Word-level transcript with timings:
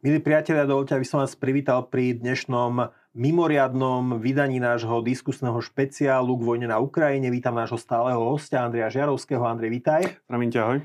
Milí 0.00 0.16
priatelia, 0.16 0.64
dovolte, 0.64 0.96
aby 0.96 1.04
som 1.04 1.20
vás 1.20 1.36
privítal 1.36 1.84
pri 1.84 2.16
dnešnom 2.16 2.88
mimoriadnom 3.12 4.16
vydaní 4.16 4.56
nášho 4.56 5.04
diskusného 5.04 5.60
špeciálu 5.60 6.40
k 6.40 6.46
vojne 6.48 6.72
na 6.72 6.80
Ukrajine. 6.80 7.28
Vítam 7.28 7.52
nášho 7.52 7.76
stáleho 7.76 8.16
hostia 8.32 8.64
Andreja 8.64 8.88
Žiarovského. 8.88 9.44
Andrej, 9.44 9.68
vítaj. 9.68 10.24
Zdravím 10.24 10.48
ťa, 10.48 10.60
ahoj. 10.64 10.78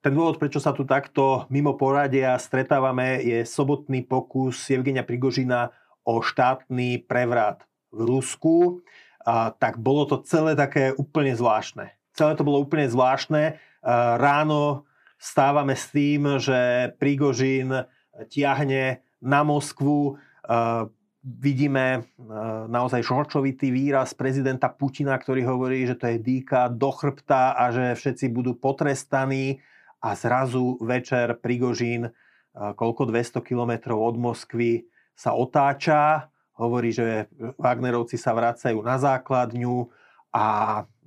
Ten 0.00 0.12
dôvod, 0.16 0.40
prečo 0.40 0.56
sa 0.56 0.72
tu 0.72 0.88
takto 0.88 1.44
mimo 1.52 1.76
poradia 1.76 2.40
stretávame, 2.40 3.20
je 3.20 3.44
sobotný 3.44 4.08
pokus 4.08 4.56
Evgenia 4.72 5.04
Prigožina 5.04 5.68
o 6.08 6.24
štátny 6.24 7.04
prevrat 7.04 7.68
v 7.92 8.08
Rusku. 8.08 8.80
A, 9.20 9.52
tak 9.52 9.76
bolo 9.76 10.08
to 10.08 10.24
celé 10.24 10.56
také 10.56 10.96
úplne 10.96 11.36
zvláštne. 11.36 11.92
Celé 12.16 12.32
to 12.40 12.48
bolo 12.48 12.64
úplne 12.64 12.88
zvláštne. 12.88 13.60
A, 13.84 14.16
ráno 14.16 14.88
stávame 15.20 15.76
s 15.76 15.92
tým, 15.92 16.40
že 16.40 16.88
Prigožin 16.96 17.84
tiahne 18.28 19.02
na 19.22 19.40
Moskvu. 19.42 20.18
Vidíme 21.24 22.04
naozaj 22.68 23.00
šorčovitý 23.00 23.72
výraz 23.72 24.12
prezidenta 24.12 24.68
Putina, 24.68 25.16
ktorý 25.16 25.48
hovorí, 25.48 25.88
že 25.88 25.96
to 25.96 26.12
je 26.12 26.20
dýka 26.20 26.68
do 26.68 26.92
chrbta 26.92 27.56
a 27.56 27.72
že 27.72 27.96
všetci 27.96 28.28
budú 28.28 28.52
potrestaní. 28.52 29.64
A 30.04 30.12
zrazu 30.12 30.76
večer 30.84 31.40
Prigožín, 31.40 32.12
koľko 32.52 33.08
200 33.08 33.40
kilometrov 33.40 33.96
od 34.04 34.20
Moskvy, 34.20 34.84
sa 35.16 35.32
otáča, 35.32 36.28
hovorí, 36.60 36.92
že 36.92 37.32
Wagnerovci 37.56 38.20
sa 38.20 38.36
vracajú 38.36 38.84
na 38.84 39.00
základňu 39.00 39.88
a 40.36 40.46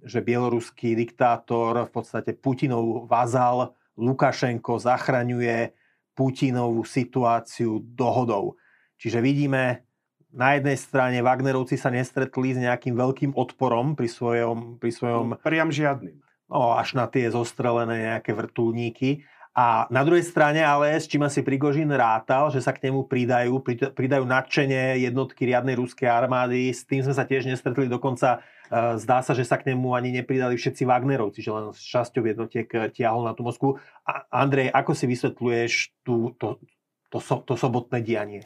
že 0.02 0.26
bieloruský 0.26 0.98
diktátor, 0.98 1.86
v 1.86 1.92
podstate 1.94 2.34
Putinov 2.34 3.06
vazal 3.06 3.78
Lukašenko 4.02 4.82
zachraňuje 4.82 5.77
Putinovú 6.18 6.82
situáciu 6.82 7.86
dohodou. 7.94 8.58
Čiže 8.98 9.22
vidíme, 9.22 9.86
na 10.34 10.58
jednej 10.58 10.76
strane 10.76 11.22
Wagnerovci 11.22 11.78
sa 11.78 11.94
nestretli 11.94 12.58
s 12.58 12.60
nejakým 12.60 12.98
veľkým 12.98 13.32
odporom 13.38 13.94
pri 13.94 14.10
svojom... 14.10 14.82
Pri 14.82 14.92
svojom 14.92 15.34
no, 15.34 15.40
priam 15.40 15.70
žiadnym. 15.70 16.18
No, 16.50 16.73
až 16.73 16.98
na 16.98 17.06
tie 17.06 17.30
zostrelené 17.30 18.12
nejaké 18.14 18.34
vrtulníky. 18.34 19.23
A 19.58 19.90
na 19.90 20.06
druhej 20.06 20.22
strane 20.22 20.62
ale, 20.62 20.94
s 20.94 21.10
čím 21.10 21.26
asi 21.26 21.42
Prigožin 21.42 21.90
rátal, 21.90 22.54
že 22.54 22.62
sa 22.62 22.78
k 22.78 22.86
nemu 22.86 23.10
pridajú, 23.10 23.58
pridajú 23.90 24.22
nadšenie 24.22 25.02
jednotky 25.02 25.50
riadnej 25.50 25.74
ruskej 25.74 26.06
armády, 26.06 26.70
s 26.70 26.86
tým 26.86 27.02
sme 27.02 27.18
sa 27.18 27.26
tiež 27.26 27.50
nestretli, 27.50 27.90
dokonca 27.90 28.46
e, 28.70 29.02
zdá 29.02 29.26
sa, 29.26 29.34
že 29.34 29.42
sa 29.50 29.58
k 29.58 29.74
nemu 29.74 29.98
ani 29.98 30.14
nepridali 30.14 30.62
všetci 30.62 30.86
Wagnerovci, 30.86 31.42
že 31.42 31.50
len 31.50 31.74
s 31.74 31.82
časťou 31.90 32.22
jednotiek 32.30 32.70
e, 32.70 32.94
tiahol 32.94 33.26
na 33.26 33.34
tú 33.34 33.42
Moskvu. 33.42 33.82
A 34.06 34.30
Andrej, 34.30 34.70
ako 34.70 34.94
si 34.94 35.10
vysvetľuješ 35.10 36.06
tú, 36.06 36.38
to, 36.38 36.62
to, 37.10 37.18
to, 37.18 37.42
to 37.42 37.54
sobotné 37.58 38.06
dianie? 38.06 38.46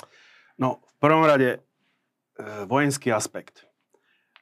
No, 0.56 0.80
v 0.80 0.96
prvom 1.04 1.28
rade 1.28 1.60
e, 1.60 1.60
vojenský 2.72 3.12
aspekt. 3.12 3.68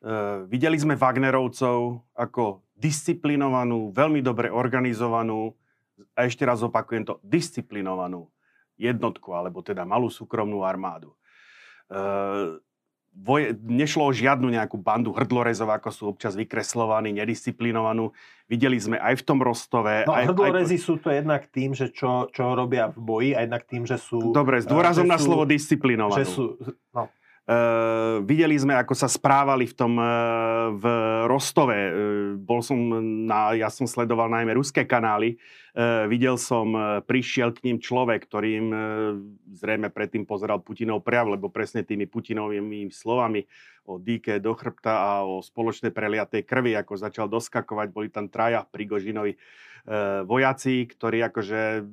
E, 0.05 0.45
videli 0.45 0.77
sme 0.77 0.93
Wagnerovcov 0.93 2.05
ako 2.13 2.61
disciplinovanú, 2.77 3.89
veľmi 3.89 4.21
dobre 4.21 4.53
organizovanú, 4.53 5.57
a 6.15 6.27
ešte 6.27 6.43
raz 6.43 6.59
opakujem 6.63 7.03
to, 7.05 7.17
disciplinovanú 7.23 8.27
jednotku, 8.79 9.35
alebo 9.35 9.59
teda 9.59 9.83
malú 9.83 10.07
súkromnú 10.07 10.63
armádu. 10.63 11.11
E, 11.91 11.97
voje, 13.11 13.57
nešlo 13.59 14.07
o 14.07 14.15
žiadnu 14.15 14.47
nejakú 14.47 14.79
bandu 14.79 15.11
hrdlorezov, 15.11 15.67
ako 15.67 15.89
sú 15.91 16.03
občas 16.07 16.39
vykreslovaní, 16.39 17.11
nedisciplinovanú. 17.11 18.15
Videli 18.47 18.79
sme 18.79 18.95
aj 18.95 19.19
v 19.19 19.23
tom 19.27 19.39
Rostove. 19.43 20.07
No 20.07 20.15
aj, 20.15 20.31
hrdlorezi 20.31 20.79
aj... 20.79 20.83
sú 20.83 20.95
to 20.97 21.11
jednak 21.11 21.51
tým, 21.51 21.75
že 21.75 21.91
čo, 21.91 22.31
čo 22.31 22.55
robia 22.55 22.87
v 22.89 22.99
boji, 23.03 23.31
a 23.35 23.43
jednak 23.43 23.67
tým, 23.67 23.83
že 23.83 23.99
sú... 23.99 24.31
Dobre, 24.31 24.63
s 24.63 24.67
dôrazom 24.69 25.05
na 25.05 25.19
slovo 25.19 25.43
disciplinovanú. 25.43 26.23
Že 26.23 26.25
sú, 26.25 26.45
no. 26.95 27.11
Uh, 27.49 28.21
videli 28.29 28.53
sme, 28.61 28.77
ako 28.77 28.93
sa 28.93 29.09
správali 29.09 29.65
v 29.65 29.73
tom 29.73 29.97
uh, 29.97 30.69
v 30.69 30.85
Rostove. 31.25 31.73
Uh, 31.73 31.91
bol 32.37 32.61
som 32.61 32.77
na, 33.25 33.57
ja 33.57 33.73
som 33.73 33.89
sledoval 33.89 34.29
najmä 34.29 34.53
ruské 34.53 34.85
kanály. 34.85 35.41
Videl 36.09 36.35
som, 36.35 36.73
prišiel 37.05 37.55
k 37.55 37.69
ním 37.69 37.77
človek, 37.79 38.25
ktorým 38.25 38.65
uh, 38.69 38.81
zrejme 39.53 39.89
predtým 39.89 40.29
pozeral 40.29 40.59
Putinov 40.61 41.05
prejav, 41.05 41.29
lebo 41.29 41.49
presne 41.49 41.85
tými 41.85 42.05
Putinovými 42.05 42.89
slovami 42.93 43.45
o 43.87 43.97
dýke 43.97 44.37
do 44.37 44.53
chrbta 44.53 44.93
a 44.93 45.11
o 45.25 45.39
spoločnej 45.41 45.93
preliatej 45.93 46.45
krvi, 46.45 46.77
ako 46.77 47.01
začal 47.01 47.25
doskakovať, 47.31 47.87
boli 47.89 48.13
tam 48.13 48.29
traja 48.29 48.65
Prigožinovi 48.65 49.37
vojaci, 50.25 50.85
ktorí 50.89 51.23
akože 51.31 51.85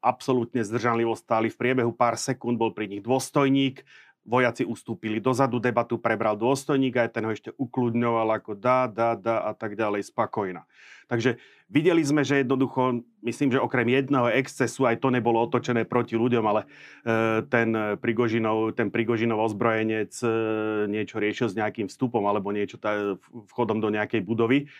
absolútne 0.00 0.64
zdržanlivo 0.64 1.12
stáli 1.12 1.52
v 1.52 1.60
priebehu 1.60 1.92
pár 1.92 2.16
sekúnd, 2.16 2.56
bol 2.56 2.72
pri 2.72 2.88
nich 2.88 3.04
dôstojník, 3.04 3.84
vojaci 4.24 4.68
ustúpili 4.68 5.18
dozadu, 5.18 5.58
debatu 5.58 5.96
prebral 5.96 6.36
dôstojník, 6.36 6.96
aj 6.96 7.10
ten 7.16 7.24
ho 7.24 7.32
ešte 7.32 7.50
ukludňoval 7.56 8.40
ako 8.40 8.52
dá, 8.56 8.86
dá, 8.86 9.16
dá 9.16 9.48
a 9.48 9.52
tak 9.56 9.74
ďalej, 9.74 10.12
spokojná. 10.12 10.68
Takže 11.10 11.42
videli 11.66 12.06
sme, 12.06 12.22
že 12.22 12.46
jednoducho, 12.46 13.02
myslím, 13.26 13.50
že 13.50 13.58
okrem 13.58 13.90
jedného 13.90 14.30
excesu, 14.30 14.86
aj 14.86 15.02
to 15.02 15.10
nebolo 15.10 15.42
otočené 15.42 15.82
proti 15.82 16.14
ľuďom, 16.14 16.44
ale 16.46 16.60
e, 16.62 16.66
ten, 17.50 17.74
Prigožinov, 17.98 18.78
ten 18.78 18.94
Prigožinov 18.94 19.50
ozbrojenec 19.50 20.14
e, 20.22 20.28
niečo 20.86 21.18
riešil 21.18 21.50
s 21.50 21.58
nejakým 21.58 21.90
vstupom 21.90 22.22
alebo 22.30 22.54
niečo 22.54 22.78
tá, 22.78 23.18
vchodom 23.50 23.82
do 23.82 23.90
nejakej 23.90 24.22
budovy 24.22 24.70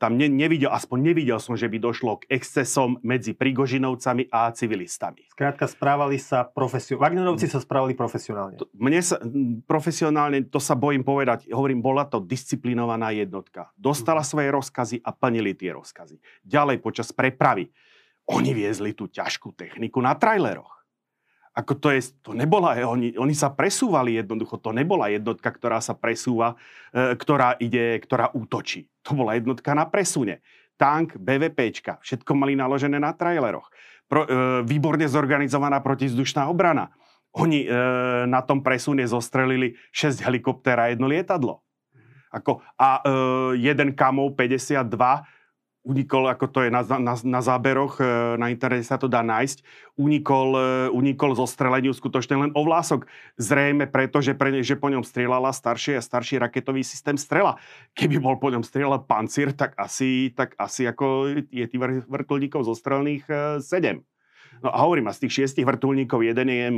tam 0.00 0.16
ne, 0.16 0.32
nevidel, 0.32 0.72
aspoň 0.72 1.12
nevidel 1.12 1.36
som, 1.36 1.52
že 1.60 1.68
by 1.68 1.76
došlo 1.76 2.24
k 2.24 2.32
excesom 2.32 2.96
medzi 3.04 3.36
Prigožinovcami 3.36 4.32
a 4.32 4.48
civilistami. 4.48 5.28
Skrátka, 5.28 5.68
správali 5.68 6.16
sa 6.16 6.48
profesionálne. 6.48 7.04
Wagnerovci 7.04 7.46
sa 7.52 7.60
správali 7.60 7.92
profesionálne. 7.92 8.56
To, 8.56 8.72
mne 8.80 9.04
sa, 9.04 9.20
profesionálne, 9.68 10.48
to 10.48 10.56
sa 10.56 10.72
bojím 10.72 11.04
povedať, 11.04 11.52
hovorím, 11.52 11.84
bola 11.84 12.08
to 12.08 12.24
disciplinovaná 12.24 13.12
jednotka. 13.12 13.68
Dostala 13.76 14.24
mhm. 14.24 14.28
svoje 14.32 14.48
rozkazy 14.48 14.96
a 15.04 15.12
plnili 15.12 15.52
tie 15.52 15.76
rozkazy. 15.76 16.16
Ďalej 16.48 16.80
počas 16.80 17.12
prepravy. 17.12 17.68
Oni 18.32 18.56
viezli 18.56 18.96
tú 18.96 19.04
ťažkú 19.04 19.52
techniku 19.52 20.00
na 20.00 20.16
traileroch. 20.16 20.79
Ako 21.50 21.74
to 21.82 21.90
je, 21.90 22.14
to 22.22 22.30
nebola, 22.30 22.78
oni, 22.86 23.18
oni 23.18 23.34
sa 23.34 23.50
presúvali 23.50 24.14
jednoducho, 24.14 24.62
to 24.62 24.70
nebola 24.70 25.10
jednotka, 25.10 25.50
ktorá 25.50 25.82
sa 25.82 25.98
presúva, 25.98 26.54
e, 26.94 27.18
ktorá 27.18 27.58
ide, 27.58 27.98
ktorá 27.98 28.30
útočí. 28.30 28.86
To 29.02 29.18
bola 29.18 29.34
jednotka 29.34 29.74
na 29.74 29.82
presune. 29.90 30.46
Tank, 30.78 31.18
BVPčka, 31.18 31.98
všetko 32.00 32.30
mali 32.38 32.54
naložené 32.54 33.02
na 33.02 33.10
traileroch. 33.12 33.66
Pro, 34.06 34.24
e, 34.24 34.62
výborne 34.62 35.10
zorganizovaná 35.10 35.82
protizdušná 35.82 36.46
obrana. 36.46 36.94
Oni 37.34 37.62
e, 37.62 37.68
na 38.30 38.42
tom 38.46 38.62
presune 38.62 39.02
zostrelili 39.06 39.74
6 39.94 40.22
helikoptér 40.22 40.76
a 40.78 40.86
jedno 40.90 41.10
lietadlo. 41.10 41.62
Ako, 42.30 42.62
a 42.78 43.02
e, 43.02 43.10
jeden 43.58 43.94
Kamov 43.98 44.38
52 44.38 44.94
unikol, 45.80 46.28
ako 46.28 46.46
to 46.52 46.58
je 46.68 46.70
na, 46.70 46.84
na, 46.84 47.14
na 47.16 47.40
záberoch, 47.40 47.96
e, 48.00 48.04
na 48.36 48.52
internete 48.52 48.84
sa 48.84 49.00
to 49.00 49.08
dá 49.08 49.24
nájsť, 49.24 49.64
unikol, 49.96 50.48
e, 50.56 50.64
unikol 50.92 51.32
zo 51.32 51.48
streleniu 51.48 51.96
skutočne 51.96 52.36
len 52.36 52.50
o 52.52 52.60
vlások. 52.60 53.08
Zrejme 53.40 53.88
preto, 53.88 54.20
že, 54.20 54.36
pre, 54.36 54.60
že 54.60 54.76
po 54.76 54.92
ňom 54.92 55.00
strieľala 55.00 55.56
starší 55.56 55.96
a 55.96 56.04
starší 56.04 56.36
raketový 56.36 56.84
systém 56.84 57.16
strela. 57.16 57.56
Keby 57.96 58.20
bol 58.20 58.36
po 58.36 58.52
ňom 58.52 58.60
strieľal 58.60 59.08
pancír, 59.08 59.56
tak 59.56 59.72
asi, 59.80 60.32
tak 60.36 60.52
asi 60.60 60.84
ako 60.84 61.32
je 61.48 61.64
tých 61.64 61.80
vrtulníkov 62.08 62.68
zostrelných 62.68 63.24
e, 63.26 63.34
sedem. 63.64 64.04
No 64.60 64.68
a 64.68 64.78
hovorím, 64.84 65.08
a 65.08 65.16
z 65.16 65.26
tých 65.26 65.40
šiestich 65.40 65.64
vrtulníkov 65.64 66.20
jeden 66.20 66.48
je 66.52 66.68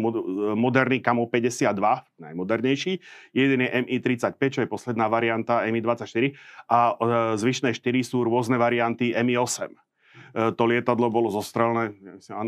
moderný 0.55 1.03
Kamo 1.03 1.27
52, 1.27 1.75
najmodernejší, 2.23 2.93
jeden 3.35 3.59
je 3.59 3.69
Mi-35, 3.83 4.39
čo 4.39 4.61
je 4.63 4.69
posledná 4.71 5.11
varianta 5.11 5.67
Mi-24 5.67 6.35
a 6.71 6.79
e, 6.79 6.95
zvyšné 7.43 7.75
štyri 7.75 8.07
sú 8.07 8.23
rôzne 8.23 8.55
varianty 8.55 9.11
Mi-8. 9.11 9.67
E, 9.67 9.79
to 10.55 10.63
lietadlo 10.63 11.11
bolo 11.11 11.35
zostrelné, 11.35 11.99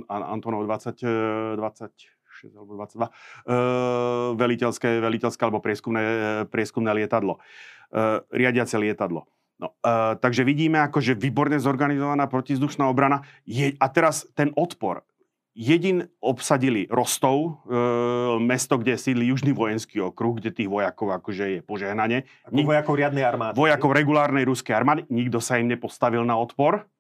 Antonov 0.06 0.70
20, 0.70 1.58
26 1.58 2.54
alebo 2.54 2.78
22, 2.78 3.02
e, 3.02 3.12
veliteľské, 4.38 4.88
veliteľské 5.02 5.42
alebo 5.42 5.58
prieskumné, 5.58 6.02
prieskumné 6.46 6.94
lietadlo, 6.94 7.42
riadiace 8.30 8.74
lietadlo. 8.78 9.26
No, 9.54 9.70
uh, 9.86 10.18
takže 10.18 10.42
vidíme, 10.42 10.82
akože 10.82 11.14
výborne 11.14 11.62
zorganizovaná 11.62 12.26
protizdušná 12.26 12.90
obrana. 12.90 13.22
Je, 13.46 13.78
a 13.78 13.86
teraz 13.86 14.26
ten 14.34 14.50
odpor. 14.58 15.06
Jedin 15.54 16.10
obsadili 16.18 16.90
Rostov, 16.90 17.62
e, 17.70 18.42
mesto, 18.42 18.74
kde 18.74 18.98
sídli 18.98 19.30
Južný 19.30 19.54
vojenský 19.54 20.02
okruh, 20.02 20.42
kde 20.42 20.50
tých 20.50 20.66
vojakov 20.66 21.14
akože 21.14 21.44
je 21.46 21.60
požehnanie. 21.62 22.26
Nik- 22.50 22.66
vojakov 22.66 22.98
riadnej 22.98 23.22
armády. 23.22 23.54
Vojakov 23.54 23.94
regulárnej 23.94 24.42
ruskej 24.50 24.74
armády. 24.74 25.06
Nikto 25.06 25.38
sa 25.38 25.62
im 25.62 25.70
nepostavil 25.70 26.26
na 26.26 26.34
odpor. 26.34 26.90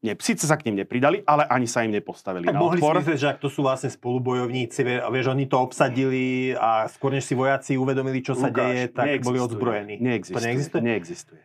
Nie, 0.00 0.16
síce 0.16 0.48
sa 0.48 0.56
k 0.56 0.64
ním 0.64 0.80
nepridali, 0.80 1.20
ale 1.28 1.44
ani 1.44 1.68
sa 1.68 1.84
im 1.84 1.92
nepostavili 1.92 2.48
tak 2.48 2.56
na 2.56 2.60
mohli 2.64 2.80
odpor. 2.80 3.04
si 3.04 3.12
myslieť, 3.12 3.20
že 3.20 3.28
ak 3.36 3.38
to 3.44 3.52
sú 3.52 3.60
vlastne 3.60 3.92
spolubojovníci, 3.92 4.80
vieš, 4.80 5.26
oni 5.28 5.44
to 5.44 5.60
obsadili 5.60 6.56
a 6.56 6.88
skôr 6.88 7.12
než 7.12 7.28
si 7.28 7.36
vojaci 7.36 7.76
uvedomili, 7.76 8.24
čo 8.24 8.32
Lukáš, 8.32 8.48
sa 8.48 8.48
deje, 8.48 8.82
tak 8.96 9.04
neexistuje. 9.12 9.28
boli 9.28 9.38
odzbrojení. 9.44 9.94
Neexistuje. 10.00 10.40
To 10.40 10.48
neexistuje? 10.48 10.80
Neexistuje. 10.80 11.42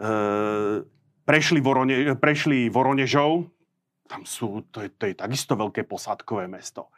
E, 0.00 0.10
prešli, 1.28 1.60
Vorone, 1.60 2.16
prešli 2.16 2.72
Voronežou, 2.72 3.52
tam 4.08 4.28
sú, 4.28 4.66
to 4.68 4.84
je, 4.84 4.88
to 4.92 5.08
je 5.08 5.14
takisto 5.16 5.56
veľké 5.56 5.88
posádkové 5.88 6.44
mesto. 6.50 6.92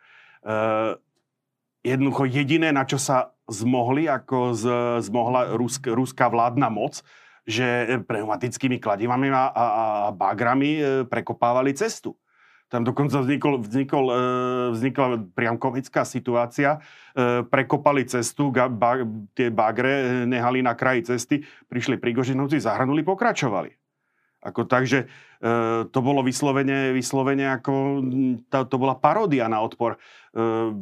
jednoducho 1.85 2.25
jediné, 2.27 2.73
na 2.73 2.83
čo 2.89 2.99
sa 2.99 3.35
zmohli, 3.49 4.09
ako 4.09 4.57
z, 4.57 4.65
zmohla 5.05 5.53
rusk, 5.55 5.85
ruská 5.87 6.33
vládna 6.33 6.69
moc, 6.73 7.05
že 7.45 8.01
pneumatickými 8.09 8.81
kladivami 8.81 9.29
a, 9.29 9.53
a, 9.53 9.65
a 10.09 10.11
bagrami 10.17 10.71
e, 10.81 10.83
prekopávali 11.05 11.77
cestu. 11.77 12.17
Tam 12.73 12.81
dokonca 12.81 13.21
vznikol, 13.21 13.61
vznikol, 13.61 14.05
e, 14.09 14.17
vznikla 14.73 15.07
priam 15.37 15.61
komická 15.61 16.09
situácia. 16.09 16.81
Prekopali 17.53 18.09
cestu, 18.09 18.49
ba, 18.51 19.05
tie 19.37 19.53
bagre 19.53 20.25
nehali 20.27 20.65
na 20.65 20.73
kraji 20.75 21.15
cesty, 21.15 21.45
prišli 21.69 22.01
Prigožinovci, 22.01 22.59
zahrnuli, 22.59 23.07
pokračovali. 23.07 23.84
Ako, 24.45 24.69
takže 24.69 25.09
e, 25.41 25.49
to 25.89 25.99
bolo 26.05 26.21
vyslovene, 26.21 26.93
vyslovene 26.93 27.49
ako, 27.49 28.05
to, 28.53 28.59
to 28.69 28.77
bola 28.77 28.93
paródia 28.93 29.49
na 29.49 29.65
odpor. 29.65 29.97
E, 29.97 29.99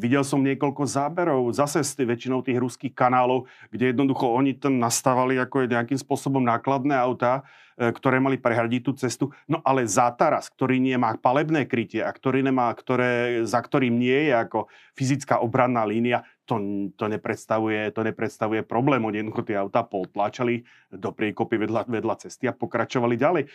videl 0.03 0.27
som 0.27 0.43
niekoľko 0.43 0.83
záberov, 0.83 1.55
zase 1.55 1.87
z 1.87 2.03
tých, 2.03 2.09
väčšinou 2.11 2.43
tých 2.43 2.59
ruských 2.59 2.91
kanálov, 2.91 3.47
kde 3.71 3.95
jednoducho 3.95 4.27
oni 4.27 4.59
tam 4.59 4.83
nastavali 4.83 5.39
ako 5.39 5.71
nejakým 5.71 5.95
spôsobom 5.95 6.43
nákladné 6.43 6.99
autá, 6.99 7.47
e, 7.79 7.95
ktoré 7.95 8.19
mali 8.19 8.35
prehradiť 8.35 8.83
tú 8.83 8.93
cestu. 8.99 9.25
No 9.47 9.63
ale 9.63 9.87
Zátaras, 9.87 10.51
ktorý 10.51 10.83
nemá 10.83 11.15
palebné 11.15 11.63
krytie 11.71 12.03
a 12.03 12.11
ktorý 12.11 12.43
nemá, 12.43 12.75
ktoré, 12.75 13.47
za 13.47 13.63
ktorým 13.63 13.95
nie 13.95 14.27
je 14.27 14.35
ako 14.35 14.67
fyzická 14.99 15.39
obranná 15.39 15.87
línia, 15.87 16.27
to, 16.43 16.59
to, 16.99 17.07
nepredstavuje, 17.07 17.95
to 17.95 18.03
nepredstavuje 18.03 18.67
problém. 18.67 19.03
Oni 19.07 19.23
jednoducho 19.23 19.47
tie 19.47 19.57
autá 19.59 19.87
potláčali 19.87 20.67
do 20.91 21.15
priekopy 21.15 21.55
vedľa, 21.55 21.87
vedľa 21.87 22.15
cesty 22.27 22.51
a 22.51 22.57
pokračovali 22.57 23.15
ďalej. 23.15 23.43
E, 23.47 23.49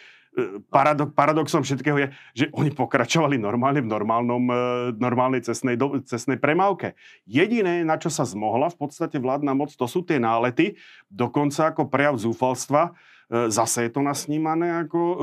paradok, 0.71 1.11
paradoxom 1.11 1.67
všetkého 1.67 1.97
je, 1.99 2.07
že 2.31 2.45
oni 2.55 2.71
pokračovali 2.71 3.35
normálne 3.35 3.83
v 3.83 3.91
normálnom, 3.91 4.43
e, 4.47 4.57
normálnej 4.95 5.43
cestnej, 5.43 5.75
cestnej 6.07 6.39
premávke. 6.39 6.95
Jediné, 7.27 7.83
na 7.83 7.99
čo 7.99 8.07
sa 8.07 8.23
zmohla 8.23 8.71
v 8.71 8.77
podstate 8.79 9.19
vládna 9.19 9.51
moc, 9.51 9.75
to 9.75 9.83
sú 9.83 10.07
tie 10.07 10.21
nálety, 10.21 10.79
dokonca 11.11 11.75
ako 11.75 11.91
prejav 11.91 12.15
zúfalstva, 12.15 12.95
zase 13.27 13.87
je 13.87 13.91
to 13.91 13.99
nasnímané 13.99 14.87
ako 14.87 14.99
e, 14.99 15.15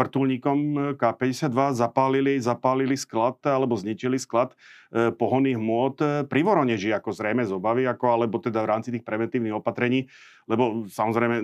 vrtulníkom 0.00 0.58
K-52 0.96 1.76
zapálili, 1.76 2.40
zapálili 2.40 2.96
sklad 2.96 3.36
alebo 3.44 3.76
zničili 3.76 4.16
sklad 4.16 4.56
pohonných 4.94 5.58
hmôt 5.58 5.98
pri 6.30 6.40
Voroneži, 6.46 6.94
ako 6.94 7.10
zrejme 7.10 7.42
z 7.42 7.50
obavy, 7.50 7.82
ako, 7.82 8.14
alebo 8.14 8.38
teda 8.38 8.62
v 8.62 8.70
rámci 8.70 8.94
tých 8.94 9.02
preventívnych 9.02 9.58
opatrení, 9.58 10.06
lebo 10.46 10.86
samozrejme 10.86 11.42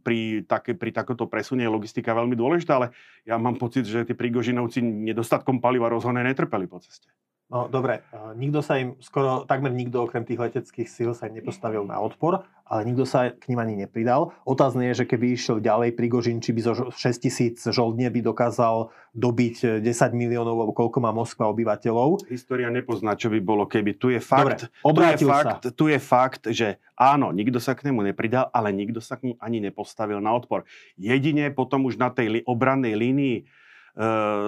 pri, 0.00 0.48
také, 0.48 0.72
pri 0.72 0.88
takomto 0.88 1.28
presune 1.28 1.68
je 1.68 1.70
logistika 1.70 2.16
veľmi 2.16 2.32
dôležitá, 2.32 2.80
ale 2.80 2.96
ja 3.28 3.36
mám 3.36 3.60
pocit, 3.60 3.84
že 3.84 4.08
tí 4.08 4.16
Prigožinovci 4.16 4.80
nedostatkom 4.80 5.60
paliva 5.60 5.92
rozhodne 5.92 6.24
netrpeli 6.24 6.64
po 6.64 6.80
ceste. 6.80 7.12
No 7.52 7.68
dobre, 7.68 8.00
nikto 8.32 8.64
sa 8.64 8.80
im, 8.80 8.96
skoro 9.04 9.44
takmer 9.44 9.68
nikto 9.68 10.08
okrem 10.08 10.24
tých 10.24 10.40
leteckých 10.40 10.88
síl 10.88 11.12
sa 11.12 11.28
im 11.28 11.36
nepostavil 11.36 11.84
na 11.84 12.00
odpor, 12.00 12.48
ale 12.64 12.88
nikto 12.88 13.04
sa 13.04 13.28
k 13.28 13.44
nim 13.52 13.60
ani 13.60 13.76
nepridal. 13.76 14.32
Otázne 14.48 14.88
je, 14.88 15.04
že 15.04 15.08
keby 15.12 15.36
išiel 15.36 15.60
ďalej 15.60 15.92
Prigožin, 15.92 16.40
či 16.40 16.56
by 16.56 16.60
zo 16.64 16.88
6 16.88 16.96
tisíc 17.20 17.60
žoldne 17.60 18.08
by 18.08 18.24
dokázal 18.24 18.88
dobiť 19.12 19.84
10 19.84 19.84
miliónov, 20.16 20.64
alebo 20.64 20.72
koľko 20.72 21.04
má 21.04 21.12
Moskva 21.12 21.52
obyvateľov. 21.52 22.24
História 22.32 22.72
nepozná, 22.72 23.20
čo 23.20 23.28
by 23.28 23.44
bolo, 23.44 23.68
keby. 23.68 24.00
Tu 24.00 24.16
je 24.16 24.20
fakt, 24.24 24.72
dobre, 24.80 25.12
tu, 25.20 25.28
je 25.28 25.28
fakt 25.28 25.62
tu 25.76 25.84
je 25.92 25.98
fakt, 26.00 26.42
že 26.48 26.80
áno, 26.96 27.36
nikto 27.36 27.60
sa 27.60 27.76
k 27.76 27.84
nemu 27.92 28.00
nepridal, 28.00 28.48
ale 28.56 28.72
nikto 28.72 29.04
sa 29.04 29.20
k 29.20 29.28
ním 29.28 29.36
ani 29.44 29.60
nepostavil 29.60 30.24
na 30.24 30.32
odpor. 30.32 30.64
Jedine 30.96 31.52
potom 31.52 31.84
už 31.84 32.00
na 32.00 32.08
tej 32.08 32.40
obrannej 32.48 32.96
línii 32.96 33.36
e, 33.36 33.44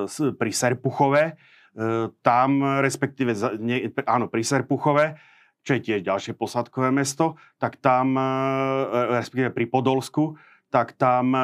pri 0.09 0.51
Serpuchove, 0.57 1.37
E, 1.37 1.54
tam, 2.23 2.51
respektíve, 2.79 3.35
nie, 3.59 3.91
áno, 4.07 4.31
pri 4.31 4.47
Serpuchove, 4.47 5.19
čo 5.65 5.81
je 5.81 5.81
tiež 5.81 6.01
ďalšie 6.05 6.37
posadkové 6.37 6.93
mesto, 6.93 7.41
tak 7.57 7.81
tam, 7.81 8.15
e, 8.15 8.23
respektíve 9.17 9.51
pri 9.51 9.67
Podolsku, 9.67 10.37
tak 10.69 10.93
tam, 10.95 11.33
e, 11.33 11.43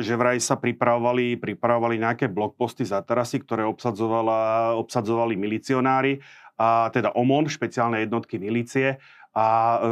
že 0.00 0.14
vraj 0.14 0.38
sa 0.38 0.54
pripravovali, 0.56 1.36
pripravovali 1.42 1.98
nejaké 1.98 2.30
blokposty 2.30 2.86
za 2.86 3.02
terasy, 3.02 3.42
ktoré 3.42 3.66
obsadzovali 3.66 5.34
milicionári, 5.34 6.22
a 6.54 6.92
teda 6.94 7.10
OMON, 7.18 7.50
špeciálne 7.50 8.06
jednotky 8.06 8.38
milície 8.38 9.02
a 9.32 9.80
e, 9.80 9.88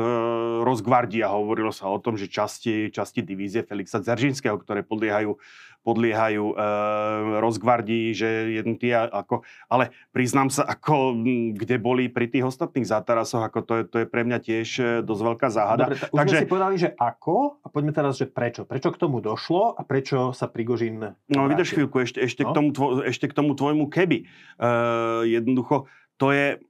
Rozgvardia. 0.69 1.33
Hovorilo 1.33 1.73
sa 1.73 1.89
o 1.89 1.97
tom, 1.97 2.21
že 2.21 2.29
časti, 2.29 2.93
časti 2.93 3.25
divízie 3.25 3.65
Felixa 3.65 4.05
Dzeržinského, 4.05 4.61
ktoré 4.61 4.85
podliehajú, 4.85 5.41
podliehajú 5.81 6.45
e, 6.53 6.55
Rozgvardii, 7.41 8.13
že 8.13 8.61
jednotí 8.61 8.93
ako... 8.93 9.41
Ale 9.73 9.97
priznám 10.13 10.53
sa, 10.53 10.69
ako 10.69 11.25
kde 11.57 11.77
boli 11.81 12.13
pri 12.13 12.29
tých 12.29 12.45
ostatných 12.53 12.85
zátarasoch, 12.85 13.41
ako 13.41 13.59
to 13.65 13.73
je, 13.81 13.85
to 13.89 13.97
je 14.05 14.07
pre 14.07 14.29
mňa 14.29 14.39
tiež 14.45 14.69
e, 14.77 14.85
dosť 15.01 15.23
veľká 15.25 15.49
záhada. 15.49 15.89
Dobre, 15.89 15.97
už 15.97 16.19
Takže, 16.21 16.37
sme 16.37 16.45
si 16.45 16.53
povedali, 16.53 16.77
že 16.77 16.89
ako 17.01 17.65
a 17.65 17.67
poďme 17.73 17.93
teraz, 17.97 18.21
že 18.21 18.29
prečo. 18.29 18.69
Prečo 18.69 18.93
k 18.93 19.01
tomu 19.01 19.25
došlo 19.25 19.73
a 19.73 19.81
prečo 19.89 20.37
sa 20.37 20.53
Prigožin... 20.53 21.17
No 21.33 21.49
vydrž 21.49 21.73
chvíľku, 21.73 22.05
ešte, 22.05 22.21
ešte, 22.21 22.45
no? 22.45 22.53
k 22.53 22.57
tomu 22.61 22.69
tvo, 22.77 22.87
ešte 23.01 23.25
k 23.25 23.33
tomu 23.33 23.57
tvojmu 23.57 23.89
keby. 23.89 24.19
E, 24.21 24.25
jednoducho, 25.33 25.89
to 26.21 26.37
je 26.37 26.61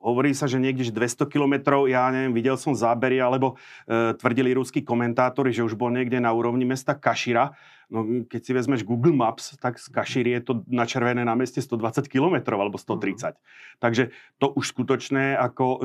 Hovorí 0.00 0.32
sa, 0.32 0.48
že 0.48 0.56
niekde 0.56 0.88
200 0.88 1.28
kilometrov, 1.28 1.84
ja 1.84 2.08
neviem, 2.08 2.32
videl 2.32 2.56
som 2.56 2.72
zábery, 2.72 3.20
alebo 3.20 3.60
e, 3.84 4.16
tvrdili 4.16 4.56
ruskí 4.56 4.80
komentátori, 4.80 5.52
že 5.52 5.60
už 5.60 5.76
bol 5.76 5.92
niekde 5.92 6.16
na 6.16 6.32
úrovni 6.32 6.64
mesta 6.64 6.96
Kašira. 6.96 7.52
No, 7.92 8.24
keď 8.24 8.40
si 8.40 8.52
vezmeš 8.56 8.80
Google 8.86 9.12
Maps, 9.12 9.60
tak 9.60 9.76
z 9.76 9.92
Kašíry 9.92 10.32
je 10.38 10.42
to 10.46 10.52
na 10.72 10.88
červené 10.88 11.20
na 11.20 11.36
meste 11.36 11.60
120 11.60 12.08
km 12.08 12.38
alebo 12.56 12.80
130. 12.80 13.34
Mm. 13.34 13.38
Takže 13.76 14.14
to 14.40 14.46
už 14.48 14.72
skutočné 14.72 15.36
ako 15.36 15.66
e, 15.68 15.78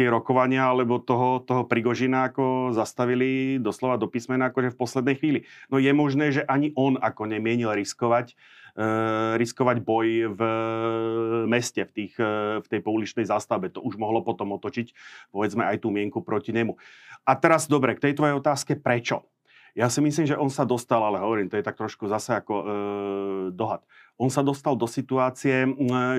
tie 0.00 0.08
rokovania 0.08 0.72
alebo 0.72 0.96
toho, 0.96 1.44
toho 1.44 1.68
Prigožina 1.68 2.32
ako 2.32 2.72
zastavili 2.72 3.60
doslova 3.60 4.00
do 4.00 4.08
písmena 4.08 4.48
akože 4.48 4.72
v 4.72 4.80
poslednej 4.80 5.16
chvíli. 5.20 5.40
No 5.68 5.76
je 5.76 5.92
možné, 5.92 6.32
že 6.32 6.46
ani 6.48 6.72
on 6.72 6.96
ako 6.96 7.28
nemienil 7.28 7.74
riskovať 7.76 8.32
riskovať 9.36 9.76
boj 9.82 10.06
v 10.34 10.40
meste, 11.50 11.82
v, 11.82 11.92
tých, 11.92 12.14
eh, 12.18 12.62
v 12.62 12.66
tej 12.66 12.80
pouličnej 12.80 13.26
zástave. 13.26 13.72
To 13.74 13.82
už 13.82 13.98
mohlo 13.98 14.22
potom 14.22 14.54
otočiť, 14.54 14.92
povedzme, 15.34 15.66
aj 15.66 15.82
tú 15.82 15.90
mienku 15.90 16.22
proti 16.22 16.54
nemu. 16.54 16.76
A 17.26 17.32
teraz, 17.36 17.68
dobre, 17.68 17.96
k 17.96 18.10
tej 18.10 18.14
tvojej 18.16 18.38
otázke, 18.38 18.78
prečo? 18.78 19.26
Ja 19.78 19.86
si 19.86 20.02
myslím, 20.02 20.26
že 20.26 20.38
on 20.38 20.50
sa 20.50 20.66
dostal, 20.66 21.00
ale 21.02 21.22
hovorím, 21.22 21.46
to 21.46 21.58
je 21.58 21.66
tak 21.66 21.78
trošku 21.78 22.10
zase 22.10 22.34
ako 22.34 22.54
e, 22.54 22.64
dohad. 23.54 23.82
On 24.20 24.28
sa 24.28 24.44
dostal 24.44 24.76
do 24.76 24.84
situácie, 24.84 25.64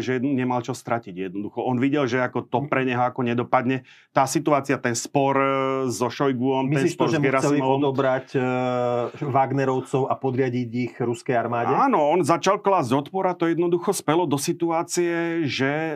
že 0.01 0.17
nemal 0.17 0.65
čo 0.65 0.73
stratiť 0.73 1.29
jednoducho. 1.29 1.61
On 1.61 1.77
videl, 1.77 2.09
že 2.09 2.17
ako 2.17 2.49
to 2.49 2.65
pre 2.65 2.81
neho 2.81 2.97
ako 2.97 3.21
nedopadne. 3.21 3.85
Tá 4.09 4.25
situácia, 4.25 4.81
ten 4.81 4.97
spor 4.97 5.37
e, 5.37 5.53
so 5.93 6.09
Šojguom, 6.09 6.73
Myslíš 6.73 6.81
ten 6.81 6.97
spor 6.97 7.07
to, 7.07 7.13
že 7.13 7.19
mu 7.21 7.29
chceli 7.37 7.59
odobrať 7.61 8.27
e, 8.33 8.39
Wagnerovcov 9.21 10.09
a 10.09 10.17
podriadiť 10.17 10.69
ich 10.73 10.93
ruskej 10.97 11.37
armáde? 11.37 11.77
Áno, 11.77 12.01
on 12.01 12.25
začal 12.25 12.57
klásť 12.57 13.05
odpor 13.05 13.29
a 13.29 13.37
to 13.37 13.45
jednoducho 13.45 13.93
spelo 13.93 14.25
do 14.25 14.41
situácie, 14.41 15.45
že 15.45 15.93
e, 15.93 15.95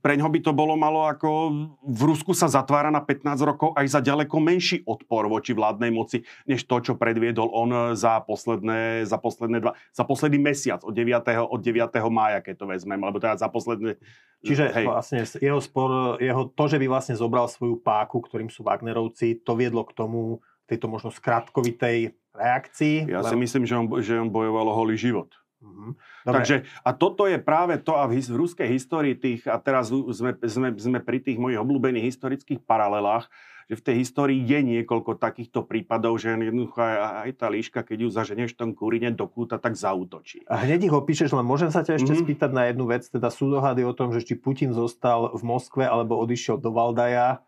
pre 0.00 0.16
ňo 0.16 0.32
by 0.32 0.40
to 0.40 0.52
bolo 0.56 0.74
malo 0.74 1.04
ako... 1.04 1.52
V 1.84 2.02
Rusku 2.08 2.32
sa 2.32 2.48
zatvára 2.48 2.88
na 2.88 3.04
15 3.04 3.36
rokov 3.44 3.68
aj 3.76 3.86
za 3.86 4.00
ďaleko 4.00 4.36
menší 4.40 4.80
odpor 4.88 5.28
voči 5.28 5.52
vládnej 5.52 5.92
moci, 5.92 6.24
než 6.48 6.64
to, 6.64 6.80
čo 6.80 6.92
predviedol 6.96 7.52
on 7.52 7.92
za 7.92 8.20
posledné, 8.24 9.04
za 9.04 9.20
posledné 9.20 9.60
dva, 9.60 9.72
za 9.92 10.04
posledný 10.08 10.40
mesiac 10.40 10.80
od 10.82 10.92
9. 10.96 11.20
od 11.46 11.60
9. 11.60 11.92
mája, 12.08 12.40
keď 12.40 12.54
to 12.64 12.66
vezmem, 12.66 13.00
alebo 13.00 13.20
teda 13.20 13.36
za 13.36 13.52
posledné... 13.52 14.00
Čiže 14.40 14.72
hej. 14.72 14.86
vlastne 14.88 15.20
jeho 15.36 15.60
spor, 15.60 16.16
jeho, 16.16 16.48
to, 16.48 16.64
že 16.64 16.80
by 16.80 16.86
vlastne 16.88 17.12
zobral 17.12 17.44
svoju 17.44 17.76
páku, 17.84 18.24
ktorým 18.24 18.48
sú 18.48 18.64
Wagnerovci, 18.64 19.44
to 19.44 19.52
viedlo 19.52 19.84
k 19.84 19.92
tomu, 19.92 20.40
tejto 20.70 20.86
možno 20.86 21.10
skratkovitej 21.10 22.14
reakcii. 22.30 23.10
Ja 23.10 23.26
lebo... 23.26 23.30
si 23.34 23.36
myslím, 23.42 23.66
že 23.66 23.74
on, 23.74 23.86
že 23.98 24.14
on 24.22 24.30
bojoval 24.30 24.70
o 24.70 24.74
holý 24.78 24.94
život. 24.94 25.34
Mm-hmm. 25.60 25.92
Takže, 26.24 26.56
a 26.64 26.90
toto 26.96 27.28
je 27.28 27.36
práve 27.36 27.76
to, 27.80 27.92
a 27.92 28.08
v, 28.08 28.16
v 28.16 28.36
ruskej 28.36 28.68
histórii 28.72 29.12
tých, 29.12 29.44
a 29.44 29.60
teraz 29.60 29.92
sme, 29.92 30.32
sme, 30.40 30.68
sme 30.72 30.98
pri 31.04 31.20
tých 31.20 31.36
mojich 31.36 31.60
obľúbených 31.60 32.08
historických 32.08 32.64
paralelách, 32.64 33.28
že 33.70 33.78
v 33.78 33.86
tej 33.86 33.96
histórii 34.02 34.40
je 34.42 34.58
niekoľko 34.66 35.20
takýchto 35.20 35.62
prípadov, 35.62 36.18
že 36.18 36.34
jednoducho 36.34 36.82
aj, 36.82 36.96
aj 37.28 37.30
tá 37.38 37.46
líška, 37.46 37.86
keď 37.86 37.98
ju 38.02 38.08
zaženeš 38.10 38.58
tom 38.58 38.74
kúrine 38.74 39.14
do 39.14 39.30
kúta, 39.30 39.62
tak 39.62 39.78
zautočí. 39.78 40.42
A 40.50 40.66
hneď 40.66 40.90
ich 40.90 40.94
opíšeš, 40.96 41.30
len 41.36 41.46
môžem 41.46 41.70
sa 41.70 41.86
ťa 41.86 42.02
ešte 42.02 42.10
mm-hmm. 42.10 42.26
spýtať 42.26 42.50
na 42.50 42.66
jednu 42.66 42.90
vec, 42.90 43.06
teda 43.06 43.30
sú 43.30 43.46
dohady 43.46 43.86
o 43.86 43.94
tom, 43.94 44.10
že 44.10 44.26
či 44.26 44.34
Putin 44.34 44.74
zostal 44.74 45.30
v 45.36 45.42
Moskve 45.46 45.86
alebo 45.86 46.18
odišiel 46.18 46.58
do 46.58 46.74
Valdaja 46.74 47.44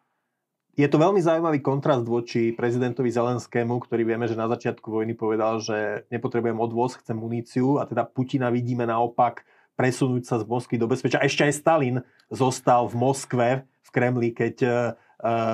je 0.72 0.88
to 0.88 0.96
veľmi 0.96 1.20
zaujímavý 1.20 1.60
kontrast 1.60 2.08
voči 2.08 2.56
prezidentovi 2.56 3.12
Zelenskému, 3.12 3.76
ktorý 3.84 4.08
vieme, 4.08 4.24
že 4.24 4.40
na 4.40 4.48
začiatku 4.48 4.88
vojny 4.88 5.12
povedal, 5.12 5.60
že 5.60 6.08
nepotrebujem 6.08 6.56
odvoz, 6.56 6.96
chcem 6.96 7.12
muníciu 7.12 7.76
a 7.76 7.84
teda 7.84 8.08
Putina 8.08 8.48
vidíme 8.48 8.88
naopak 8.88 9.44
presunúť 9.76 10.24
sa 10.24 10.40
z 10.40 10.48
Moskvy 10.48 10.80
do 10.80 10.88
bezpečia. 10.88 11.20
Ešte 11.20 11.44
aj 11.44 11.52
Stalin 11.52 11.96
zostal 12.32 12.88
v 12.88 12.96
Moskve, 12.96 13.48
v 13.68 13.90
Kremli, 13.92 14.32
keď 14.32 14.56
uh, 14.64 14.72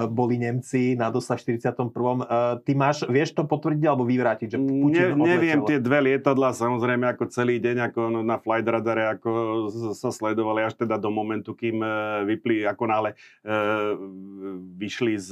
boli 0.09 0.41
Nemci 0.41 0.97
na 0.97 1.13
DOSa 1.13 1.37
v 1.37 1.61
41. 1.61 1.93
Uh, 1.93 2.57
ty 2.65 2.73
máš, 2.73 3.05
vieš 3.05 3.37
to 3.37 3.45
potvrdiť 3.45 3.85
alebo 3.85 4.09
vyvrátiť? 4.09 4.57
Že 4.57 4.59
Putin 4.65 5.13
ne, 5.21 5.37
neviem, 5.37 5.61
tie 5.69 5.77
dve 5.77 6.01
lietadla 6.09 6.57
samozrejme 6.57 7.05
ako 7.13 7.29
celý 7.29 7.61
deň 7.61 7.93
ako 7.93 8.01
na 8.25 8.41
flight 8.41 8.65
radare 8.65 9.13
ako 9.13 9.31
sa 9.93 10.09
sledovali 10.09 10.65
až 10.65 10.73
teda 10.81 10.97
do 10.97 11.13
momentu, 11.13 11.53
kým 11.53 11.85
uh, 11.85 12.25
vypli, 12.25 12.65
ako 12.65 12.85
nále 12.89 13.11
vyšli 14.79 15.15
z 15.21 15.31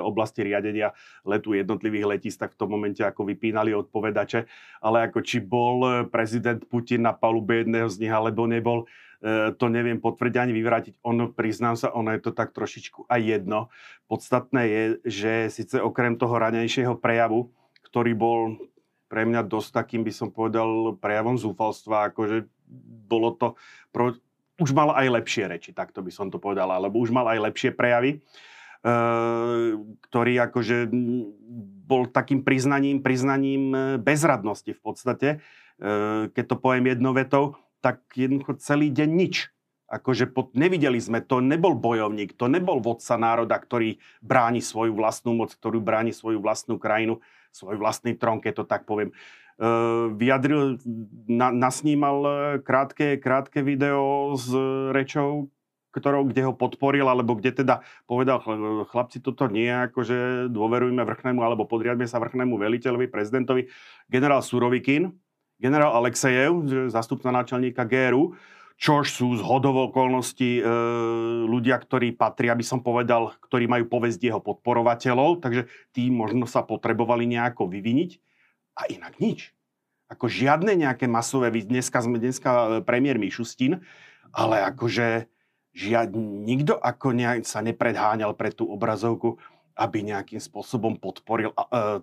oblasti 0.00 0.44
riadenia 0.44 0.92
letu 1.26 1.52
jednotlivých 1.52 2.16
letisk, 2.16 2.40
tak 2.40 2.56
v 2.56 2.58
tom 2.60 2.72
momente 2.72 3.02
ako 3.04 3.26
vypínali 3.26 3.76
odpovedače, 3.76 4.46
ale 4.80 5.08
ako 5.08 5.18
či 5.20 5.44
bol 5.44 6.08
prezident 6.08 6.62
Putin 6.68 7.04
na 7.04 7.12
palube 7.12 7.64
jedného 7.64 7.88
z 7.90 8.06
nich 8.06 8.12
alebo 8.12 8.48
nebol, 8.48 8.88
to 9.56 9.66
neviem 9.72 10.04
potvrdiť 10.04 10.36
ani 10.36 10.52
vyvrátiť. 10.52 10.94
On, 11.00 11.16
priznám 11.32 11.80
sa, 11.80 11.88
ono 11.96 12.12
je 12.12 12.20
to 12.20 12.36
tak 12.36 12.52
trošičku 12.52 13.08
aj 13.08 13.20
jedno. 13.24 13.72
Podstatné 14.04 14.62
je, 14.68 14.82
že 15.08 15.32
síce 15.48 15.80
okrem 15.80 16.20
toho 16.20 16.36
ranejšieho 16.36 17.00
prejavu, 17.00 17.48
ktorý 17.88 18.12
bol 18.12 18.60
pre 19.08 19.24
mňa 19.24 19.46
dosť 19.48 19.70
takým, 19.80 20.02
by 20.04 20.12
som 20.12 20.28
povedal, 20.28 20.98
prejavom 21.00 21.40
zúfalstva, 21.40 22.12
akože 22.12 22.50
bolo 23.06 23.32
to, 23.38 23.56
pro, 23.94 24.12
už 24.58 24.70
mal 24.74 24.92
aj 24.92 25.22
lepšie 25.22 25.44
reči, 25.46 25.70
takto 25.70 26.02
by 26.02 26.10
som 26.10 26.28
to 26.28 26.42
povedal, 26.42 26.68
alebo 26.68 27.00
už 27.00 27.14
mal 27.14 27.24
aj 27.30 27.38
lepšie 27.46 27.70
prejavy, 27.72 28.18
e, 28.18 28.88
ktorý 30.10 30.32
akože 30.50 30.90
bol 31.84 32.10
takým 32.10 32.42
priznaním, 32.42 33.00
priznaním 33.00 33.70
bezradnosti 34.02 34.74
v 34.74 34.80
podstate, 34.82 35.28
e, 35.32 35.38
keď 36.34 36.44
to 36.50 36.56
poviem 36.58 36.90
jednou 36.90 37.14
vetou, 37.14 37.54
tak 37.84 38.00
jednoducho 38.16 38.56
celý 38.56 38.88
deň 38.88 39.10
nič. 39.12 39.52
Akože 39.84 40.32
pod, 40.32 40.56
nevideli 40.56 40.96
sme, 40.96 41.20
to 41.20 41.44
nebol 41.44 41.76
bojovník, 41.76 42.32
to 42.40 42.48
nebol 42.48 42.80
vodca 42.80 43.20
národa, 43.20 43.60
ktorý 43.60 44.00
bráni 44.24 44.64
svoju 44.64 44.96
vlastnú 44.96 45.36
moc, 45.36 45.52
ktorú 45.52 45.84
bráni 45.84 46.16
svoju 46.16 46.40
vlastnú 46.40 46.80
krajinu, 46.80 47.20
svoj 47.52 47.76
vlastný 47.76 48.16
trón, 48.16 48.40
keď 48.40 48.52
to 48.58 48.64
tak 48.64 48.88
poviem. 48.88 49.12
E, 49.12 49.68
vyjadril, 50.16 50.80
na, 51.28 51.52
nasnímal 51.52 52.16
e, 52.24 52.32
krátke, 52.64 53.20
krátke 53.20 53.60
video 53.60 54.32
s 54.34 54.48
rečou, 54.90 55.52
ktorou, 55.94 56.26
kde 56.26 56.42
ho 56.48 56.56
podporil, 56.56 57.06
alebo 57.06 57.38
kde 57.38 57.62
teda 57.62 57.86
povedal, 58.10 58.42
chlapci, 58.90 59.22
toto 59.22 59.46
nie, 59.46 59.70
akože 59.70 60.50
dôverujme 60.50 61.06
vrchnému, 61.06 61.38
alebo 61.38 61.70
podriadme 61.70 62.08
sa 62.10 62.18
vrchnému 62.18 62.58
veliteľovi, 62.58 63.06
prezidentovi, 63.06 63.70
generál 64.10 64.42
Surovikin, 64.42 65.14
generál 65.64 65.96
Alexejev, 65.96 66.52
zastupca 66.92 67.32
náčelníka 67.32 67.88
GRU, 67.88 68.36
čož 68.76 69.08
sú 69.16 69.32
z 69.32 69.40
hodov 69.40 69.88
okolností 69.88 70.60
e, 70.60 70.62
ľudia, 71.48 71.80
ktorí 71.80 72.12
patria, 72.12 72.52
aby 72.52 72.66
som 72.66 72.84
povedal, 72.84 73.32
ktorí 73.48 73.64
majú 73.64 73.88
povesť 73.88 74.20
jeho 74.20 74.40
podporovateľov, 74.44 75.40
takže 75.40 75.64
tí 75.96 76.12
možno 76.12 76.44
sa 76.44 76.60
potrebovali 76.60 77.24
nejako 77.24 77.70
vyviniť 77.72 78.10
a 78.76 78.82
inak 78.92 79.16
nič. 79.22 79.56
Ako 80.12 80.28
žiadne 80.28 80.76
nejaké 80.76 81.08
masové, 81.08 81.48
dneska 81.48 82.04
sme 82.04 82.20
dneska 82.20 82.50
e, 82.52 82.68
premiér 82.84 83.16
Mišustin, 83.16 83.80
ale 84.36 84.60
akože 84.68 85.32
žiad, 85.74 86.12
nikto 86.18 86.76
ako 86.76 87.16
nejak 87.16 87.46
sa 87.48 87.64
nepredháňal 87.64 88.36
pre 88.36 88.52
tú 88.52 88.68
obrazovku 88.68 89.40
aby 89.74 90.06
nejakým 90.06 90.38
spôsobom 90.38 90.98
podporil 90.98 91.50
e, 91.50 91.56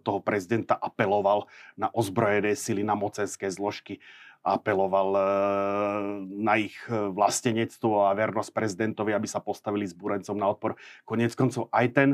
toho 0.04 0.20
prezidenta, 0.20 0.76
apeloval 0.76 1.48
na 1.80 1.88
ozbrojené 1.92 2.56
sily, 2.56 2.84
na 2.84 2.96
mocenské 2.96 3.48
zložky, 3.48 4.04
apeloval 4.42 5.10
e, 5.14 5.24
na 6.42 6.58
ich 6.58 6.76
e, 6.90 7.14
vlastenectvo 7.14 8.10
a 8.10 8.18
vernosť 8.18 8.52
prezidentovi, 8.52 9.14
aby 9.14 9.28
sa 9.30 9.40
postavili 9.40 9.86
s 9.86 9.94
Burencom 9.94 10.36
na 10.38 10.50
odpor. 10.50 10.74
Konec 11.06 11.34
koncov 11.38 11.70
aj 11.72 11.88
ten 11.94 12.12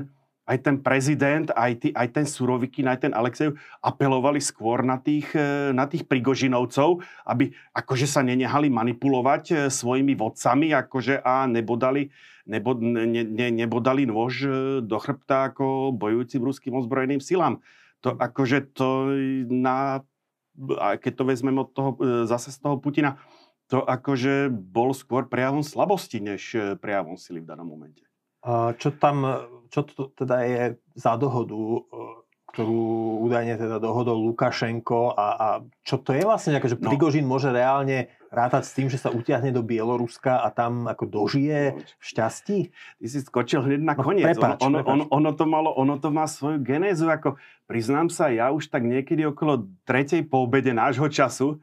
aj 0.48 0.64
ten 0.64 0.80
prezident, 0.80 1.52
aj, 1.60 1.72
ty, 1.84 1.88
aj 1.92 2.08
ten 2.08 2.24
Surovikin, 2.24 2.88
aj 2.88 3.04
ten 3.04 3.12
Alexejev 3.12 3.60
apelovali 3.84 4.40
skôr 4.40 4.80
na 4.80 4.96
tých, 4.96 5.28
e, 5.36 5.76
na 5.76 5.92
tých 5.92 6.08
Prigožinovcov, 6.08 7.04
aby 7.28 7.52
akože 7.76 8.08
sa 8.08 8.24
nenehali 8.24 8.72
manipulovať 8.72 9.68
svojimi 9.68 10.16
vodcami 10.16 10.72
akože 10.72 11.20
a 11.20 11.52
nebodali, 11.52 12.08
nebod, 12.48 12.82
ne, 12.82 13.24
ne, 13.24 13.48
nebodali 13.52 14.08
nôž 14.08 14.34
e, 14.44 14.52
do 14.82 14.98
chrbta 14.98 15.54
ako 15.54 15.92
bojujúcim 15.94 16.42
ruským 16.42 16.74
ozbrojeným 16.80 17.22
silám. 17.22 17.60
To 18.02 18.16
akože 18.16 18.72
to 18.74 19.12
na, 19.52 20.02
keď 20.76 21.14
to 21.18 21.24
vezmeme 21.28 21.60
od 21.62 21.70
toho, 21.74 21.90
zase 22.30 22.54
z 22.54 22.58
toho 22.62 22.78
Putina, 22.78 23.18
to 23.68 23.84
akože 23.84 24.48
bol 24.54 24.96
skôr 24.96 25.28
prejavom 25.28 25.66
slabosti, 25.66 26.24
než 26.24 26.56
prejavom 26.80 27.20
sily 27.20 27.44
v 27.44 27.50
danom 27.50 27.68
momente. 27.68 28.08
Čo 28.80 28.96
tam, 28.96 29.28
čo 29.68 29.84
to 29.84 30.14
teda 30.16 30.46
je 30.48 30.64
za 30.96 31.20
dohodu, 31.20 31.58
e, 31.58 31.82
ktorú 32.58 33.22
údajne 33.30 33.54
teda 33.54 33.78
dohodol 33.78 34.18
Lukašenko 34.34 35.14
a, 35.14 35.28
a 35.38 35.48
čo 35.86 36.02
to 36.02 36.18
je 36.18 36.26
vlastne, 36.26 36.58
akože 36.58 36.82
no. 36.82 36.90
Prigožin 36.90 37.22
môže 37.30 37.54
reálne 37.54 38.10
rátať 38.34 38.64
s 38.66 38.74
tým, 38.74 38.90
že 38.90 38.98
sa 38.98 39.14
utiahne 39.14 39.54
do 39.54 39.62
Bieloruska 39.62 40.42
a 40.42 40.50
tam 40.50 40.90
ako 40.90 41.06
dožije 41.06 41.78
v 41.78 42.02
šťastí? 42.02 42.58
Ty 42.74 43.06
si 43.06 43.20
skočil 43.22 43.62
hneď 43.62 43.86
na 43.86 43.94
no, 43.94 44.02
koniec. 44.02 44.34
Prepáč, 44.34 44.58
ono, 44.66 44.82
prepáč. 44.82 44.90
Ono, 44.90 45.04
ono, 45.06 45.30
to 45.38 45.46
malo, 45.46 45.70
ono 45.78 46.02
to 46.02 46.10
má 46.10 46.26
svoju 46.26 46.58
genézu, 46.66 47.06
ako 47.14 47.38
priznám 47.70 48.10
sa, 48.10 48.34
ja 48.34 48.50
už 48.50 48.74
tak 48.74 48.82
niekedy 48.82 49.22
okolo 49.30 49.70
tretej 49.86 50.26
po 50.26 50.50
obede 50.50 50.74
nášho 50.74 51.06
času 51.14 51.62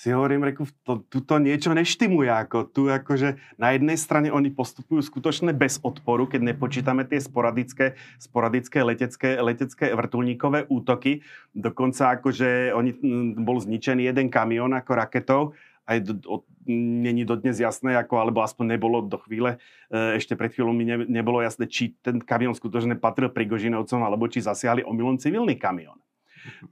si 0.00 0.16
hovorím, 0.16 0.48
reku, 0.48 0.64
to, 0.80 1.04
tu 1.12 1.20
to 1.20 1.36
niečo 1.36 1.76
neštimuje. 1.76 2.32
Ako, 2.32 2.72
tu 2.72 2.88
akože 2.88 3.36
na 3.60 3.76
jednej 3.76 4.00
strane 4.00 4.32
oni 4.32 4.48
postupujú 4.48 5.04
skutočne 5.04 5.52
bez 5.52 5.76
odporu, 5.84 6.24
keď 6.24 6.40
nepočítame 6.40 7.04
tie 7.04 7.20
sporadické, 7.20 8.00
sporadické 8.16 8.80
letecké, 8.80 9.36
letecké 9.36 9.92
vrtulníkové 9.92 10.72
útoky. 10.72 11.20
Dokonca 11.52 12.16
akože 12.16 12.72
oni, 12.72 12.96
bol 13.44 13.60
zničený 13.60 14.08
jeden 14.08 14.32
kamión 14.32 14.72
ako 14.72 14.90
raketou 14.96 15.42
aj 15.84 16.06
do, 16.06 16.12
do, 16.16 16.34
není 16.70 17.26
dodnes 17.26 17.58
jasné, 17.58 17.98
ako, 17.98 18.22
alebo 18.22 18.46
aspoň 18.46 18.78
nebolo 18.78 19.02
do 19.02 19.18
chvíle, 19.26 19.58
e, 19.90 20.16
ešte 20.16 20.38
pred 20.38 20.54
chvíľou 20.54 20.70
mi 20.70 20.86
ne, 20.86 21.02
nebolo 21.02 21.42
jasné, 21.42 21.66
či 21.66 21.98
ten 21.98 22.22
kamión 22.22 22.54
skutočne 22.54 22.94
patril 22.94 23.26
Prigožinovcom, 23.26 23.98
alebo 24.06 24.30
či 24.30 24.38
zasiahli 24.38 24.86
omylom 24.86 25.18
civilný 25.18 25.58
kamión. 25.58 25.98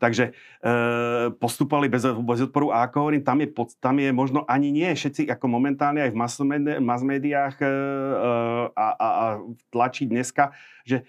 Takže 0.01 0.31
e, 0.31 0.33
postupovali 1.37 1.89
bez, 1.93 2.05
bez 2.05 2.41
odporu 2.45 2.73
a 2.73 2.89
ako 2.89 2.97
hovorím, 3.09 3.23
tam 3.25 3.39
je, 3.45 3.49
pod, 3.53 3.69
tam 3.79 4.01
je 4.01 4.11
možno 4.13 4.43
ani 4.49 4.73
nie 4.73 4.89
všetci, 4.89 5.29
ako 5.29 5.45
momentálne 5.49 6.01
aj 6.03 6.11
v 6.13 6.19
mass 6.81 7.03
médiách 7.05 7.57
e, 7.61 7.67
e, 7.67 7.71
a, 8.73 8.87
a, 8.97 9.09
a 9.09 9.25
tlačí 9.69 10.09
dneska, 10.09 10.57
že 10.89 11.05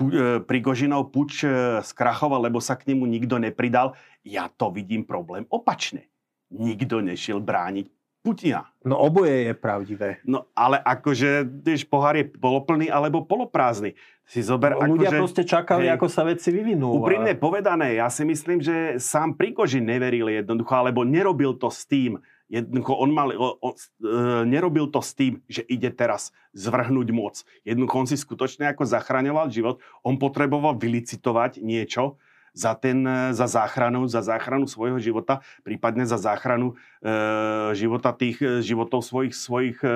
e, 0.00 0.40
Prigožinov 0.40 1.12
puč 1.12 1.44
e, 1.44 1.84
skrachoval, 1.84 2.48
lebo 2.48 2.58
sa 2.58 2.78
k 2.78 2.88
nemu 2.88 3.04
nikto 3.04 3.36
nepridal. 3.36 3.92
Ja 4.24 4.48
to 4.48 4.72
vidím 4.72 5.04
problém 5.04 5.44
opačne. 5.52 6.08
Nikto 6.50 7.04
nešiel 7.04 7.38
brániť 7.38 7.99
Putina. 8.20 8.68
No 8.84 9.00
oboje 9.00 9.48
je 9.48 9.54
pravdivé. 9.56 10.20
No 10.28 10.44
ale 10.52 10.76
akože, 10.76 11.48
vieš, 11.64 11.88
pohár 11.88 12.20
je 12.20 12.28
poloplný 12.28 12.92
alebo 12.92 13.24
poloprázdny. 13.24 13.96
Si 14.28 14.44
zober, 14.44 14.76
no, 14.76 14.94
ľudia 14.94 15.08
akože, 15.08 15.20
proste 15.24 15.42
čakali, 15.42 15.88
hej, 15.88 15.96
ako 15.96 16.06
sa 16.06 16.22
veci 16.28 16.52
vyvinú. 16.52 17.00
Úprimne 17.00 17.34
a... 17.34 17.40
povedané, 17.40 17.98
ja 17.98 18.12
si 18.12 18.22
myslím, 18.28 18.60
že 18.62 19.00
sám 19.00 19.34
Prigožin 19.34 19.88
neveril 19.88 20.28
jednoducho, 20.30 20.70
alebo 20.70 21.02
nerobil 21.02 21.56
to 21.56 21.72
s 21.72 21.88
tým, 21.88 22.20
Jednoducho 22.50 22.98
on 22.98 23.14
mal, 23.14 23.30
on, 23.30 23.54
on, 23.62 23.74
e, 23.78 24.42
nerobil 24.42 24.90
to 24.90 24.98
s 24.98 25.14
tým, 25.14 25.38
že 25.46 25.62
ide 25.70 25.86
teraz 25.94 26.34
zvrhnúť 26.50 27.08
moc. 27.14 27.46
Jednoducho 27.62 27.94
on 27.94 28.10
si 28.10 28.18
skutočne 28.18 28.66
ako 28.74 28.90
zachraňoval 28.90 29.54
život. 29.54 29.78
On 30.02 30.18
potreboval 30.18 30.74
vylicitovať 30.74 31.62
niečo, 31.62 32.18
za, 32.52 32.72
ten, 32.74 33.06
e, 33.06 33.32
za 33.32 33.46
záchranu, 33.46 34.06
za 34.06 34.22
záchranu 34.22 34.66
svojho 34.66 34.98
života, 34.98 35.42
prípadne 35.62 36.04
za 36.04 36.16
záchranu 36.16 36.74
e, 37.02 37.74
života 37.74 38.14
tých, 38.14 38.38
e, 38.42 38.60
životov 38.60 39.02
svojich, 39.02 39.34
svojich 39.34 39.78
e, 39.82 39.90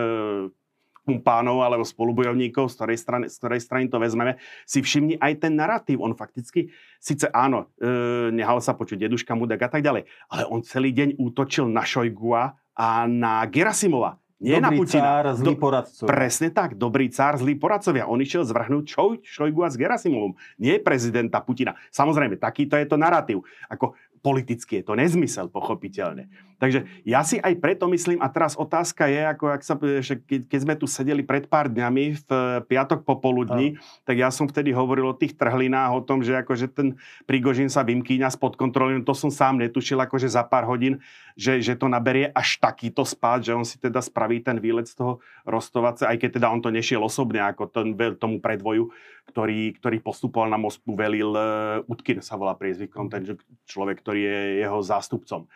kumpánov 1.04 1.60
alebo 1.60 1.84
spolubojovníkov, 1.84 2.72
z 2.72 2.74
ktorej, 2.80 2.98
strany, 2.98 3.24
z 3.28 3.36
ktorej 3.36 3.60
strany 3.60 3.84
to 3.92 4.00
vezmeme, 4.00 4.40
si 4.64 4.80
všimni 4.80 5.20
aj 5.20 5.44
ten 5.44 5.52
narratív. 5.54 6.00
On 6.00 6.16
fakticky, 6.16 6.72
síce 6.98 7.28
áno, 7.30 7.68
e, 7.76 8.32
nehal 8.32 8.64
sa 8.64 8.72
počuť 8.72 9.04
deduška 9.04 9.36
Mudek 9.36 9.60
a 9.60 9.70
tak 9.70 9.84
ďalej, 9.84 10.08
ale 10.32 10.42
on 10.48 10.64
celý 10.64 10.96
deň 10.96 11.20
útočil 11.20 11.68
na 11.68 11.84
Šojgua 11.84 12.56
a 12.74 12.88
na 13.06 13.44
Gerasimova. 13.46 14.23
Nie 14.42 14.58
dobrý 14.58 14.66
na 14.66 14.70
Putina. 14.74 15.02
cár, 15.02 15.24
zlý 15.38 15.54
poradcovia. 15.54 16.10
Presne 16.10 16.48
tak, 16.50 16.74
dobrý 16.74 17.06
cár, 17.08 17.38
zlý 17.38 17.54
poradcovia. 17.54 18.10
On 18.10 18.18
išiel 18.18 18.42
zvrhnúť 18.42 18.84
Šoj, 18.90 19.14
Šojgu 19.22 19.60
a 19.62 19.70
s 19.70 19.78
Gerasimovom. 19.78 20.34
Nie 20.58 20.82
prezidenta 20.82 21.38
Putina. 21.38 21.78
Samozrejme, 21.94 22.36
takýto 22.36 22.74
je 22.74 22.86
to 22.90 22.98
narratív. 22.98 23.46
Ako 23.70 23.94
politicky 24.24 24.80
je 24.80 24.88
to 24.88 24.96
nezmysel, 24.96 25.52
pochopiteľne. 25.52 26.32
Takže 26.56 26.88
ja 27.04 27.20
si 27.20 27.36
aj 27.36 27.60
preto 27.60 27.84
myslím, 27.92 28.24
a 28.24 28.32
teraz 28.32 28.56
otázka 28.56 29.04
je, 29.04 29.20
ako 29.20 29.44
ak 29.52 29.60
sa, 29.60 29.76
že 30.00 30.16
keď 30.24 30.60
sme 30.64 30.74
tu 30.80 30.88
sedeli 30.88 31.20
pred 31.20 31.44
pár 31.44 31.68
dňami 31.68 32.24
v 32.24 32.28
piatok 32.64 33.04
popoludní, 33.04 33.76
tak 34.08 34.16
ja 34.16 34.32
som 34.32 34.48
vtedy 34.48 34.72
hovoril 34.72 35.12
o 35.12 35.18
tých 35.18 35.36
trhlinách, 35.36 35.92
o 35.92 36.00
tom, 36.00 36.24
že 36.24 36.40
akože 36.40 36.72
ten 36.72 36.96
Prigožin 37.28 37.68
sa 37.68 37.84
vymkýňa 37.84 38.32
spod 38.32 38.56
kontroly, 38.56 38.96
no 38.96 39.04
to 39.04 39.12
som 39.12 39.28
sám 39.28 39.60
netušil 39.60 40.00
akože 40.00 40.32
za 40.32 40.40
pár 40.48 40.64
hodín, 40.64 41.04
že, 41.36 41.60
že 41.60 41.76
to 41.76 41.92
naberie 41.92 42.32
až 42.32 42.56
takýto 42.56 43.04
spát, 43.04 43.44
že 43.44 43.52
on 43.52 43.68
si 43.68 43.76
teda 43.76 44.00
spraví 44.00 44.40
ten 44.40 44.56
výlet 44.56 44.88
z 44.88 44.96
toho 44.96 45.12
Rostovace, 45.44 46.08
aj 46.08 46.16
keď 46.16 46.40
teda 46.40 46.48
on 46.48 46.64
to 46.64 46.72
nešiel 46.72 47.04
osobne, 47.04 47.44
ako 47.44 47.68
ten, 47.68 47.92
tomu 48.16 48.40
predvoju, 48.40 48.88
ktorý, 49.28 49.74
ktorý 49.80 49.98
postupoval 50.04 50.52
na 50.52 50.60
Moskvu, 50.60 50.94
velil 50.94 51.32
uh, 51.32 51.80
Utkin 51.90 52.20
sa 52.20 52.36
volá 52.36 52.54
priezvykom, 52.54 53.08
ten 53.08 53.24
človek, 53.64 54.04
ktorý 54.04 54.20
je 54.20 54.40
jeho 54.64 54.78
zástupcom. 54.84 55.48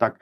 Tak, 0.00 0.18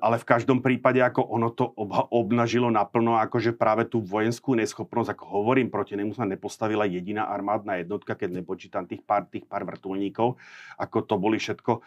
ale 0.00 0.16
v 0.16 0.24
každom 0.24 0.64
prípade 0.64 1.04
ako 1.04 1.20
ono 1.20 1.52
to 1.52 1.68
obnažilo 2.10 2.72
naplno 2.72 3.20
akože 3.20 3.52
práve 3.52 3.84
tú 3.84 4.00
vojenskú 4.00 4.56
neschopnosť, 4.56 5.12
ako 5.12 5.24
hovorím, 5.28 5.68
proti 5.68 6.00
nemu 6.00 6.16
sa 6.16 6.24
nepostavila 6.24 6.88
jediná 6.88 7.28
armádna 7.28 7.84
jednotka, 7.84 8.16
keď 8.16 8.40
nepočítam 8.40 8.88
tých 8.88 9.04
pár, 9.04 9.28
tých 9.28 9.44
pár 9.44 9.68
vrtulníkov, 9.68 10.40
ako 10.80 10.98
to 11.04 11.14
boli 11.20 11.36
všetko 11.36 11.72
e, 11.76 11.80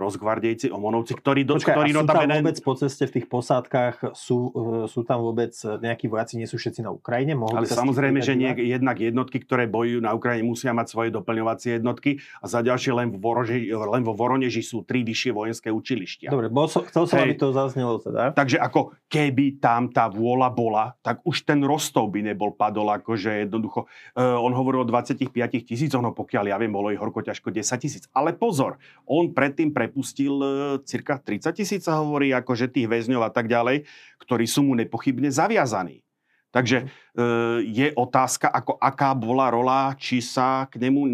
rozgvardejci, 0.00 0.72
omonovci, 0.72 1.12
ktorí... 1.12 1.44
Do, 1.44 1.60
Počkaj, 1.60 1.76
ktorí 1.76 1.90
a 1.92 1.96
sú 2.00 2.06
tam 2.08 2.24
vôbec 2.24 2.58
po 2.64 2.72
ceste 2.76 3.04
v 3.04 3.12
tých 3.20 3.26
posádkach, 3.28 4.16
sú, 4.16 4.38
e, 4.48 4.68
sú 4.88 5.04
tam 5.04 5.20
vôbec 5.20 5.52
nejakí 5.54 6.08
vojaci, 6.08 6.40
nie 6.40 6.48
sú 6.48 6.56
všetci 6.56 6.80
na 6.80 6.90
Ukrajine? 6.92 7.36
Mohli 7.36 7.64
ale 7.64 7.68
samozrejme, 7.68 8.24
že 8.24 8.32
nie, 8.32 8.48
jednak 8.64 8.96
jednotky, 8.96 9.44
ktoré 9.44 9.68
bojujú 9.68 10.00
na 10.00 10.16
Ukrajine, 10.16 10.48
musia 10.48 10.72
mať 10.72 10.88
svoje 10.88 11.10
doplňovacie 11.12 11.76
jednotky 11.76 12.24
a 12.40 12.48
za 12.48 12.64
ďalšie 12.64 12.96
len, 12.96 13.08
v 13.12 13.20
Voroži, 13.20 13.68
len 13.68 14.02
vo 14.02 14.16
Voroneži 14.16 14.64
sú 14.64 14.82
tri 14.88 15.04
vyššie 15.04 15.30
vojenské 15.36 15.68
učilištia. 15.68 16.32
Dobre, 16.32 16.48
bol 16.48 16.66
som, 16.70 16.77
chcel 16.86 17.04
som, 17.10 17.18
aby 17.18 17.34
to 17.34 17.50
zaznelo 17.50 17.98
teda. 17.98 18.30
Takže 18.32 18.56
ako 18.62 18.96
keby 19.10 19.60
tam 19.60 19.90
tá 19.92 20.08
vôľa 20.08 20.48
bola, 20.54 20.84
tak 21.04 21.20
už 21.26 21.44
ten 21.44 21.60
Rostov 21.62 22.10
by 22.10 22.32
nebol 22.32 22.54
padol, 22.56 22.88
akože 22.94 23.46
jednoducho, 23.46 23.86
uh, 24.16 24.38
on 24.40 24.56
hovoril 24.56 24.82
o 24.82 24.88
25 24.88 25.30
tisícoch, 25.62 26.00
no 26.00 26.16
pokiaľ 26.16 26.44
ja 26.50 26.56
viem, 26.56 26.72
bolo 26.72 26.90
ich 26.90 27.00
horko 27.00 27.20
ťažko 27.20 27.52
10 27.52 27.84
tisíc. 27.84 28.04
Ale 28.16 28.34
pozor, 28.34 28.80
on 29.04 29.30
predtým 29.36 29.70
prepustil 29.70 30.34
uh, 30.40 30.50
cirka 30.82 31.20
30 31.20 31.52
tisíc, 31.52 31.84
hovorí, 31.84 32.32
akože 32.32 32.72
tých 32.72 32.88
väzňov 32.88 33.22
a 33.26 33.30
tak 33.30 33.46
ďalej, 33.46 33.84
ktorí 34.22 34.44
sú 34.48 34.64
mu 34.64 34.72
nepochybne 34.74 35.28
zaviazaní. 35.28 36.07
Takže 36.48 36.78
mhm. 36.80 36.88
e, 36.88 37.24
je 37.68 37.86
otázka, 37.92 38.48
ako 38.48 38.80
aká 38.80 39.12
bola 39.12 39.52
rola, 39.52 39.92
či 40.00 40.24
sa 40.24 40.64
k 40.72 40.80
nemu, 40.80 41.00
e, 41.04 41.10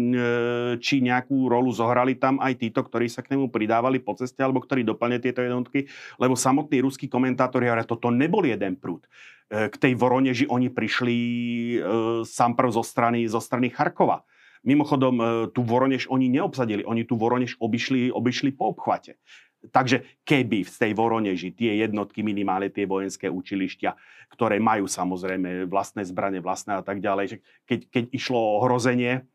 či 0.79 1.03
nejakú 1.03 1.51
rolu 1.51 1.75
zohrali 1.75 2.15
tam 2.15 2.39
aj 2.39 2.55
títo, 2.55 2.79
ktorí 2.79 3.11
sa 3.11 3.19
k 3.19 3.35
nemu 3.35 3.51
pridávali 3.51 3.99
po 3.99 4.15
ceste, 4.15 4.39
alebo 4.39 4.63
ktorí 4.63 4.87
doplne 4.87 5.19
tieto 5.19 5.43
jednotky, 5.43 5.91
lebo 6.15 6.39
samotní 6.39 6.79
ruskí 6.79 7.11
komentátori 7.11 7.67
hovoria, 7.67 7.83
toto 7.83 8.07
nebol 8.07 8.47
jeden 8.47 8.79
prúd. 8.79 9.03
E, 9.51 9.67
k 9.67 9.75
tej 9.75 9.93
Voroneži 9.99 10.47
oni 10.47 10.71
prišli 10.71 11.17
sám 12.23 12.55
prv 12.55 12.69
zo 12.71 12.83
strany, 12.85 13.27
zo 13.27 13.43
strany 13.43 13.67
Charkova. 13.67 14.23
Mimochodom, 14.65 15.21
tú 15.53 15.61
Voronež 15.61 16.09
oni 16.09 16.25
neobsadili, 16.25 16.81
oni 16.89 17.05
tú 17.05 17.21
Voronež 17.21 17.53
obišli, 17.61 18.09
obišli 18.09 18.49
po 18.49 18.73
obchvate. 18.73 19.21
Takže 19.71 20.21
keby 20.27 20.65
v 20.65 20.71
tej 20.71 20.91
Voroneži 20.93 21.53
tie 21.53 21.79
jednotky, 21.81 22.21
minimálne 22.21 22.69
tie 22.69 22.89
vojenské 22.89 23.29
učilištia, 23.29 23.95
ktoré 24.33 24.57
majú 24.57 24.89
samozrejme 24.89 25.69
vlastné 25.69 26.03
zbranie, 26.03 26.41
vlastné 26.41 26.79
a 26.79 26.83
tak 26.83 26.99
ďalej, 26.99 27.39
keď, 27.69 27.79
keď 27.89 28.03
išlo 28.11 28.37
o 28.37 28.53
ohrozenie, 28.61 29.25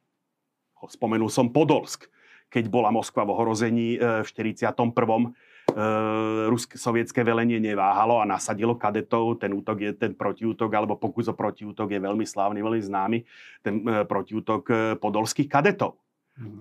spomenul 0.89 1.29
som 1.29 1.53
Podolsk, 1.53 2.09
keď 2.51 2.67
bola 2.67 2.91
Moskva 2.91 3.23
v 3.23 3.33
ohrození 3.37 3.89
e, 3.97 4.27
v 4.27 4.29
41. 4.29 5.33
Uh, 5.71 6.51
ruské, 6.51 6.75
sovietské 6.75 7.23
velenie 7.23 7.63
neváhalo 7.63 8.19
a 8.19 8.27
nasadilo 8.27 8.75
kadetov. 8.75 9.39
Ten 9.39 9.55
útok 9.55 9.79
je, 9.79 9.95
ten 9.95 10.19
protiútok, 10.19 10.67
alebo 10.67 10.99
pokus 10.99 11.31
o 11.31 11.35
protiútok 11.39 11.95
je 11.95 12.01
veľmi 12.03 12.27
slávny, 12.27 12.59
veľmi 12.59 12.83
známy. 12.91 13.19
Ten 13.63 13.79
uh, 13.87 14.03
protiútok 14.03 14.99
podolských 14.99 15.47
kadetov. 15.47 15.95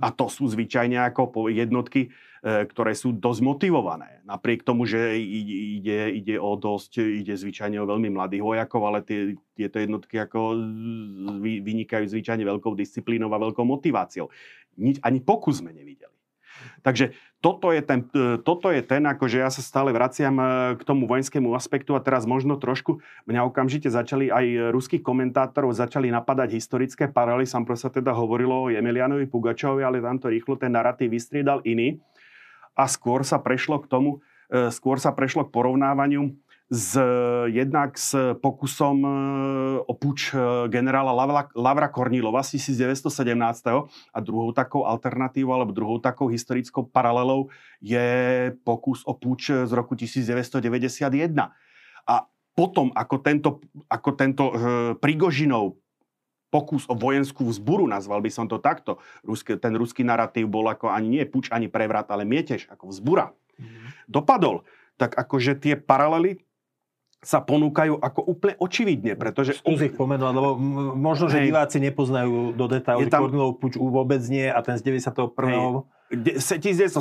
A 0.04 0.12
to 0.12 0.28
sú 0.28 0.48
zvyčajne 0.52 1.00
ako 1.08 1.48
jednotky, 1.48 2.12
e, 2.44 2.68
ktoré 2.68 2.92
sú 2.92 3.16
dosť 3.16 3.42
motivované. 3.42 4.20
Napriek 4.28 4.68
tomu, 4.68 4.84
že 4.84 5.16
ide, 5.16 6.12
ide 6.12 6.36
o 6.36 6.60
dosť, 6.60 7.00
ide 7.00 7.40
zvyčajne 7.40 7.80
o 7.80 7.88
veľmi 7.88 8.12
mladých 8.12 8.44
vojakov, 8.44 8.82
ale 8.84 9.00
tie, 9.08 9.40
tieto 9.56 9.80
jednotky 9.80 10.20
ako 10.20 10.60
vynikajú 11.40 12.06
zvyčajne 12.12 12.44
veľkou 12.44 12.76
disciplínou 12.76 13.32
a 13.32 13.40
veľkou 13.40 13.64
motiváciou. 13.64 14.28
Nič, 14.76 15.00
ani 15.00 15.24
pokus 15.24 15.64
sme 15.64 15.72
nevideli. 15.72 16.19
Takže 16.82 17.12
toto 17.40 17.72
je 17.72 17.80
ten, 17.80 18.04
e, 18.12 18.36
toto 18.40 18.68
je 18.68 18.84
ten 18.84 19.04
akože 19.08 19.40
ja 19.40 19.48
sa 19.48 19.64
stále 19.64 19.96
vraciam 19.96 20.36
e, 20.36 20.44
k 20.76 20.82
tomu 20.84 21.08
vojenskému 21.08 21.56
aspektu 21.56 21.96
a 21.96 22.04
teraz 22.04 22.28
možno 22.28 22.60
trošku 22.60 23.00
mňa 23.28 23.48
okamžite 23.48 23.88
začali 23.88 24.28
aj 24.28 24.76
ruských 24.76 25.00
komentátorov 25.00 25.72
začali 25.72 26.12
napadať 26.12 26.56
historické 26.56 27.08
paralely. 27.08 27.48
Sam 27.48 27.64
sa 27.80 27.88
teda 27.88 28.12
hovorilo 28.12 28.68
o 28.68 28.72
Emilianovi 28.72 29.28
Pugačovi, 29.32 29.84
ale 29.84 30.04
tam 30.04 30.20
to 30.20 30.28
rýchlo 30.28 30.60
ten 30.60 30.76
narratív 30.76 31.16
vystriedal 31.16 31.64
iný. 31.64 32.04
A 32.76 32.88
skôr 32.88 33.24
sa 33.24 33.40
prešlo 33.40 33.80
k 33.84 33.88
tomu, 33.88 34.20
e, 34.52 34.68
skôr 34.72 35.00
sa 35.00 35.16
prešlo 35.16 35.48
k 35.48 35.54
porovnávaniu 35.56 36.36
z, 36.70 37.02
jednak 37.50 37.98
s 37.98 38.14
pokusom 38.38 39.02
e, 39.02 39.10
o 39.82 39.94
puč 39.98 40.38
e, 40.38 40.38
generála 40.70 41.10
Lavra, 41.10 41.50
Lavra 41.58 41.90
Kornílova 41.90 42.46
z 42.46 42.62
1917. 42.62 43.90
A 44.14 44.18
druhou 44.22 44.54
takou 44.54 44.86
alternatívou 44.86 45.58
alebo 45.58 45.74
druhou 45.74 45.98
takou 45.98 46.30
historickou 46.30 46.86
paralelou 46.86 47.50
je 47.82 48.54
pokus 48.62 49.02
o 49.10 49.18
puč 49.18 49.50
z 49.50 49.72
roku 49.74 49.98
1991. 49.98 51.10
A 52.06 52.16
potom, 52.54 52.94
ako 52.94 53.16
tento, 53.18 53.50
ako 53.90 54.10
tento 54.14 54.46
e, 54.46 54.54
Prigožinov 55.02 55.74
pokus 56.54 56.86
o 56.86 56.94
vojenskú 56.94 57.50
vzburu, 57.50 57.90
nazval 57.90 58.22
by 58.22 58.30
som 58.30 58.46
to 58.46 58.62
takto. 58.62 59.02
Ruské, 59.26 59.58
ten 59.58 59.74
ruský 59.74 60.06
narratív 60.06 60.50
bol 60.50 60.70
ako 60.70 60.94
ani 60.94 61.18
nie 61.18 61.26
puč, 61.26 61.50
ani 61.50 61.66
prevrat, 61.66 62.10
ale 62.14 62.30
mietež, 62.30 62.70
ako 62.70 62.94
vzbura. 62.94 63.34
Mm. 63.58 63.90
Dopadol. 64.06 64.66
Tak 64.98 65.18
akože 65.18 65.58
tie 65.58 65.74
paralely 65.78 66.42
sa 67.20 67.44
ponúkajú 67.44 68.00
ako 68.00 68.22
úplne 68.24 68.56
očividne, 68.64 69.20
pretože... 69.20 69.60
Skús 69.60 69.84
ich 69.84 69.92
pomenovať, 69.92 70.34
lebo 70.40 70.56
možno, 70.96 71.28
že 71.28 71.44
hej, 71.44 71.52
diváci 71.52 71.84
nepoznajú 71.84 72.56
do 72.56 72.66
detailov 72.72 73.12
tam... 73.12 73.28
Kornilov 73.28 73.60
puč 73.60 73.76
vôbec 73.76 74.24
nie 74.32 74.48
a 74.48 74.60
ten 74.64 74.80
z 74.80 74.88
91. 74.88 75.84
Hej, 76.16 76.64
1917. 76.64 76.96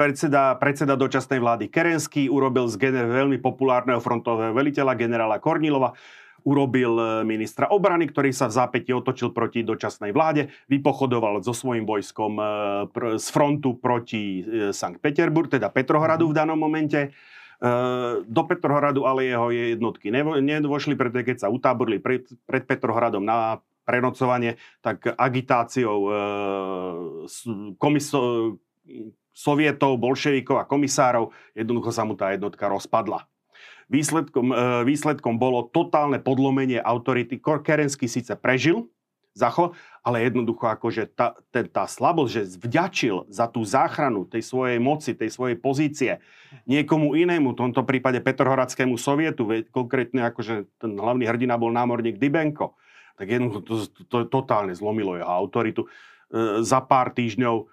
Predseda, 0.00 0.56
predseda 0.56 0.96
dočasnej 0.96 1.44
vlády 1.44 1.68
Kerenský 1.68 2.32
urobil 2.32 2.64
z 2.72 2.80
gener, 2.80 3.04
veľmi 3.04 3.36
populárneho 3.36 4.00
frontového 4.00 4.56
veliteľa 4.56 4.96
generála 4.96 5.36
Kornilova 5.36 5.92
urobil 6.40 6.96
e, 6.96 7.04
ministra 7.28 7.68
obrany, 7.68 8.08
ktorý 8.08 8.32
sa 8.32 8.48
v 8.48 8.56
zápäti 8.56 8.90
otočil 8.96 9.28
proti 9.36 9.60
dočasnej 9.60 10.16
vláde, 10.16 10.48
vypochodoval 10.72 11.44
so 11.44 11.52
svojím 11.52 11.84
vojskom 11.84 12.32
e, 12.40 12.44
z 13.20 13.26
frontu 13.28 13.76
proti 13.76 14.40
e, 14.40 14.72
Sankt 14.72 15.04
Peterburg, 15.04 15.52
teda 15.52 15.68
Petrohradu 15.68 16.32
v 16.32 16.36
danom 16.36 16.56
momente 16.56 17.12
do 18.24 18.42
Petrohradu 18.48 19.04
ale 19.04 19.28
jeho 19.28 19.52
jednotky 19.52 20.08
nedošli, 20.08 20.96
pretože 20.96 21.28
keď 21.28 21.36
sa 21.44 21.52
utáborili 21.52 22.00
pred, 22.00 22.24
pred 22.48 22.64
Petrohradom 22.64 23.20
na 23.20 23.60
prenocovanie, 23.84 24.60
tak 24.80 25.02
agitáciou 25.18 25.98
eh, 26.06 26.16
komiso, 27.74 28.20
sovietov, 29.34 29.98
bolševikov 29.98 30.62
a 30.62 30.68
komisárov 30.68 31.34
jednoducho 31.58 31.90
sa 31.90 32.06
mu 32.06 32.14
tá 32.14 32.30
jednotka 32.30 32.70
rozpadla. 32.70 33.26
Výsledkom, 33.90 34.46
eh, 34.54 34.56
výsledkom 34.86 35.42
bolo 35.42 35.66
totálne 35.66 36.22
podlomenie 36.22 36.78
autority. 36.78 37.42
Kerenský 37.42 38.06
síce 38.06 38.38
prežil, 38.38 38.86
zacho, 39.34 39.76
ale 40.02 40.26
jednoducho 40.26 40.66
akože 40.66 41.12
tá, 41.12 41.36
tá 41.52 41.84
slabosť, 41.86 42.30
že 42.30 42.42
vďačil 42.58 43.30
za 43.30 43.46
tú 43.46 43.62
záchranu 43.62 44.26
tej 44.26 44.42
svojej 44.42 44.78
moci, 44.82 45.14
tej 45.14 45.30
svojej 45.30 45.56
pozície 45.60 46.18
niekomu 46.66 47.14
inému, 47.14 47.54
v 47.54 47.60
tomto 47.66 47.86
prípade 47.86 48.18
Petrohoradskému 48.18 48.98
sovietu, 48.98 49.46
konkrétne 49.70 50.26
akože 50.34 50.66
ten 50.80 50.98
hlavný 50.98 51.28
hrdina 51.30 51.54
bol 51.54 51.70
námorník 51.70 52.18
Dybenko, 52.18 52.74
tak 53.14 53.26
jednoducho 53.28 53.60
to, 53.62 53.74
to, 53.86 54.02
to 54.08 54.16
totálne 54.26 54.74
zlomilo 54.74 55.14
jeho 55.14 55.30
autoritu. 55.30 55.86
E, 55.86 56.64
za 56.64 56.82
pár 56.82 57.14
týždňov 57.14 57.56
e, 57.60 57.64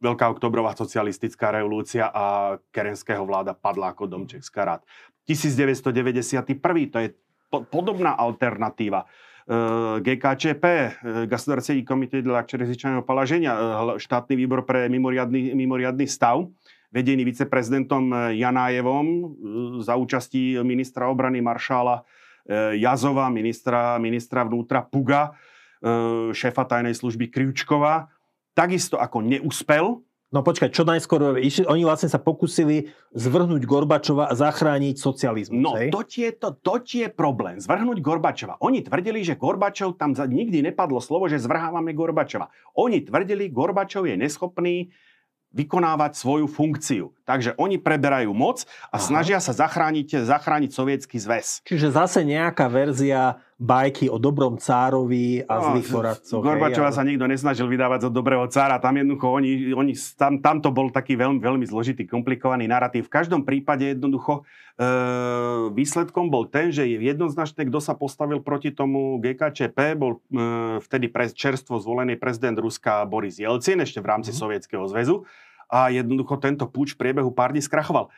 Veľká 0.00 0.32
oktobrová 0.32 0.72
socialistická 0.72 1.52
revolúcia 1.52 2.08
a 2.08 2.56
kerenského 2.72 3.20
vláda 3.28 3.52
padla 3.52 3.92
ako 3.92 4.08
domček 4.08 4.40
z 4.40 4.48
karát. 4.48 4.80
1991. 5.28 6.56
to 6.88 6.98
je 7.04 7.08
po, 7.52 7.68
podobná 7.68 8.16
alternatíva. 8.16 9.04
Eh, 9.45 10.01
GKČP, 10.01 10.65
eh, 10.65 10.89
Государственный 11.29 11.85
комитет 11.85 12.25
для 12.25 12.41
čerezničného 12.41 13.05
palaženia, 13.05 13.53
eh, 13.53 14.01
štátny 14.01 14.33
výbor 14.33 14.65
pre 14.65 14.89
mimoriadný, 14.89 15.53
mimoriadný 15.53 16.09
stav, 16.09 16.49
vedený 16.89 17.21
viceprezidentom 17.29 18.33
Janájevom 18.33 19.35
za 19.83 19.99
účastí 19.99 20.55
ministra 20.63 21.11
obrany 21.11 21.43
maršála 21.43 22.07
Jazova, 22.71 23.27
ministra, 23.27 23.99
ministra 23.99 24.47
vnútra 24.47 24.79
Puga, 24.79 25.35
šéfa 26.31 26.63
tajnej 26.63 26.95
služby 26.95 27.27
Kriučkova 27.27 28.07
takisto 28.55 28.95
ako 28.95 29.19
neúspel, 29.19 29.99
No 30.30 30.46
počkaj, 30.46 30.70
čo 30.70 30.86
najskôr, 30.86 31.42
oni 31.42 31.82
vlastne 31.82 32.06
sa 32.06 32.22
pokusili 32.22 32.94
zvrhnúť 33.18 33.66
Gorbačova 33.66 34.30
a 34.30 34.34
zachrániť 34.38 34.94
socializmus. 34.94 35.58
No, 35.58 35.74
hej? 35.74 35.90
to 35.90 36.06
je, 36.06 36.30
to, 36.38 36.54
to 36.54 36.78
je 36.86 37.10
problém. 37.10 37.58
Zvrhnúť 37.58 37.98
Gorbačova. 37.98 38.54
Oni 38.62 38.78
tvrdili, 38.86 39.26
že 39.26 39.34
Gorbačov, 39.34 39.98
tam 39.98 40.14
za, 40.14 40.30
nikdy 40.30 40.62
nepadlo 40.70 41.02
slovo, 41.02 41.26
že 41.26 41.42
zvrhávame 41.42 41.90
Gorbačova. 41.98 42.46
Oni 42.78 43.02
tvrdili, 43.02 43.50
Gorbačov 43.50 44.06
je 44.06 44.14
neschopný 44.14 44.94
vykonávať 45.50 46.14
svoju 46.14 46.46
funkciu. 46.46 47.10
Takže 47.30 47.54
oni 47.62 47.78
preberajú 47.78 48.34
moc 48.34 48.66
a 48.90 48.98
Aha. 48.98 49.06
snažia 49.06 49.38
sa 49.38 49.54
zachrániť, 49.54 50.26
zachrániť 50.26 50.74
sovietský 50.74 51.22
zväz. 51.22 51.62
Čiže 51.62 51.94
zase 51.94 52.26
nejaká 52.26 52.66
verzia 52.66 53.38
bajky 53.60 54.08
o 54.08 54.16
dobrom 54.16 54.56
cárovi 54.56 55.44
a 55.44 55.60
no, 55.60 55.64
zlých 55.70 55.88
poradcoch. 55.92 56.40
Gorbačova 56.40 56.90
ale... 56.90 56.96
sa 56.96 57.04
nikto 57.04 57.28
nesnažil 57.28 57.68
vydávať 57.68 58.08
za 58.08 58.10
dobrého 58.10 58.48
cára. 58.48 58.80
Tam 58.80 58.96
jednoducho, 58.96 59.28
oni, 59.30 59.76
oni, 59.76 59.92
tam, 60.16 60.40
tam 60.40 60.64
to 60.64 60.72
bol 60.72 60.88
taký 60.88 61.14
veľmi, 61.14 61.38
veľmi 61.38 61.68
zložitý, 61.68 62.08
komplikovaný 62.08 62.66
narratív. 62.66 63.06
V 63.06 63.12
každom 63.12 63.44
prípade 63.44 63.84
jednoducho 63.84 64.48
e, 64.80 64.88
výsledkom 65.76 66.32
bol 66.32 66.48
ten, 66.48 66.72
že 66.72 66.88
je 66.88 66.98
jednoznačné, 67.04 67.68
kto 67.68 67.84
sa 67.84 67.92
postavil 67.92 68.40
proti 68.40 68.72
tomu 68.72 69.20
GKČP, 69.20 69.94
bol 69.94 70.24
e, 70.32 70.80
vtedy 70.80 71.12
pre, 71.12 71.28
čerstvo 71.28 71.76
zvolený 71.78 72.16
prezident 72.16 72.56
Ruska 72.56 73.04
Boris 73.04 73.36
Jelcin, 73.36 73.84
ešte 73.84 74.00
v 74.00 74.08
rámci 74.08 74.32
mm. 74.32 74.38
Sovietskeho 74.40 74.88
zväzu. 74.88 75.28
A 75.70 75.94
jednoducho 75.94 76.34
tento 76.42 76.66
púč 76.66 76.98
v 76.98 77.06
priebehu 77.06 77.30
pár 77.30 77.54
dní 77.54 77.62
skrachoval. 77.62 78.10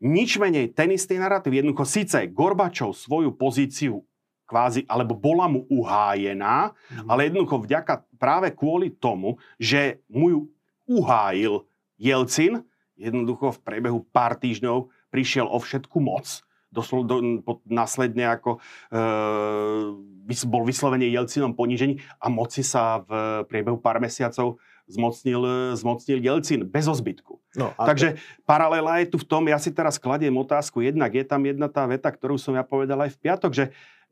Nič 0.00 0.40
menej, 0.40 0.72
ten 0.72 0.90
istý 0.90 1.20
narratív. 1.20 1.54
Jednoducho 1.54 1.84
síce 1.84 2.24
Gorbačov 2.32 2.96
svoju 2.96 3.36
pozíciu 3.36 4.02
kvázi, 4.44 4.84
alebo 4.84 5.16
bola 5.16 5.48
mu 5.48 5.64
uhájená, 5.72 6.72
mm. 6.72 7.08
ale 7.08 7.32
jednoducho 7.32 7.64
vďaka 7.64 8.04
práve 8.20 8.52
kvôli 8.52 8.92
tomu, 8.92 9.40
že 9.56 10.04
mu 10.08 10.28
ju 10.28 10.40
uhájil 10.84 11.64
Jelcin, 11.96 12.60
jednoducho 13.00 13.56
v 13.56 13.62
priebehu 13.64 14.04
pár 14.12 14.36
týždňov 14.36 14.92
prišiel 15.08 15.48
o 15.48 15.56
všetku 15.56 15.96
moc. 16.02 16.44
Doslo, 16.74 17.06
do, 17.06 17.22
po, 17.46 17.62
následne 17.70 18.34
ako 18.34 18.58
e, 18.90 20.44
bol 20.50 20.66
vyslovene 20.66 21.06
Jelcinom 21.06 21.54
ponížený 21.54 22.02
a 22.18 22.26
moci 22.26 22.66
sa 22.66 23.06
v 23.06 23.10
priebehu 23.46 23.78
pár 23.78 24.02
mesiacov 24.02 24.58
zmocnil, 24.88 25.42
zmocnil 25.74 26.20
Jelcin 26.20 26.68
bez 26.68 26.84
ozbytku. 26.84 27.40
No, 27.54 27.70
Takže 27.78 28.18
to... 28.18 28.20
paralela 28.44 28.98
je 29.00 29.14
tu 29.14 29.16
v 29.22 29.26
tom, 29.26 29.46
ja 29.46 29.56
si 29.56 29.70
teraz 29.70 29.96
kladiem 29.96 30.34
otázku, 30.34 30.82
jednak 30.82 31.14
je 31.14 31.24
tam 31.24 31.46
jedna 31.46 31.70
tá 31.70 31.86
veta, 31.86 32.10
ktorú 32.10 32.34
som 32.36 32.52
ja 32.52 32.66
povedal 32.66 32.98
aj 33.00 33.14
v 33.14 33.20
piatok, 33.22 33.52
že 33.54 33.64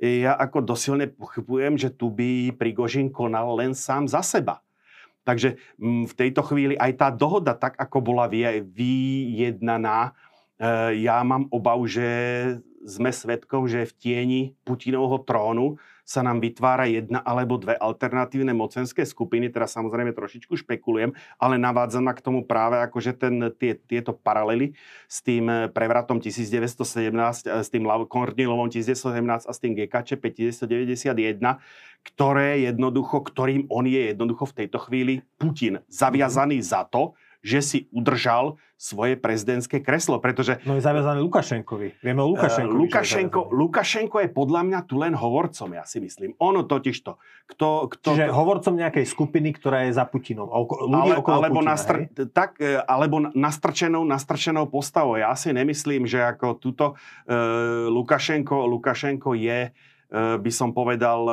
ja 0.03 0.35
ako 0.35 0.67
dosilne 0.67 1.07
pochybujem, 1.11 1.79
že 1.79 1.91
tu 1.93 2.11
by 2.11 2.55
Prigožin 2.59 3.13
konal 3.13 3.55
len 3.55 3.71
sám 3.77 4.11
za 4.11 4.19
seba. 4.25 4.59
Takže 5.23 5.55
mm, 5.79 6.11
v 6.11 6.15
tejto 6.19 6.43
chvíli 6.43 6.75
aj 6.75 6.93
tá 6.99 7.09
dohoda, 7.15 7.55
tak 7.55 7.79
ako 7.79 8.03
bola 8.03 8.27
vyjednaná, 8.27 10.11
e, 10.59 11.07
ja 11.07 11.23
mám 11.23 11.47
obav, 11.55 11.79
že 11.87 12.03
sme 12.83 13.15
svetkom, 13.15 13.71
že 13.71 13.87
v 13.87 13.93
tieni 13.95 14.41
Putinovho 14.67 15.23
trónu 15.23 15.79
sa 16.03 16.21
nám 16.21 16.43
vytvára 16.43 16.91
jedna 16.91 17.23
alebo 17.23 17.57
dve 17.57 17.79
alternatívne 17.79 18.51
mocenské 18.51 19.07
skupiny, 19.07 19.49
teraz 19.49 19.73
samozrejme 19.79 20.12
trošičku 20.12 20.59
špekulujem, 20.67 21.15
ale 21.38 21.55
navádzam 21.57 22.11
k 22.12 22.21
tomu 22.25 22.43
práve 22.43 22.83
akože 22.83 23.15
ten, 23.15 23.38
tie, 23.57 23.79
tieto 23.79 24.11
paralely 24.11 24.75
s 25.07 25.23
tým 25.23 25.47
eh, 25.47 25.71
prevratom 25.71 26.19
1917, 26.19 27.47
eh, 27.47 27.62
s 27.62 27.69
tým 27.71 27.87
Kornilovom 27.87 28.69
1917 28.69 29.47
a 29.47 29.53
s 29.53 29.59
tým 29.62 29.73
GKČ 29.79 30.19
1991, 30.19 31.62
ktoré 32.03 32.67
jednoducho, 32.67 33.23
ktorým 33.23 33.71
on 33.71 33.87
je 33.87 34.11
jednoducho 34.11 34.51
v 34.51 34.57
tejto 34.65 34.79
chvíli 34.83 35.23
Putin 35.38 35.79
zaviazaný 35.87 36.59
za 36.59 36.83
to, 36.83 37.15
že 37.43 37.59
si 37.61 37.79
udržal 37.91 38.57
svoje 38.79 39.15
prezidentské 39.15 39.79
kreslo, 39.79 40.19
pretože... 40.19 40.59
No 40.67 40.75
je 40.75 40.83
zaviazaný 40.83 41.23
Lukašenkovi. 41.23 42.03
Vieme 42.03 42.23
o 42.23 42.35
Lukašenkovi. 42.35 42.75
Uh, 42.75 42.83
Lukašenko, 42.83 43.41
je 43.47 43.55
Lukašenko 43.55 44.17
je 44.27 44.29
podľa 44.35 44.63
mňa 44.67 44.81
tu 44.91 44.99
len 44.99 45.15
hovorcom, 45.15 45.71
ja 45.71 45.87
si 45.87 46.03
myslím. 46.03 46.35
Ono 46.43 46.67
totiž 46.67 46.97
to. 47.07 47.19
Kto, 47.47 47.87
kto, 47.87 48.09
Čiže 48.19 48.35
hovorcom 48.35 48.75
nejakej 48.75 49.07
skupiny, 49.07 49.55
ktorá 49.55 49.87
je 49.87 49.95
za 49.95 50.03
Putinom. 50.03 50.51
Oko, 50.51 50.91
ľudí 50.91 51.15
Ale, 51.15 51.23
okolo 51.23 51.37
alebo, 51.39 51.63
Putina, 51.63 51.79
nastr... 51.79 51.95
tak, 52.35 52.59
e, 52.59 52.83
alebo 52.83 53.23
nastrčenou, 53.31 54.03
nastrčenou 54.03 54.67
postavou. 54.67 55.15
Ja 55.15 55.31
si 55.39 55.55
nemyslím, 55.55 56.03
že 56.03 56.19
ako 56.19 56.59
túto 56.59 56.99
uh, 56.99 57.87
Lukašenko, 57.87 58.67
Lukašenko 58.67 59.39
je, 59.39 59.71
by 60.13 60.53
som 60.53 60.77
povedal, 60.77 61.25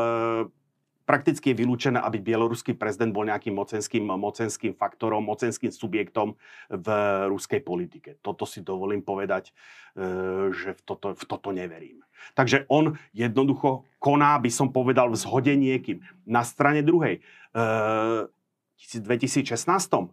prakticky 1.09 1.49
je 1.49 1.65
vylúčené, 1.65 1.97
aby 1.97 2.21
bieloruský 2.21 2.77
prezident 2.77 3.09
bol 3.09 3.25
nejakým 3.25 3.57
mocenským, 3.57 4.05
mocenským 4.05 4.77
faktorom, 4.77 5.25
mocenským 5.25 5.73
subjektom 5.73 6.37
v 6.69 6.87
ruskej 7.25 7.65
politike. 7.65 8.21
Toto 8.21 8.45
si 8.45 8.61
dovolím 8.61 9.01
povedať, 9.01 9.49
e, 9.97 10.53
že 10.53 10.77
v 10.77 10.81
toto, 10.85 11.17
v 11.17 11.23
toto 11.25 11.49
neverím. 11.49 12.05
Takže 12.37 12.69
on 12.69 12.93
jednoducho 13.09 13.89
koná, 13.97 14.37
by 14.37 14.53
som 14.53 14.69
povedal, 14.69 15.09
v 15.09 15.17
zhode 15.17 15.57
niekým. 15.57 16.05
Na 16.29 16.45
strane 16.45 16.85
druhej, 16.85 17.25
v 17.57 18.29
e, 18.77 19.01
2016 19.01 19.49
e, 19.49 20.05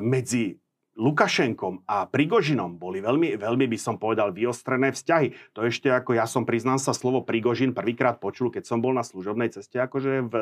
medzi 0.00 0.56
Lukašenkom 0.98 1.86
a 1.86 2.10
Prigožinom 2.10 2.74
boli 2.74 2.98
veľmi, 2.98 3.38
veľmi 3.38 3.70
by 3.70 3.78
som 3.78 4.02
povedal, 4.02 4.34
vyostrené 4.34 4.90
vzťahy. 4.90 5.54
To 5.54 5.62
ešte 5.62 5.86
ako 5.86 6.18
ja 6.18 6.26
som 6.26 6.42
priznám 6.42 6.82
sa 6.82 6.90
slovo 6.90 7.22
Prigožin 7.22 7.70
prvýkrát 7.70 8.18
počul, 8.18 8.50
keď 8.50 8.66
som 8.66 8.82
bol 8.82 8.90
na 8.90 9.06
služobnej 9.06 9.54
ceste 9.54 9.78
akože 9.78 10.26
v 10.26 10.34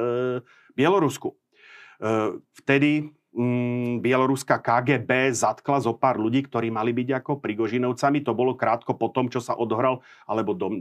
Bielorusku. 0.72 1.36
E, 1.36 1.36
vtedy 2.56 3.12
mm, 3.36 4.00
bieloruská 4.00 4.56
KGB 4.64 5.36
zatkla 5.36 5.76
zo 5.84 5.92
pár 5.92 6.16
ľudí, 6.16 6.48
ktorí 6.48 6.72
mali 6.72 6.96
byť 6.96 7.20
ako 7.20 7.44
Prigožinovcami. 7.44 8.24
To 8.24 8.32
bolo 8.32 8.56
krátko 8.56 8.96
po 8.96 9.12
tom, 9.12 9.28
čo 9.28 9.44
sa 9.44 9.60
odohral, 9.60 10.00
alebo 10.24 10.56
do, 10.56 10.72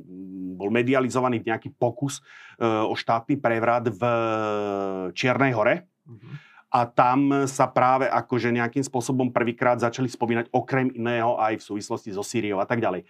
bol 0.55 0.71
medializovaný 0.71 1.43
nejaký 1.43 1.75
pokus 1.75 2.23
e, 2.55 2.63
o 2.63 2.95
štátny 2.95 3.43
prevrat 3.43 3.91
v 3.91 4.01
Čiernej 5.11 5.51
hore. 5.51 5.83
Mm-hmm 6.07 6.44
a 6.75 6.83
tam 6.83 7.47
sa 7.47 7.71
práve 7.71 8.03
akože 8.11 8.51
nejakým 8.51 8.83
spôsobom 8.83 9.31
prvýkrát 9.31 9.79
začali 9.79 10.11
spomínať 10.11 10.51
okrem 10.51 10.91
iného 10.91 11.39
aj 11.39 11.63
v 11.63 11.63
súvislosti 11.71 12.11
so 12.11 12.19
Sýriou 12.19 12.59
a 12.59 12.67
tak 12.67 12.83
ďalej. 12.83 13.07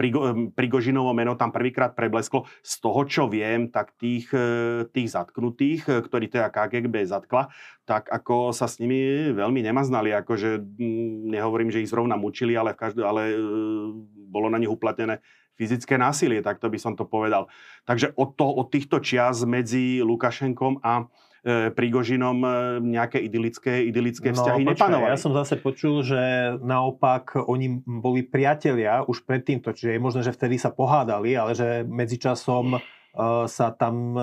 Prigo, 0.00 0.48
Prigožinovo 0.56 1.12
meno 1.12 1.36
tam 1.36 1.52
prvýkrát 1.52 1.92
preblesklo. 1.92 2.48
Z 2.64 2.80
toho, 2.80 3.04
čo 3.04 3.28
viem, 3.28 3.68
tak 3.68 3.92
tých, 4.00 4.32
e, 4.32 4.88
tých 4.88 5.12
zatknutých, 5.12 6.08
ktorí 6.08 6.32
teda 6.32 6.48
KGB 6.48 7.04
zatkla, 7.04 7.52
tak 7.84 8.08
ako 8.08 8.56
sa 8.56 8.64
s 8.64 8.80
nimi 8.80 9.28
veľmi 9.36 9.60
nemaznali. 9.68 10.16
Akože 10.16 10.56
mm, 10.56 11.28
nehovorím, 11.28 11.68
že 11.68 11.84
ich 11.84 11.92
zrovna 11.92 12.16
mučili, 12.16 12.56
ale, 12.56 12.72
v 12.72 12.80
každom, 12.80 13.04
ale 13.04 13.36
bolo 14.32 14.48
na 14.48 14.56
nich 14.56 14.72
uplatnené 14.72 15.20
fyzické 15.60 16.00
násilie, 16.00 16.40
tak 16.40 16.62
to 16.64 16.72
by 16.72 16.80
som 16.80 16.96
to 16.96 17.04
povedal. 17.04 17.52
Takže 17.84 18.16
od, 18.16 18.40
to, 18.40 18.46
od 18.46 18.72
týchto 18.72 19.04
čias 19.04 19.44
medzi 19.44 20.00
Lukašenkom 20.00 20.80
a 20.80 21.10
Prigožinom 21.46 22.38
e, 22.42 22.50
nejaké 22.82 23.22
idylické, 23.22 23.86
idylické 23.86 24.34
no, 24.34 24.42
vzťahy 24.42 24.62
no, 24.66 24.70
nepanovali. 24.74 25.14
Ja 25.14 25.20
som 25.20 25.30
zase 25.32 25.54
počul, 25.54 26.02
že 26.02 26.18
naopak 26.58 27.38
oni 27.38 27.78
boli 27.86 28.26
priatelia 28.26 29.06
už 29.06 29.22
predtým, 29.22 29.62
to, 29.62 29.70
čiže 29.70 29.96
je 29.96 30.00
možné, 30.02 30.20
že 30.26 30.34
vtedy 30.34 30.58
sa 30.58 30.74
pohádali, 30.74 31.38
ale 31.38 31.54
že 31.54 31.86
medzičasom 31.86 32.76
uh, 32.76 32.82
sa 33.46 33.70
tam 33.70 34.18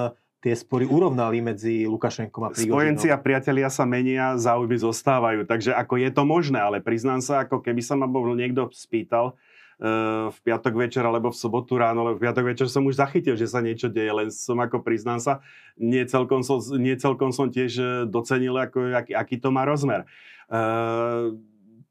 tie 0.46 0.54
spory 0.54 0.86
urovnali 0.86 1.42
medzi 1.42 1.90
Lukašenkom 1.90 2.46
a 2.46 2.54
Prigožinom. 2.54 2.78
Spojenci 2.78 3.08
a 3.10 3.18
priatelia 3.18 3.66
sa 3.74 3.90
menia, 3.90 4.38
záujmy 4.38 4.78
zostávajú. 4.78 5.50
Takže 5.50 5.74
ako 5.74 5.98
je 5.98 6.10
to 6.14 6.22
možné, 6.22 6.62
ale 6.62 6.86
priznám 6.86 7.18
sa, 7.26 7.50
ako 7.50 7.66
keby 7.66 7.82
sa 7.82 7.98
ma 7.98 8.06
bol 8.06 8.30
niekto 8.38 8.70
spýtal, 8.70 9.34
v 9.76 10.38
piatok 10.40 10.74
večer 10.80 11.04
alebo 11.04 11.36
v 11.36 11.40
sobotu 11.40 11.76
ráno, 11.76 12.08
ale 12.08 12.16
v 12.16 12.24
piatok 12.24 12.46
večer 12.48 12.68
som 12.72 12.88
už 12.88 12.96
zachytil, 12.96 13.36
že 13.36 13.52
sa 13.52 13.60
niečo 13.60 13.92
deje, 13.92 14.08
len 14.08 14.30
som 14.32 14.56
ako 14.56 14.80
priznám 14.80 15.20
sa, 15.20 15.44
nie 15.76 16.00
celkom 16.08 16.48
som, 16.48 16.64
nie 16.80 16.96
celkom 16.96 17.36
som 17.36 17.52
tiež 17.52 17.72
eh, 17.76 17.88
docenil, 18.08 18.56
ako, 18.56 18.96
aký, 18.96 19.12
aký 19.12 19.36
to 19.36 19.52
má 19.52 19.68
rozmer. 19.68 20.08
Uh, 20.46 21.42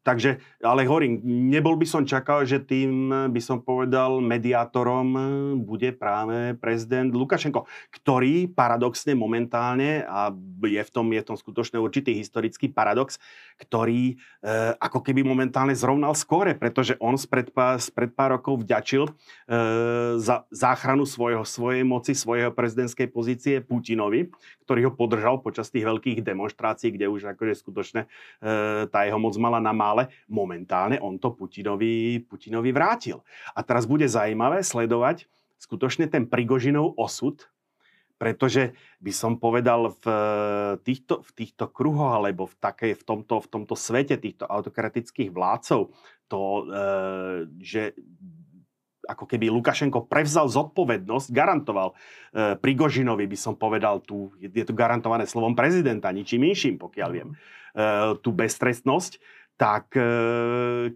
Takže, 0.04 0.36
ale 0.60 0.84
hovorím, 0.84 1.24
nebol 1.24 1.80
by 1.80 1.88
som 1.88 2.04
čakal, 2.04 2.44
že 2.44 2.60
tým 2.60 3.08
by 3.32 3.40
som 3.40 3.64
povedal 3.64 4.20
mediátorom 4.20 5.08
bude 5.64 5.96
práve 5.96 6.52
prezident 6.60 7.08
Lukašenko, 7.08 7.64
ktorý 7.88 8.52
paradoxne 8.52 9.16
momentálne, 9.16 10.04
a 10.04 10.28
je 10.60 10.82
v 10.84 10.90
tom, 10.92 11.08
je 11.08 11.24
v 11.24 11.28
tom 11.32 11.40
skutočne 11.40 11.80
určitý 11.80 12.12
historický 12.20 12.68
paradox, 12.68 13.16
ktorý 13.56 14.12
e, 14.12 14.14
ako 14.76 15.00
keby 15.00 15.24
momentálne 15.24 15.72
zrovnal 15.72 16.12
skóre, 16.12 16.52
pretože 16.52 17.00
on 17.00 17.16
spred 17.16 17.48
pár, 17.56 17.80
spred 17.80 18.12
pár 18.12 18.36
rokov 18.36 18.60
vďačil 18.60 19.08
e, 19.08 19.12
za 20.20 20.44
záchranu 20.52 21.08
svojho, 21.08 21.48
svojej 21.48 21.80
moci, 21.80 22.12
svojej 22.12 22.52
prezidentskej 22.52 23.08
pozície 23.08 23.64
Putinovi, 23.64 24.28
ktorý 24.66 24.90
ho 24.90 24.92
podržal 24.92 25.40
počas 25.40 25.70
tých 25.70 25.86
veľkých 25.86 26.20
demonstrácií, 26.20 26.92
kde 26.92 27.06
už 27.08 27.32
akože 27.36 27.54
skutočne 27.56 28.00
e, 28.04 28.08
tá 28.90 29.06
jeho 29.06 29.16
moc 29.16 29.32
mala 29.40 29.62
na 29.62 29.70
mále 29.70 29.93
ale 29.94 30.10
momentálne 30.26 30.98
on 30.98 31.22
to 31.22 31.30
Putinovi, 31.32 32.18
Putinovi 32.26 32.74
vrátil. 32.74 33.22
A 33.54 33.62
teraz 33.62 33.86
bude 33.86 34.10
zaujímavé 34.10 34.66
sledovať 34.66 35.30
skutočne 35.62 36.10
ten 36.10 36.26
Prigožinov 36.26 36.98
osud, 36.98 37.46
pretože 38.18 38.74
by 39.02 39.12
som 39.14 39.38
povedal 39.38 39.94
v 40.02 40.04
týchto, 40.82 41.22
v 41.22 41.30
týchto 41.34 41.70
kruhoch 41.70 42.18
alebo 42.18 42.46
v, 42.46 42.54
takej, 42.58 42.92
v, 42.98 43.02
tomto, 43.02 43.42
v 43.42 43.48
tomto 43.50 43.74
svete 43.74 44.18
týchto 44.18 44.46
autokratických 44.46 45.30
vládcov, 45.34 45.94
to, 46.28 46.40
že 47.60 47.94
ako 49.04 49.24
keby 49.28 49.52
Lukašenko 49.52 50.08
prevzal 50.08 50.48
zodpovednosť, 50.48 51.28
garantoval 51.28 51.92
e, 51.92 51.94
Prigožinovi, 52.56 53.28
by 53.28 53.38
som 53.38 53.54
povedal, 53.54 54.00
tu, 54.00 54.32
je, 54.40 54.48
je 54.48 54.64
to 54.64 54.72
garantované 54.72 55.28
slovom 55.28 55.52
prezidenta, 55.52 56.08
ničím 56.08 56.48
inším, 56.48 56.80
pokiaľ 56.80 57.10
viem, 57.12 57.28
e, 57.32 57.36
tú 58.24 58.32
beztrestnosť, 58.32 59.20
tak 59.54 59.94
e, 59.94 60.06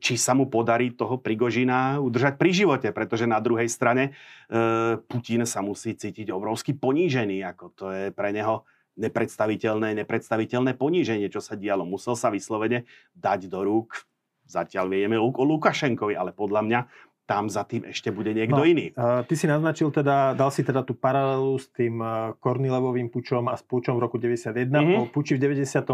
či 0.02 0.18
sa 0.18 0.34
mu 0.34 0.50
podarí 0.50 0.90
toho 0.94 1.22
Prigožina 1.22 2.02
udržať 2.02 2.34
pri 2.34 2.50
živote, 2.50 2.88
pretože 2.90 3.26
na 3.26 3.38
druhej 3.38 3.70
strane 3.70 4.10
e, 4.50 4.98
Putin 5.06 5.46
sa 5.46 5.62
musí 5.62 5.94
cítiť 5.94 6.34
obrovsky 6.34 6.74
ponížený, 6.74 7.46
ako 7.54 7.64
to 7.78 7.86
je 7.94 8.04
pre 8.10 8.34
neho 8.34 8.66
nepredstaviteľné, 8.98 9.94
nepredstaviteľné 10.02 10.74
poníženie, 10.74 11.30
čo 11.30 11.38
sa 11.38 11.54
dialo. 11.54 11.86
Musel 11.86 12.18
sa 12.18 12.34
vyslovene 12.34 12.82
dať 13.14 13.46
do 13.46 13.62
rúk 13.62 14.08
zatiaľ 14.48 14.88
vieme 14.88 15.20
o 15.20 15.28
Lukašenkovi, 15.28 16.16
ale 16.16 16.32
podľa 16.32 16.64
mňa 16.64 16.80
tam 17.28 17.52
za 17.52 17.60
tým 17.68 17.84
ešte 17.84 18.08
bude 18.08 18.32
niekto 18.32 18.56
no, 18.56 18.64
iný. 18.64 18.96
Ty 18.96 19.34
si 19.36 19.44
naznačil 19.44 19.92
teda, 19.92 20.32
dal 20.32 20.48
si 20.48 20.64
teda 20.64 20.80
tú 20.80 20.96
paralelu 20.96 21.60
s 21.60 21.68
tým 21.68 22.00
uh, 22.00 22.32
Kornilevovým 22.40 23.12
pučom 23.12 23.52
a 23.52 23.54
s 23.54 23.60
pučom 23.60 24.00
v 24.00 24.08
roku 24.08 24.16
91. 24.16 24.64
Mm-hmm. 24.64 24.96
Po 24.96 25.20
puči 25.20 25.36
v 25.36 25.44
91. 25.44 25.84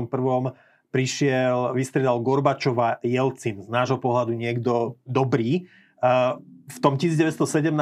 prišiel, 0.95 1.75
vystredal 1.75 2.23
Gorbačova 2.23 3.03
Jelcin. 3.03 3.67
Z 3.67 3.71
nášho 3.75 3.99
pohľadu 3.99 4.39
niekto 4.39 4.95
dobrý. 5.03 5.67
V 6.71 6.79
tom 6.79 6.95
1917. 6.95 7.75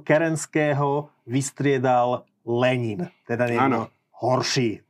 Kerenského 0.00 1.12
vystriedal 1.28 2.24
Lenin. 2.48 3.12
Teda 3.28 3.52
niekto 3.52 3.92
horší. 4.16 4.80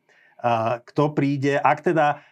Kto 0.87 1.11
príde, 1.11 1.59
ak 1.59 1.83
teda 1.83 2.23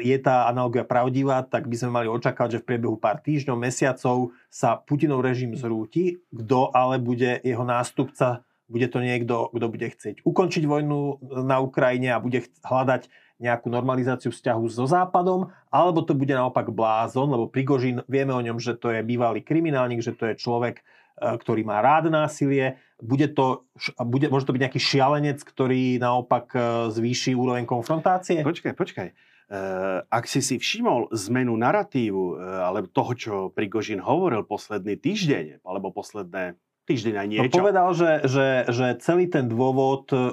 je 0.00 0.16
tá 0.22 0.48
analogia 0.48 0.86
pravdivá, 0.88 1.42
tak 1.44 1.68
by 1.68 1.76
sme 1.76 1.90
mali 1.90 2.08
očakávať, 2.08 2.56
že 2.56 2.60
v 2.62 2.68
priebehu 2.72 2.96
pár 2.96 3.18
týždňov, 3.20 3.58
mesiacov 3.58 4.32
sa 4.48 4.78
Putinov 4.78 5.20
režim 5.20 5.52
zrúti, 5.58 6.22
kto 6.30 6.70
ale 6.72 7.02
bude 7.02 7.42
jeho 7.42 7.66
nástupca, 7.66 8.46
bude 8.70 8.86
to 8.86 9.02
niekto, 9.02 9.50
kto 9.50 9.66
bude 9.66 9.86
chcieť 9.90 10.22
ukončiť 10.22 10.62
vojnu 10.62 11.18
na 11.42 11.58
Ukrajine 11.58 12.14
a 12.14 12.22
bude 12.22 12.46
hľadať 12.62 13.10
nejakú 13.38 13.70
normalizáciu 13.70 14.34
vzťahu 14.34 14.64
so 14.66 14.86
Západom, 14.86 15.50
alebo 15.70 16.02
to 16.02 16.14
bude 16.14 16.34
naopak 16.34 16.74
blázon, 16.74 17.30
lebo 17.30 17.46
Prigožin, 17.46 18.02
vieme 18.10 18.34
o 18.34 18.42
ňom, 18.42 18.58
že 18.58 18.74
to 18.74 18.90
je 18.90 19.00
bývalý 19.06 19.46
kriminálnik, 19.46 20.02
že 20.02 20.14
to 20.14 20.26
je 20.30 20.34
človek, 20.34 20.82
E, 21.18 21.34
ktorý 21.38 21.66
má 21.66 21.82
rád 21.82 22.10
násilie. 22.10 22.78
Bude 23.02 23.26
to, 23.30 23.66
bude, 23.98 24.30
môže 24.30 24.46
to 24.46 24.54
byť 24.54 24.62
nejaký 24.62 24.80
šialenec, 24.80 25.38
ktorý 25.42 25.98
naopak 25.98 26.46
e, 26.54 26.60
zvýši 26.94 27.34
úroveň 27.34 27.66
konfrontácie? 27.66 28.42
Počkaj, 28.42 28.74
počkaj. 28.74 29.10
Uh, 29.48 30.04
ak 30.12 30.28
si 30.28 30.44
si 30.44 30.60
všimol 30.60 31.08
zmenu 31.08 31.56
narratívu, 31.56 32.36
alebo 32.68 32.84
toho, 32.92 33.12
čo 33.16 33.34
Prigožin 33.48 33.96
hovoril 33.96 34.44
posledný 34.44 35.00
týždeň, 35.00 35.64
alebo 35.64 35.88
posledné 35.88 36.60
týždeň 36.88 37.14
aj 37.20 37.26
no, 37.26 37.32
niečo. 37.36 37.52
No 37.52 37.58
povedal, 37.60 37.88
že, 37.92 38.10
že, 38.24 38.48
že 38.72 38.86
celý 39.04 39.28
ten 39.28 39.44
dôvod 39.44 40.08
e, 40.08 40.32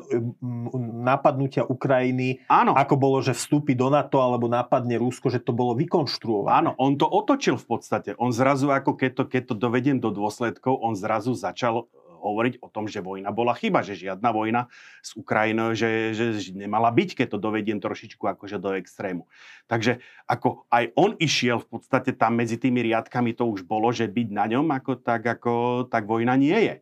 napadnutia 1.03 1.67
Ukrajiny, 1.67 2.47
Áno. 2.47 2.71
ako 2.71 2.95
bolo, 2.95 3.19
že 3.19 3.35
vstúpi 3.35 3.75
do 3.75 3.91
NATO 3.91 4.23
alebo 4.23 4.47
napadne 4.47 4.95
Rusko, 4.95 5.27
že 5.27 5.43
to 5.43 5.51
bolo 5.51 5.75
vykonštruované. 5.75 6.55
Áno, 6.55 6.71
on 6.79 6.95
to 6.95 7.03
otočil 7.03 7.59
v 7.59 7.67
podstate. 7.67 8.15
On 8.15 8.31
zrazu, 8.31 8.71
ako 8.71 8.95
keď 8.95 9.11
to, 9.19 9.23
keď 9.27 9.43
to 9.51 9.55
dovediem 9.59 9.99
do 9.99 10.15
dôsledkov, 10.15 10.79
on 10.79 10.95
zrazu 10.95 11.35
začal 11.35 11.91
hovoriť 12.25 12.65
o 12.65 12.67
tom, 12.73 12.89
že 12.89 13.05
vojna 13.05 13.29
bola 13.29 13.53
chyba, 13.53 13.85
že 13.85 13.93
žiadna 13.93 14.29
vojna 14.33 14.65
s 15.05 15.13
Ukrajinou, 15.13 15.77
že, 15.77 16.17
že 16.17 16.57
nemala 16.57 16.89
byť, 16.89 17.21
keď 17.21 17.27
to 17.31 17.37
dovediem 17.37 17.77
trošičku 17.77 18.25
akože 18.25 18.57
do 18.57 18.73
extrému. 18.73 19.29
Takže 19.69 20.01
ako 20.25 20.65
aj 20.73 20.97
on 20.97 21.13
išiel 21.21 21.61
v 21.61 21.67
podstate 21.77 22.17
tam 22.17 22.33
medzi 22.33 22.57
tými 22.57 22.81
riadkami, 22.81 23.37
to 23.37 23.45
už 23.45 23.69
bolo, 23.69 23.93
že 23.93 24.09
byť 24.09 24.27
na 24.33 24.49
ňom, 24.49 24.65
ako 24.73 24.97
tak, 24.97 25.21
ako, 25.21 25.85
tak 25.85 26.09
vojna 26.09 26.33
nie 26.33 26.57
je. 26.57 26.75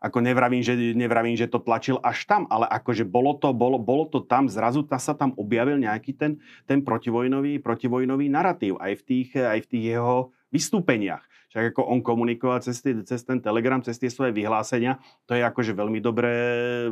Ako 0.00 0.24
nevravím 0.24 0.64
že, 0.64 0.96
nevravím, 0.96 1.36
že 1.36 1.44
to 1.44 1.60
tlačil 1.60 2.00
až 2.00 2.24
tam, 2.24 2.48
ale 2.48 2.64
akože 2.72 3.04
bolo 3.04 3.36
to, 3.36 3.52
bolo, 3.52 3.76
bolo 3.76 4.08
to 4.08 4.24
tam, 4.24 4.48
zrazu 4.48 4.80
ta 4.80 4.96
sa 4.96 5.12
tam 5.12 5.36
objavil 5.36 5.76
nejaký 5.76 6.16
ten, 6.16 6.40
ten 6.64 6.80
protivojnový, 6.80 7.60
protivojnový 7.60 8.32
narratív 8.32 8.80
aj 8.80 8.96
v 8.96 9.02
tých, 9.04 9.28
aj 9.36 9.60
v 9.60 9.68
tých 9.68 9.84
jeho 9.92 10.32
vystúpeniach 10.50 11.30
však 11.50 11.74
ako 11.74 11.82
on 11.82 11.98
komunikoval 12.00 12.62
cez, 12.62 12.78
tý, 12.78 13.02
cez 13.02 13.26
ten 13.26 13.42
Telegram, 13.42 13.82
cez 13.82 13.98
tie 13.98 14.06
svoje 14.06 14.30
vyhlásenia, 14.30 15.02
to 15.26 15.34
je 15.34 15.42
akože 15.42 15.74
veľmi 15.74 15.98
dobré, 15.98 16.34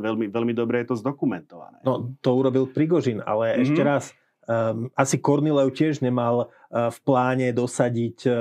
veľmi, 0.02 0.26
veľmi 0.34 0.52
dobré 0.52 0.82
je 0.82 0.90
to 0.90 0.96
zdokumentované. 0.98 1.78
No, 1.86 2.10
to 2.18 2.28
urobil 2.34 2.66
Prigožin, 2.66 3.22
ale 3.22 3.54
mm-hmm. 3.54 3.62
ešte 3.62 3.82
raz, 3.86 4.04
um, 4.50 4.90
asi 4.98 5.22
Kornilev 5.22 5.70
tiež 5.70 6.02
nemal 6.02 6.50
uh, 6.50 6.90
v 6.90 6.98
pláne 7.06 7.54
dosadiť 7.54 8.26
uh, 8.26 8.34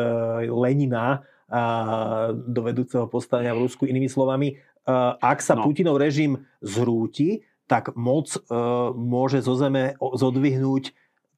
Lenina 0.49 1.21
uh, 1.21 2.33
do 2.33 2.65
vedúceho 2.65 3.05
postavenia 3.05 3.53
v 3.53 3.69
Rusku. 3.69 3.85
Inými 3.85 4.09
slovami, 4.09 4.57
uh, 4.89 5.21
ak 5.21 5.37
sa 5.45 5.53
no. 5.53 5.69
Putinov 5.69 6.01
režim 6.01 6.49
zhrúti, 6.65 7.45
tak 7.69 7.93
moc 7.93 8.33
uh, 8.33 8.89
môže 8.89 9.45
zo 9.45 9.53
zeme 9.53 9.93
zodvihnúť 10.01 10.97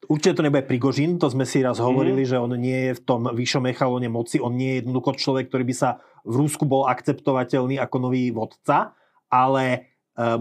Určite 0.10 0.41
to 0.41 0.45
nebude 0.45 0.65
Prigožin, 0.65 1.22
to 1.22 1.30
sme 1.30 1.45
si 1.45 1.62
raz 1.62 1.78
hovorili, 1.78 2.26
mm. 2.26 2.30
že 2.34 2.41
on 2.41 2.50
nie 2.58 2.89
je 2.89 2.93
v 2.98 3.02
tom 3.06 3.30
vyššom 3.30 3.69
echalóne 3.69 4.10
moci, 4.10 4.41
on 4.41 4.58
nie 4.58 4.74
je 4.74 4.80
jednoducho 4.82 5.13
človek, 5.13 5.54
ktorý 5.54 5.69
by 5.69 5.76
sa 5.78 5.89
v 6.26 6.34
Rusku 6.34 6.65
bol 6.65 6.89
akceptovateľný 6.89 7.78
ako 7.78 8.10
nový 8.10 8.34
vodca, 8.34 8.98
ale 9.30 9.65
e, 9.69 9.80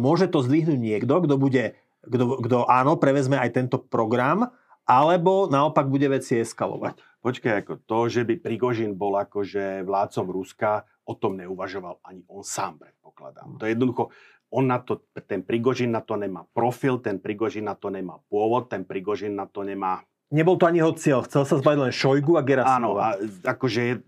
môže 0.00 0.32
to 0.32 0.40
zdvihnúť 0.40 0.80
niekto, 0.80 1.12
kto 1.20 1.34
bude, 1.36 1.76
kto, 2.00 2.40
kto 2.48 2.56
áno, 2.64 2.96
prevezme 2.96 3.36
aj 3.36 3.60
tento 3.60 3.76
program, 3.76 4.48
alebo 4.88 5.52
naopak 5.52 5.84
bude 5.84 6.08
veci 6.08 6.40
eskalovať. 6.40 7.20
Počkaj, 7.20 7.52
ako 7.60 7.72
to, 7.84 7.98
že 8.08 8.24
by 8.24 8.40
Prigožin 8.40 8.96
bol 8.96 9.20
akože 9.20 9.84
vládcom 9.84 10.26
Ruska, 10.32 10.88
o 11.04 11.12
tom 11.12 11.36
neuvažoval 11.36 12.00
ani 12.08 12.24
on 12.32 12.40
sám, 12.40 12.80
predpokladám. 12.80 13.60
To 13.60 13.68
je 13.68 13.76
jednoducho, 13.76 14.08
on 14.48 14.64
na 14.68 14.80
to, 14.80 15.04
ten 15.28 15.44
Prigožin 15.44 15.92
na 15.92 16.00
to 16.00 16.16
nemá 16.16 16.48
profil, 16.56 16.98
ten 16.98 17.20
Prigožin 17.20 17.68
na 17.68 17.76
to 17.76 17.92
nemá 17.92 18.20
pôvod, 18.32 18.72
ten 18.72 18.84
Prigožin 18.84 19.36
na 19.36 19.44
to 19.44 19.64
nemá... 19.64 20.04
Nebol 20.28 20.60
to 20.60 20.68
ani 20.68 20.84
jeho 20.84 20.92
cieľ, 20.92 21.20
chcel 21.24 21.48
sa 21.48 21.56
zbaviť 21.56 21.78
len 21.88 21.92
Šojgu 21.92 22.32
a 22.36 22.42
Gerasimova. 22.44 22.76
Áno, 22.76 22.90
a 23.00 23.08
akože 23.48 24.04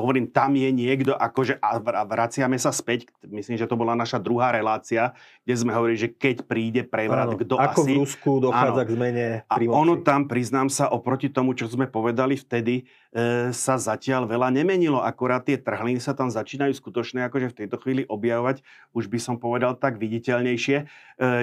to 0.00 0.08
hovorím, 0.08 0.32
tam 0.32 0.56
je 0.56 0.72
niekto, 0.72 1.12
akože, 1.12 1.60
a 1.60 1.76
vraciame 2.08 2.56
sa 2.56 2.72
späť, 2.72 3.12
myslím, 3.28 3.60
že 3.60 3.68
to 3.68 3.76
bola 3.76 3.92
naša 3.92 4.16
druhá 4.16 4.48
relácia, 4.48 5.12
kde 5.44 5.54
sme 5.60 5.76
hovorili, 5.76 6.00
že 6.00 6.08
keď 6.08 6.48
príde 6.48 6.88
prevrat, 6.88 7.36
kto 7.36 7.60
ako 7.60 7.84
asi... 7.84 7.92
V 7.92 8.00
Rusku 8.00 8.30
dochádza 8.40 8.80
áno, 8.80 8.88
k 8.88 8.90
zmene 8.96 9.26
A 9.44 9.54
ono 9.68 10.00
tam, 10.00 10.24
priznám 10.24 10.72
sa, 10.72 10.88
oproti 10.88 11.28
tomu, 11.28 11.52
čo 11.52 11.68
sme 11.68 11.84
povedali 11.84 12.40
vtedy, 12.40 12.88
e, 13.12 13.52
sa 13.52 13.76
zatiaľ 13.76 14.24
veľa 14.24 14.48
nemenilo, 14.48 15.04
akurát 15.04 15.44
tie 15.44 15.60
trhliny 15.60 16.00
sa 16.00 16.16
tam 16.16 16.32
začínajú 16.32 16.72
skutočne 16.72 17.28
akože 17.28 17.52
v 17.52 17.58
tejto 17.60 17.76
chvíli 17.76 18.08
objavovať, 18.08 18.64
už 18.96 19.12
by 19.12 19.20
som 19.20 19.36
povedal 19.36 19.76
tak 19.76 20.00
viditeľnejšie. 20.00 20.76
E, 20.80 20.84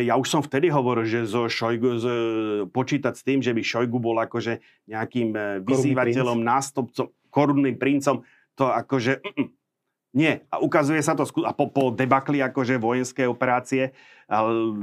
ja 0.02 0.18
už 0.18 0.26
som 0.26 0.42
vtedy 0.42 0.74
hovoril, 0.74 1.06
že 1.06 1.30
zo 1.30 1.46
Šojgu, 1.46 1.90
z, 2.02 2.06
počítať 2.74 3.14
s 3.14 3.22
tým, 3.22 3.38
že 3.38 3.54
by 3.54 3.62
Šojgu 3.62 4.02
bol 4.02 4.18
akože 4.18 4.66
nejakým 4.90 5.30
e, 5.38 5.62
vyzývateľom, 5.62 6.42
nástupcom, 6.42 7.14
korunným 7.38 7.78
princom, 7.78 8.26
to 8.58 8.66
akože... 8.74 9.22
Mm, 9.22 9.54
nie. 10.18 10.34
A 10.50 10.58
ukazuje 10.58 10.98
sa 11.06 11.14
to 11.14 11.30
a 11.46 11.54
po, 11.54 11.70
po 11.70 11.94
debakli 11.94 12.42
akože 12.42 12.82
vojenské 12.82 13.30
operácie 13.30 13.94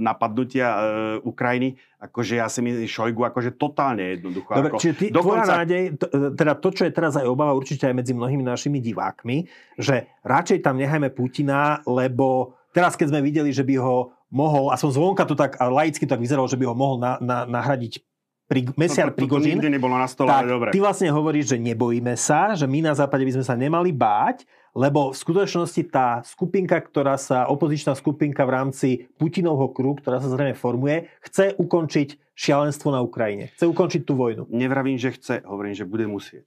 napadnutia 0.00 0.68
e, 0.72 0.78
Ukrajiny, 1.20 1.76
akože 2.00 2.40
ja 2.40 2.48
si 2.48 2.64
myslím, 2.64 2.88
Šojgu 2.88 3.28
akože 3.28 3.60
totálne 3.60 4.16
jednoducho. 4.16 4.56
Dobre, 4.56 4.72
ako, 4.72 4.78
čiže 4.80 4.94
ty, 4.96 5.06
dokonca... 5.12 5.44
tvoja 5.44 5.58
nádej, 5.60 5.82
to, 6.00 6.06
teda 6.32 6.52
to, 6.56 6.68
čo 6.72 6.82
je 6.88 6.92
teraz 6.96 7.12
aj 7.20 7.28
obava 7.28 7.52
určite 7.52 7.84
aj 7.84 7.92
medzi 7.92 8.16
mnohými 8.16 8.40
našimi 8.40 8.80
divákmi, 8.80 9.44
že 9.76 10.08
radšej 10.24 10.64
tam 10.64 10.80
nechajme 10.80 11.12
Putina, 11.12 11.84
lebo 11.84 12.56
teraz 12.72 12.96
keď 12.96 13.12
sme 13.12 13.20
videli, 13.20 13.52
že 13.52 13.68
by 13.68 13.76
ho 13.84 14.16
mohol, 14.32 14.72
a 14.72 14.80
som 14.80 14.88
zvonka 14.88 15.28
to 15.28 15.36
tak, 15.36 15.60
a 15.60 15.68
laicky 15.68 16.08
tak 16.08 16.24
vyzeralo, 16.24 16.48
že 16.48 16.56
by 16.56 16.64
ho 16.64 16.74
mohol 16.74 16.96
na, 16.96 17.20
na, 17.20 17.44
nahradiť 17.44 18.00
pri, 18.44 18.68
mesiar 18.76 19.08
to, 19.08 19.16
to, 19.16 19.18
Prigožin. 19.24 19.56
To 19.56 19.72
nebolo 19.72 19.96
na 19.96 20.08
stole, 20.08 20.28
tak 20.28 20.44
dobre. 20.44 20.68
ty 20.70 20.80
vlastne 20.80 21.08
hovoríš, 21.08 21.56
že 21.56 21.58
nebojíme 21.58 22.12
sa, 22.14 22.52
že 22.52 22.68
my 22.68 22.84
na 22.84 22.92
západe 22.92 23.24
by 23.24 23.40
sme 23.40 23.44
sa 23.44 23.56
nemali 23.56 23.90
báť, 23.90 24.44
lebo 24.74 25.14
v 25.14 25.16
skutočnosti 25.16 25.82
tá 25.88 26.20
skupinka, 26.26 26.76
ktorá 26.76 27.14
sa, 27.14 27.46
opozičná 27.46 27.94
skupinka 27.94 28.42
v 28.42 28.50
rámci 28.50 28.88
Putinovho 29.16 29.70
kruhu, 29.70 29.96
ktorá 29.96 30.18
sa 30.18 30.28
zrejme 30.28 30.58
formuje, 30.58 31.08
chce 31.22 31.54
ukončiť 31.56 32.34
šialenstvo 32.34 32.90
na 32.90 33.00
Ukrajine. 33.00 33.54
Chce 33.54 33.70
ukončiť 33.70 34.02
tú 34.02 34.18
vojnu. 34.18 34.50
Nevravím, 34.50 34.98
že 34.98 35.14
chce, 35.14 35.46
hovorím, 35.46 35.78
že 35.78 35.86
bude 35.86 36.10
musieť. 36.10 36.44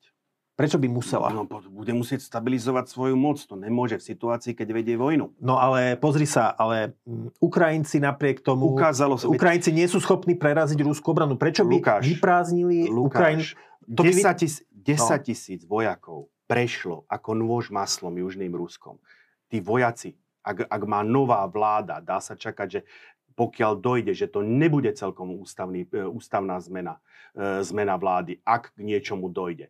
Prečo 0.57 0.81
by 0.81 0.89
musela? 0.89 1.29
No, 1.29 1.45
bude 1.45 1.93
musieť 1.93 2.25
stabilizovať 2.25 2.89
svoju 2.89 3.13
moc. 3.13 3.37
To 3.45 3.53
nemôže 3.53 4.01
v 4.01 4.03
situácii, 4.09 4.57
keď 4.57 4.67
vedie 4.73 4.97
vojnu. 4.97 5.29
No 5.37 5.61
ale 5.61 5.93
pozri 6.01 6.25
sa, 6.25 6.49
ale 6.49 6.97
mm, 7.05 7.37
Ukrajinci 7.37 8.01
napriek 8.01 8.41
tomu... 8.41 8.73
Ukázalo 8.73 9.21
sa... 9.21 9.29
Ukrajinci 9.29 9.69
nie 9.69 9.85
sú 9.85 10.01
schopní 10.01 10.33
preraziť 10.33 10.81
rúskú 10.81 11.13
obranu. 11.13 11.37
Prečo 11.37 11.61
by 11.61 11.77
Lukáš, 11.77 12.03
vyprázdnili 12.09 12.89
Ukrajinu? 12.89 13.45
10 13.85 14.41
tisíc, 14.41 14.65
10 14.73 14.97
no. 14.97 15.17
tisíc 15.21 15.61
vojakov 15.63 16.27
prešlo 16.49 17.05
ako 17.05 17.37
nôž 17.37 17.69
maslom 17.69 18.17
južným 18.17 18.51
Ruskom. 18.51 18.97
Tí 19.47 19.61
vojaci 19.61 20.17
ak, 20.47 20.57
ak 20.71 20.83
má 20.87 21.03
nová 21.03 21.43
vláda, 21.43 21.99
dá 21.99 22.23
sa 22.23 22.39
čakať, 22.39 22.67
že 22.71 22.81
pokiaľ 23.37 23.77
dojde, 23.77 24.13
že 24.17 24.31
to 24.31 24.41
nebude 24.41 24.89
celkom 24.97 25.37
ústavný, 25.37 25.85
e, 25.93 26.07
ústavná 26.07 26.57
zmena, 26.57 26.97
e, 27.37 27.61
zmena 27.61 27.99
vlády, 27.99 28.41
ak 28.41 28.73
k 28.73 28.81
niečomu 28.81 29.29
dojde. 29.29 29.69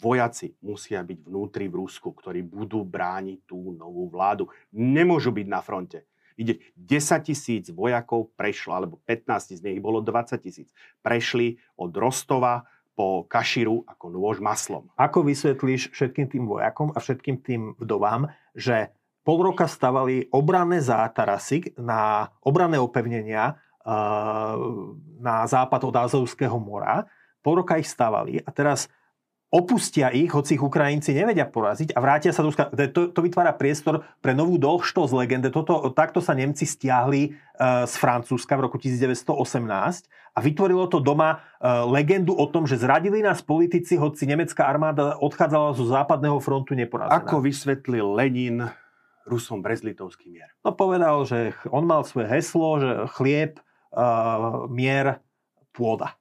Vojaci 0.00 0.56
musia 0.64 1.04
byť 1.04 1.18
vnútri 1.28 1.68
v 1.68 1.84
Rusku, 1.84 2.16
ktorí 2.16 2.40
budú 2.40 2.80
brániť 2.86 3.44
tú 3.44 3.76
novú 3.76 4.08
vládu. 4.08 4.48
Nemôžu 4.72 5.34
byť 5.34 5.46
na 5.46 5.60
fronte. 5.60 6.08
Ide 6.36 6.64
10 6.80 7.28
tisíc 7.28 7.68
vojakov 7.68 8.32
prešlo, 8.32 8.72
alebo 8.72 8.96
15 9.04 9.58
z 9.58 9.60
nich 9.60 9.80
bolo 9.84 10.00
20 10.00 10.40
tisíc. 10.40 10.72
Prešli 11.04 11.60
od 11.76 11.92
Rostova 11.92 12.64
po 12.92 13.24
Kaširu 13.24 13.84
ako 13.88 14.06
nôž 14.12 14.40
maslom. 14.40 14.88
Ako 14.96 15.24
vysvetlíš 15.24 15.92
všetkým 15.92 16.28
tým 16.28 16.44
vojakom 16.48 16.92
a 16.92 16.98
všetkým 17.00 17.36
tým 17.40 17.62
vdovám, 17.76 18.32
že 18.56 18.92
pol 19.22 19.40
roka 19.40 19.68
stavali 19.68 20.28
obranné 20.34 20.82
zátarasy 20.82 21.76
na 21.78 22.32
obranné 22.42 22.76
opevnenia 22.76 23.56
na 25.18 25.36
západ 25.48 25.80
od 25.88 25.94
Azovského 25.94 26.54
mora. 26.60 27.06
Pol 27.42 27.64
roka 27.64 27.78
ich 27.80 27.90
stavali 27.90 28.38
a 28.38 28.50
teraz 28.54 28.86
opustia 29.52 30.08
ich, 30.08 30.32
hoci 30.32 30.56
ich 30.56 30.64
Ukrajinci 30.64 31.12
nevedia 31.12 31.44
poraziť 31.44 31.92
a 31.92 32.00
vrátia 32.00 32.32
sa 32.32 32.40
do 32.40 32.48
To, 32.48 33.12
to 33.12 33.20
vytvára 33.20 33.52
priestor 33.52 34.00
pre 34.24 34.32
novú 34.32 34.56
z 34.56 35.12
legende. 35.12 35.52
Toto, 35.52 35.92
takto 35.92 36.24
sa 36.24 36.32
Nemci 36.32 36.64
stiahli 36.64 37.36
uh, 37.36 37.84
z 37.84 37.94
Francúzska 38.00 38.56
v 38.56 38.64
roku 38.64 38.80
1918 38.80 40.08
a 40.32 40.38
vytvorilo 40.40 40.88
to 40.88 41.04
doma 41.04 41.44
uh, 41.60 41.84
legendu 41.84 42.32
o 42.32 42.48
tom, 42.48 42.64
že 42.64 42.80
zradili 42.80 43.20
nás 43.20 43.44
politici, 43.44 44.00
hoci 44.00 44.24
nemecká 44.24 44.64
armáda 44.64 45.20
odchádzala 45.20 45.76
zo 45.76 45.84
západného 45.84 46.40
frontu 46.40 46.72
neporazená. 46.72 47.20
Ako 47.20 47.44
vysvetlil 47.44 48.08
Lenin 48.08 48.64
Rusom 49.28 49.60
brezlitovský 49.60 50.32
mier? 50.32 50.48
No 50.64 50.72
povedal, 50.72 51.28
že 51.28 51.52
on 51.68 51.84
mal 51.84 52.08
svoje 52.08 52.32
heslo, 52.32 52.80
že 52.80 52.90
chlieb, 53.20 53.60
uh, 53.92 54.64
mier, 54.72 55.20
pôda. 55.76 56.16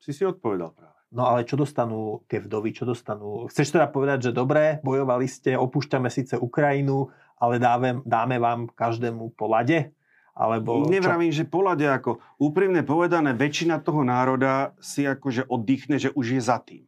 Si 0.00 0.16
si 0.16 0.24
odpovedal 0.24 0.72
práve. 0.72 0.93
No 1.14 1.30
ale 1.30 1.46
čo 1.46 1.54
dostanú 1.54 2.26
tie 2.26 2.42
vdovy, 2.42 2.74
čo 2.74 2.82
dostanú? 2.82 3.46
Chceš 3.46 3.78
teda 3.78 3.86
povedať, 3.86 4.28
že 4.28 4.30
dobre, 4.34 4.82
bojovali 4.82 5.30
ste, 5.30 5.54
opúšťame 5.54 6.10
síce 6.10 6.34
Ukrajinu, 6.34 7.14
ale 7.38 7.62
dáme, 7.62 8.02
dáme 8.02 8.42
vám 8.42 8.66
každému 8.74 9.38
po 9.38 9.46
lade? 9.46 9.94
Alebo 10.34 10.90
Nevravím, 10.90 11.30
čo? 11.30 11.40
že 11.40 11.44
po 11.46 11.62
lade, 11.62 11.86
ako 11.86 12.18
úprimne 12.42 12.82
povedané, 12.82 13.30
väčšina 13.38 13.78
toho 13.78 14.02
národa 14.02 14.74
si 14.82 15.06
akože 15.06 15.46
oddychne, 15.46 16.02
že 16.02 16.10
už 16.10 16.34
je 16.34 16.42
za 16.42 16.58
tým. 16.58 16.82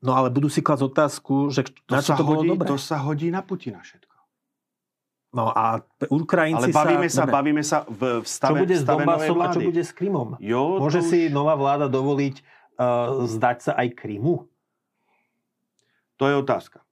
No 0.00 0.16
ale 0.16 0.32
budú 0.32 0.48
si 0.48 0.64
klásť 0.64 0.88
otázku, 0.88 1.52
že 1.52 1.68
to 1.68 1.92
na 1.92 2.00
čo 2.00 2.16
to 2.16 2.24
bolo 2.24 2.40
hodí, 2.40 2.50
dobré. 2.56 2.68
To 2.72 2.80
sa 2.80 2.96
hodí 3.04 3.28
na 3.28 3.44
Putina 3.44 3.84
všetko. 3.84 4.16
No 5.32 5.52
a 5.52 5.80
Ukrajinci 6.08 6.72
Ale 6.72 6.76
bavíme 6.76 7.08
sa, 7.08 7.24
sa, 7.24 7.24
bavíme 7.28 7.62
sa 7.64 7.78
v, 7.88 8.20
v 8.20 8.26
stave, 8.28 8.52
Čo 8.52 8.62
bude 8.64 8.76
s 8.76 8.84
Donbasom 8.84 9.38
a 9.40 9.46
čo 9.52 9.60
bude 9.60 9.82
s 9.84 9.92
Krymom? 9.92 10.36
Jo, 10.40 10.80
Môže 10.80 11.00
už... 11.00 11.08
si 11.08 11.18
nová 11.28 11.56
vláda 11.56 11.88
dovoliť 11.88 12.40
zdať 13.26 13.58
sa 13.60 13.72
aj 13.76 13.88
Krymu? 13.98 14.48
To 16.20 16.24
je 16.30 16.34
otázka. 16.38 16.82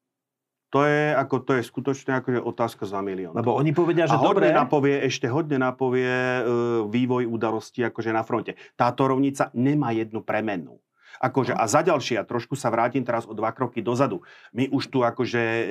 To 0.71 0.87
je, 0.87 1.11
ako, 1.19 1.43
to 1.43 1.53
je 1.59 1.63
skutočne 1.67 2.23
akože 2.23 2.39
otázka 2.47 2.87
za 2.87 3.03
milión. 3.03 3.35
Lebo 3.35 3.59
oni 3.59 3.75
povedia, 3.75 4.07
že 4.07 4.15
a 4.15 4.23
hodne 4.23 4.55
dobre... 4.55 4.55
napovie, 4.55 4.97
ešte 5.03 5.27
hodne 5.27 5.59
napovie 5.59 6.07
uh, 6.07 6.87
vývoj 6.87 7.27
udalosti 7.27 7.83
akože 7.83 8.15
na 8.15 8.23
fronte. 8.23 8.55
Táto 8.79 9.11
rovnica 9.11 9.51
nemá 9.51 9.91
jednu 9.91 10.23
premenu. 10.23 10.79
Akože, 11.19 11.53
a 11.53 11.67
za 11.67 11.83
ďalšie, 11.83 12.23
a 12.23 12.25
trošku 12.25 12.55
sa 12.55 12.71
vrátim 12.71 13.03
teraz 13.03 13.27
o 13.27 13.35
dva 13.35 13.51
kroky 13.51 13.83
dozadu. 13.83 14.23
My 14.55 14.71
už 14.71 14.89
tu 14.89 15.03
akože 15.03 15.43
e, 15.43 15.65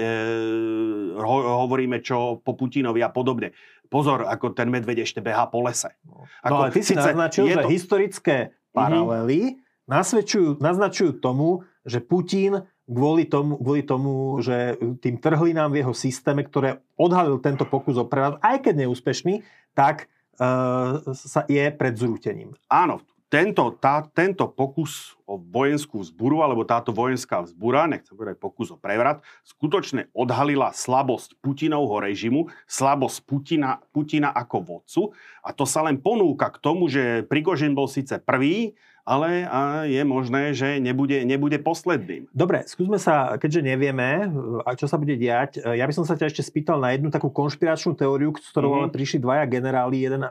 ho, 1.16 1.38
hovoríme 1.66 2.04
čo 2.06 2.38
po 2.44 2.54
Putinovi 2.54 3.02
a 3.02 3.10
podobne. 3.10 3.56
Pozor, 3.90 4.30
ako 4.30 4.54
ten 4.54 4.70
medveď 4.70 5.08
ešte 5.08 5.26
behá 5.26 5.50
po 5.50 5.66
lese. 5.66 5.90
No, 6.06 6.30
ako, 6.46 6.54
no 6.54 6.56
ale 6.62 6.70
ty 6.70 6.86
si 6.86 6.94
naznačil, 6.94 7.50
že 7.50 7.66
to... 7.66 7.72
historické 7.72 8.38
mhm. 8.52 8.76
paralely 8.76 9.42
naznačujú, 9.90 11.18
tomu, 11.18 11.66
že 11.82 11.98
Putin 11.98 12.62
kvôli 12.90 13.26
tomu, 13.26 13.58
kvôli 13.58 13.82
tomu, 13.86 14.38
že 14.42 14.78
tým 15.02 15.18
trhlinám 15.18 15.74
v 15.74 15.86
jeho 15.86 15.94
systéme, 15.94 16.46
ktoré 16.46 16.82
odhalil 16.98 17.42
tento 17.42 17.66
pokus 17.66 17.98
o 17.98 18.06
prevrat, 18.06 18.42
aj 18.42 18.66
keď 18.66 18.86
neúspešný, 18.86 19.46
tak 19.74 20.10
uh, 20.38 21.02
sa 21.14 21.46
je 21.46 21.66
pred 21.74 21.94
zrútením. 21.94 22.58
Áno, 22.66 23.02
tento, 23.30 23.78
tá, 23.78 24.02
tento 24.10 24.50
pokus 24.50 25.14
o 25.30 25.38
vojenskú 25.38 26.02
vzburu, 26.02 26.42
alebo 26.42 26.66
táto 26.66 26.90
vojenská 26.90 27.46
vzbura, 27.46 27.86
nechcem 27.86 28.18
povedať 28.18 28.42
pokus 28.42 28.74
o 28.74 28.78
prevrat, 28.82 29.22
skutočne 29.46 30.10
odhalila 30.18 30.74
slabosť 30.74 31.38
Putinovho 31.38 32.02
režimu, 32.02 32.50
slabosť 32.66 33.18
Putina, 33.30 33.78
Putina 33.94 34.34
ako 34.34 34.58
vodcu 34.66 35.02
a 35.46 35.54
to 35.54 35.70
sa 35.70 35.86
len 35.86 36.02
ponúka 36.02 36.50
k 36.50 36.58
tomu, 36.58 36.90
že 36.90 37.22
Prigožin 37.30 37.78
bol 37.78 37.86
síce 37.86 38.18
prvý, 38.18 38.74
ale 39.08 39.46
je 39.90 40.02
možné, 40.06 40.54
že 40.54 40.78
nebude, 40.78 41.24
nebude 41.26 41.58
posledným. 41.60 42.30
Dobre, 42.32 42.64
skúsme 42.70 42.98
sa, 43.02 43.36
keďže 43.40 43.66
nevieme, 43.66 44.30
čo 44.78 44.86
sa 44.86 44.98
bude 45.00 45.18
diať, 45.20 45.62
ja 45.62 45.86
by 45.86 45.94
som 45.96 46.06
sa 46.06 46.18
ťa 46.18 46.30
ešte 46.30 46.46
spýtal 46.46 46.78
na 46.80 46.94
jednu 46.94 47.10
takú 47.10 47.34
konšpiračnú 47.34 47.98
teóriu, 47.98 48.32
s 48.38 48.50
ktorou 48.54 48.86
mm-hmm. 48.86 48.96
prišli 48.96 49.20
dvaja 49.22 49.46
generáli, 49.50 50.06
jeden 50.06 50.24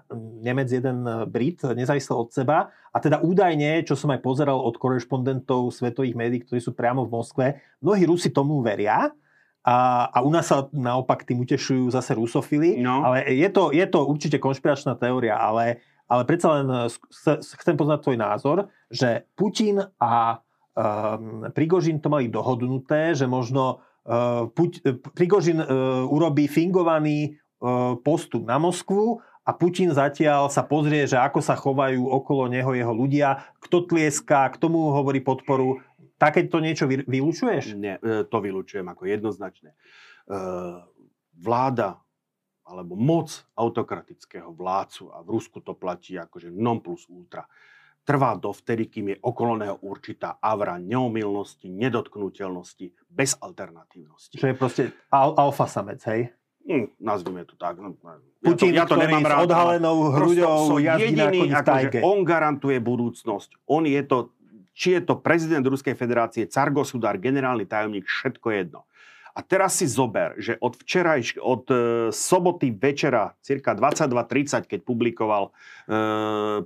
Nemec, 0.42 0.68
jeden 0.70 1.02
Brit, 1.26 1.62
nezávisle 1.64 2.14
od 2.14 2.31
seba. 2.31 2.70
A 2.94 2.98
teda 3.02 3.20
údajne, 3.20 3.85
čo 3.85 3.98
som 3.98 4.11
aj 4.14 4.24
pozeral 4.24 4.57
od 4.59 4.74
korešpondentov 4.78 5.74
svetových 5.74 6.16
médií, 6.16 6.40
ktorí 6.46 6.62
sú 6.62 6.72
priamo 6.72 7.04
v 7.04 7.12
Moskve, 7.12 7.46
mnohí 7.85 8.07
Rusi 8.09 8.33
tomu 8.33 8.62
veria, 8.64 9.12
a, 9.68 10.09
a 10.09 10.18
u 10.24 10.31
nás 10.33 10.48
sa 10.48 10.64
naopak 10.72 11.28
tým 11.28 11.44
utešujú 11.44 11.92
zase 11.92 12.16
rusofily. 12.16 12.81
No. 12.81 13.04
Ale 13.04 13.28
je 13.28 13.48
to, 13.52 13.68
je 13.68 13.85
to 13.85 14.00
určite 14.00 14.40
konšpiračná 14.40 14.96
teória, 14.96 15.37
ale 15.37 15.85
ale 16.09 16.23
predsa 16.25 16.61
len 16.61 16.66
eh, 16.73 17.38
chcem 17.38 17.77
poznať 17.77 17.99
tvoj 18.03 18.18
názor, 18.18 18.57
že 18.88 19.29
Putin 19.37 19.85
a 20.01 20.40
um, 20.73 21.44
Prigožin 21.53 22.01
to 22.01 22.09
mali 22.09 22.33
dohodnuté, 22.33 23.12
že 23.12 23.29
možno 23.29 23.85
Put, 24.57 24.81
Prigožin 25.12 25.61
uh, 25.61 25.68
urobí 26.09 26.49
fingovaný 26.49 27.37
uh, 27.37 27.92
postup 28.01 28.49
na 28.49 28.57
Moskvu 28.57 29.21
a 29.44 29.53
Putin 29.53 29.92
zatiaľ 29.92 30.49
sa 30.49 30.64
pozrie, 30.64 31.05
že 31.05 31.21
ako 31.21 31.44
sa 31.44 31.53
chovajú 31.53 32.09
okolo 32.09 32.49
neho 32.49 32.73
jeho 32.73 32.88
ľudia, 32.97 33.44
kto 33.61 33.85
tlieská, 33.85 34.49
k 34.49 34.57
tomu 34.57 34.97
hovorí 34.97 35.21
podporu. 35.21 35.85
Takéto 36.16 36.57
niečo 36.57 36.88
vylúčuješ? 36.88 37.77
Nie, 37.77 38.01
to 38.01 38.37
vylúčujem 38.40 38.88
ako 38.88 39.07
jednoznačne. 39.07 39.77
Vláda 41.38 42.01
alebo 42.68 42.92
moc 42.94 43.33
autokratického 43.57 44.52
vládcu 44.52 45.09
a 45.11 45.24
v 45.24 45.28
Rusku 45.33 45.64
to 45.64 45.72
platí 45.72 46.20
akože 46.20 46.52
non 46.52 46.85
plus 46.85 47.09
ultra 47.09 47.48
trvá 48.09 48.40
dovtedy, 48.40 48.88
kým 48.88 49.12
je 49.12 49.16
okolo 49.20 49.61
neho 49.61 49.76
určitá 49.85 50.40
avra 50.40 50.81
neomilnosti, 50.81 51.68
nedotknutelnosti, 51.68 52.88
bez 53.04 53.37
alternatívnosti. 53.37 54.40
Čo 54.40 54.48
je 54.48 54.57
proste 54.57 54.83
al- 55.12 55.37
alfa 55.37 55.68
samec, 55.68 56.00
hej? 56.09 56.33
Hm, 56.64 56.96
nazvime 57.00 57.44
to 57.44 57.52
tak. 57.61 57.76
No, 57.76 57.92
Putin, 58.40 58.72
ja 58.72 58.88
to, 58.88 58.96
ja 58.96 58.96
to 58.96 58.96
nemám 58.96 59.24
rád. 59.24 59.40
s 59.40 59.44
odhalenou 59.44 59.96
hrudou 60.12 60.81
jazdí 60.81 61.16
jediný, 61.16 61.52
akože 61.52 62.00
on 62.00 62.24
garantuje 62.24 62.81
budúcnosť. 62.81 63.61
On 63.68 63.85
je 63.85 64.00
to, 64.04 64.33
či 64.72 64.96
je 64.96 65.00
to 65.04 65.20
prezident 65.20 65.64
Ruskej 65.64 65.92
federácie, 65.92 66.48
cargosudár, 66.48 67.20
generálny 67.20 67.68
tajomník, 67.68 68.09
všetko 68.09 68.48
jedno. 68.52 68.88
A 69.38 69.40
teraz 69.46 69.79
si 69.79 69.87
zober, 69.87 70.35
že 70.42 70.59
od 70.59 70.74
včerajš, 70.74 71.38
od 71.38 71.62
e, 71.70 71.77
soboty 72.11 72.74
večera, 72.74 73.38
cirka 73.38 73.70
22.30, 73.70 74.66
keď 74.66 74.81
publikoval 74.83 75.44
e, 75.46 75.51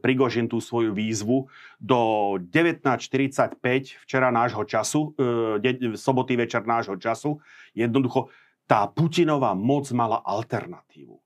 Prigožin 0.01 0.49
tú 0.49 0.57
svoju 0.57 0.97
výzvu, 0.97 1.53
do 1.77 2.01
19.45 2.41 3.61
včera 4.09 4.33
nášho 4.33 4.65
času, 4.65 5.13
e, 5.61 6.01
soboty 6.01 6.33
večer 6.41 6.65
nášho 6.65 6.97
času, 6.97 7.45
jednoducho 7.77 8.33
tá 8.65 8.89
Putinová 8.89 9.53
moc 9.53 9.93
mala 9.93 10.25
alternatívu. 10.25 11.21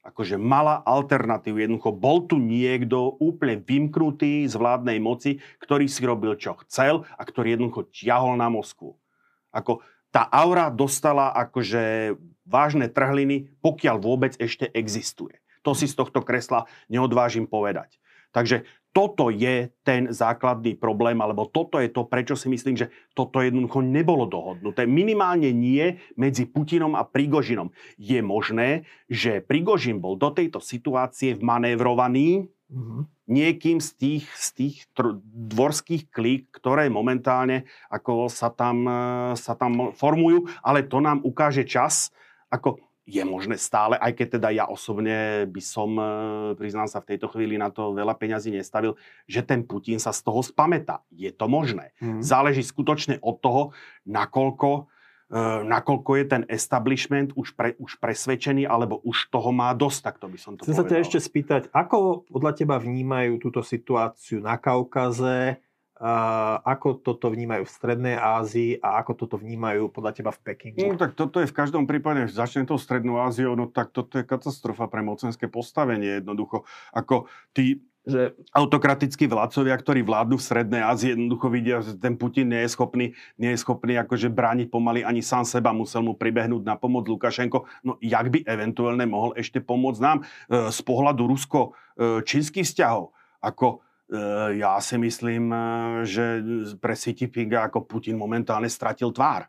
Akože 0.00 0.40
mala 0.40 0.80
alternatívu. 0.80 1.60
Jednoducho 1.60 1.92
bol 1.92 2.24
tu 2.24 2.40
niekto 2.40 3.20
úplne 3.20 3.60
vymknutý 3.60 4.48
z 4.48 4.56
vládnej 4.56 4.96
moci, 4.96 5.44
ktorý 5.60 5.84
si 5.92 6.00
robil, 6.08 6.40
čo 6.40 6.56
chcel 6.64 7.04
a 7.20 7.22
ktorý 7.24 7.60
jednoducho 7.60 7.92
ťahol 7.92 8.40
na 8.40 8.48
Moskvu. 8.48 8.96
Ako 9.52 9.84
tá 10.14 10.22
aura 10.30 10.70
dostala 10.70 11.34
akože 11.34 12.14
vážne 12.46 12.86
trhliny, 12.86 13.50
pokiaľ 13.58 13.96
vôbec 13.98 14.38
ešte 14.38 14.70
existuje. 14.70 15.42
To 15.66 15.74
si 15.74 15.90
z 15.90 15.98
tohto 15.98 16.22
kresla 16.22 16.70
neodvážim 16.86 17.50
povedať. 17.50 17.98
Takže 18.30 18.62
toto 18.94 19.26
je 19.26 19.74
ten 19.82 20.14
základný 20.14 20.78
problém, 20.78 21.18
alebo 21.18 21.50
toto 21.50 21.82
je 21.82 21.90
to, 21.90 22.06
prečo 22.06 22.38
si 22.38 22.46
myslím, 22.46 22.78
že 22.78 22.94
toto 23.10 23.42
jednoducho 23.42 23.82
nebolo 23.82 24.30
dohodnuté. 24.30 24.86
Minimálne 24.86 25.50
nie 25.50 25.98
medzi 26.14 26.46
Putinom 26.46 26.94
a 26.94 27.02
Prigožinom. 27.02 27.74
Je 27.98 28.22
možné, 28.22 28.86
že 29.10 29.42
Prigožin 29.42 29.98
bol 29.98 30.14
do 30.14 30.30
tejto 30.30 30.62
situácie 30.62 31.34
vmanévrovaný 31.34 32.54
mm-hmm. 32.74 33.02
niekým 33.30 33.78
z 33.78 33.90
tých, 33.94 34.26
z 34.34 34.48
tých 34.58 34.76
tr- 34.90 35.22
dvorských 35.24 36.10
klík, 36.10 36.50
ktoré 36.50 36.90
momentálne 36.90 37.70
ako 37.86 38.26
sa 38.26 38.50
tam, 38.50 38.82
e, 38.84 38.98
sa 39.38 39.54
tam 39.54 39.94
formujú, 39.94 40.50
ale 40.60 40.82
to 40.82 40.98
nám 40.98 41.22
ukáže 41.22 41.62
čas. 41.62 42.10
Ako 42.50 42.82
je 43.04 43.20
možné 43.20 43.60
stále, 43.60 44.00
aj 44.00 44.16
keď 44.16 44.26
teda 44.40 44.48
ja 44.48 44.64
osobne 44.64 45.44
by 45.44 45.60
som, 45.60 45.92
e, 46.00 46.08
priznám 46.56 46.88
sa, 46.88 47.04
v 47.04 47.14
tejto 47.14 47.28
chvíli 47.28 47.60
na 47.60 47.68
to 47.68 47.92
veľa 47.92 48.16
peňazí 48.16 48.48
nestavil, 48.48 48.96
že 49.28 49.44
ten 49.44 49.60
Putin 49.60 50.00
sa 50.00 50.08
z 50.10 50.24
toho 50.24 50.40
spameta. 50.40 51.04
Je 51.12 51.28
to 51.28 51.44
možné. 51.44 51.92
Mm. 52.00 52.24
Záleží 52.24 52.64
skutočne 52.64 53.20
od 53.20 53.36
toho, 53.44 53.62
nakoľko, 54.08 54.88
nakoľko 55.64 56.10
je 56.20 56.24
ten 56.28 56.42
establishment 56.52 57.32
už, 57.34 57.56
pre, 57.56 57.74
už 57.80 57.96
presvedčený, 57.98 58.68
alebo 58.68 59.00
už 59.02 59.32
toho 59.32 59.50
má 59.50 59.72
dosť, 59.72 60.00
tak 60.04 60.14
to 60.20 60.26
by 60.28 60.38
som 60.38 60.54
to 60.54 60.68
Chcem 60.68 60.76
povedal. 60.76 60.84
sa 60.84 60.90
ťa 60.92 61.02
ešte 61.02 61.18
spýtať, 61.18 61.62
ako 61.72 62.28
podľa 62.28 62.52
teba 62.54 62.76
vnímajú 62.76 63.40
túto 63.40 63.64
situáciu 63.64 64.44
na 64.44 64.60
Kaukaze, 64.60 65.58
ako 66.60 67.00
toto 67.00 67.30
vnímajú 67.30 67.64
v 67.64 67.70
Strednej 67.70 68.16
Ázii 68.18 68.82
a 68.82 68.98
ako 69.00 69.14
toto 69.14 69.36
vnímajú 69.38 69.88
podľa 69.94 70.12
teba 70.12 70.34
v 70.34 70.42
Pekingu? 70.42 70.90
No 70.90 70.98
tak 70.98 71.14
toto 71.14 71.38
je 71.38 71.46
v 71.48 71.54
každom 71.54 71.86
prípade, 71.86 72.26
začne 72.28 72.66
tou 72.66 72.76
Strednou 72.76 73.22
Áziou, 73.22 73.54
no 73.54 73.70
tak 73.70 73.94
toto 73.94 74.18
je 74.18 74.26
katastrofa 74.26 74.90
pre 74.90 75.06
mocenské 75.06 75.46
postavenie 75.46 76.18
jednoducho. 76.20 76.66
Ako 76.92 77.30
tí 77.54 77.80
že 78.04 78.36
autokratickí 78.52 79.24
vládcovia, 79.24 79.74
ktorí 79.80 80.04
vládnu 80.04 80.36
v 80.36 80.44
Strednej 80.44 80.84
Ázii, 80.84 81.16
jednoducho 81.16 81.48
vidia, 81.48 81.80
že 81.80 81.96
ten 81.96 82.20
Putin 82.20 82.52
nie 82.52 82.60
je 82.64 82.70
schopný, 82.76 83.16
nie 83.40 83.56
je 83.56 83.58
schopný 83.64 83.96
akože 83.96 84.28
brániť 84.28 84.68
pomaly 84.68 85.00
ani 85.00 85.24
sám 85.24 85.48
seba, 85.48 85.72
musel 85.72 86.04
mu 86.04 86.12
pribehnúť 86.12 86.62
na 86.68 86.76
pomoc 86.76 87.08
Lukašenko. 87.08 87.64
No 87.80 87.96
jak 88.04 88.28
by 88.28 88.44
eventuálne 88.44 89.08
mohol 89.08 89.32
ešte 89.40 89.64
pomôcť 89.64 90.00
nám 90.04 90.18
e, 90.20 90.24
z 90.68 90.80
pohľadu 90.84 91.24
rusko-čínskych 91.24 92.68
vzťahov? 92.68 93.16
Ako 93.40 93.84
Eh, 94.04 94.60
ja 94.60 94.76
si 94.84 95.00
myslím, 95.00 95.48
eh, 95.48 95.60
že 96.04 96.24
pre 96.76 96.92
Xi 96.92 97.16
Jinpinga 97.16 97.72
ako 97.72 97.88
Putin 97.88 98.20
momentálne 98.20 98.68
stratil 98.68 99.08
tvár. 99.10 99.48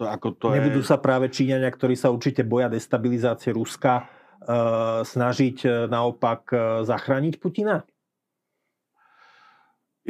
To, 0.00 0.08
ako 0.08 0.28
to 0.40 0.46
Nebudú 0.56 0.80
je... 0.80 0.88
sa 0.88 0.96
práve 0.96 1.28
Číňania, 1.28 1.68
ktorí 1.68 1.92
sa 1.92 2.08
určite 2.08 2.40
boja 2.40 2.72
destabilizácie 2.72 3.52
Ruska, 3.52 4.08
snažiť 5.04 5.68
naopak 5.92 6.48
zachrániť 6.88 7.36
Putina? 7.36 7.84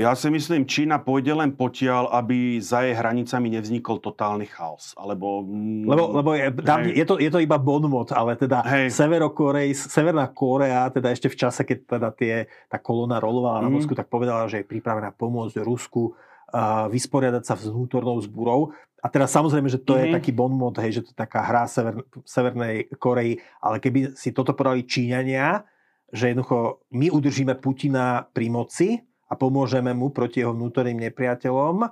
Ja 0.00 0.16
si 0.16 0.32
myslím, 0.32 0.64
Čína 0.64 0.96
pôjde 0.96 1.36
len 1.36 1.52
potiaľ, 1.52 2.08
aby 2.16 2.56
za 2.56 2.80
jej 2.80 2.96
hranicami 2.96 3.52
nevznikol 3.52 4.00
totálny 4.00 4.48
chaos. 4.48 4.96
Alebo, 4.96 5.44
mm, 5.44 5.84
lebo, 5.84 6.04
lebo 6.16 6.30
je, 6.32 6.48
tam, 6.64 6.88
je, 6.88 7.04
to, 7.04 7.20
je 7.20 7.28
to 7.28 7.36
iba 7.44 7.60
bonmot, 7.60 8.08
ale 8.16 8.32
teda 8.40 8.64
Severokorej, 8.88 9.76
Severná 9.76 10.32
Korea, 10.32 10.88
teda 10.88 11.12
ešte 11.12 11.28
v 11.28 11.36
čase, 11.36 11.68
keď 11.68 11.78
teda 11.84 12.08
tie, 12.16 12.48
tá 12.72 12.80
kolona 12.80 13.20
rolovala 13.20 13.60
mm. 13.60 13.64
na 13.68 13.68
mhm. 13.68 13.74
Moskvu, 13.76 13.92
tak 13.92 14.08
povedala, 14.08 14.48
že 14.48 14.64
je 14.64 14.70
pripravená 14.72 15.12
pomôcť 15.12 15.60
Rusku 15.60 16.16
uh, 16.16 16.88
vysporiadať 16.88 17.44
sa 17.44 17.60
s 17.60 17.68
vnútornou 17.68 18.16
zbúrou. 18.24 18.72
A 19.04 19.06
teraz 19.12 19.36
samozrejme, 19.36 19.68
že 19.68 19.84
to 19.84 19.96
mm. 19.96 20.00
je 20.00 20.06
mhm. 20.08 20.14
taký 20.16 20.32
bonmot, 20.32 20.80
hej, 20.80 20.96
že 20.96 21.04
to 21.04 21.12
je 21.12 21.18
taká 21.20 21.44
hra 21.44 21.68
Sever, 21.68 22.08
Severnej 22.24 22.88
Koreji, 22.96 23.36
ale 23.60 23.76
keby 23.76 24.16
si 24.16 24.32
toto 24.32 24.56
podali 24.56 24.88
Číňania, 24.88 25.60
že 26.08 26.32
jednoducho 26.32 26.88
my 26.96 27.12
udržíme 27.12 27.52
Putina 27.60 28.24
pri 28.32 28.48
moci, 28.48 29.09
a 29.30 29.34
pomôžeme 29.38 29.94
mu 29.94 30.10
proti 30.10 30.42
jeho 30.42 30.50
vnútorným 30.50 30.98
nepriateľom? 31.06 31.86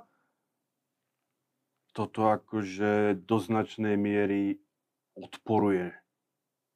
Toto 1.95 2.19
akože 2.27 3.23
do 3.23 3.37
značnej 3.39 3.95
miery 3.95 4.59
odporuje. 5.15 5.95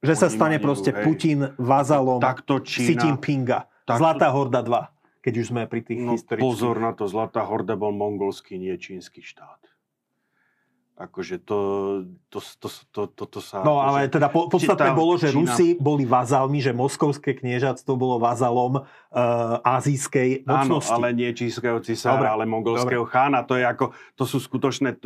Že 0.04 0.14
sa 0.16 0.28
stane 0.28 0.58
proste 0.60 0.92
hej. 0.92 1.04
Putin 1.04 1.40
vazalom 1.60 2.20
takto 2.20 2.60
Čína, 2.64 2.88
Xi 2.88 2.94
Jinpinga. 3.00 3.60
Takto, 3.84 4.00
Zlatá 4.00 4.32
horda 4.32 4.64
2, 4.64 5.24
keď 5.24 5.34
už 5.44 5.46
sme 5.52 5.68
pri 5.68 5.84
tých 5.84 6.00
no, 6.00 6.16
historických. 6.16 6.44
Pozor 6.44 6.76
na 6.80 6.92
to, 6.96 7.08
Zlatá 7.08 7.44
horda 7.44 7.76
bol 7.76 7.92
mongolský, 7.92 8.56
nie 8.56 8.76
čínsky 8.80 9.20
štát. 9.20 9.60
Akože 10.94 11.42
to, 11.42 11.60
to, 12.30 12.38
to, 12.38 12.68
to, 12.94 13.02
to, 13.10 13.24
to 13.26 13.40
sa... 13.42 13.66
No 13.66 13.82
ale 13.82 14.06
teda 14.14 14.30
po, 14.30 14.46
podstatné 14.46 14.94
bolo, 14.94 15.18
že 15.18 15.34
Čína... 15.34 15.42
Rusi 15.42 15.74
boli 15.74 16.06
vazalmi, 16.06 16.62
že 16.62 16.70
moskovské 16.70 17.34
kniežatstvo 17.34 17.98
bolo 17.98 18.22
vazalom 18.22 18.86
uh, 18.86 18.86
azijskej 19.66 20.46
mocnosti. 20.46 20.94
Áno, 20.94 21.10
ale 21.10 21.18
nie 21.18 21.34
čínskeho 21.34 21.82
cisára, 21.82 22.38
ale 22.38 22.46
mongolského 22.46 23.10
dobre. 23.10 23.14
chána. 23.14 23.42
To, 23.42 23.58
je 23.58 23.66
ako, 23.66 23.98
to 24.14 24.24
sú 24.30 24.38
skutočné 24.38 25.02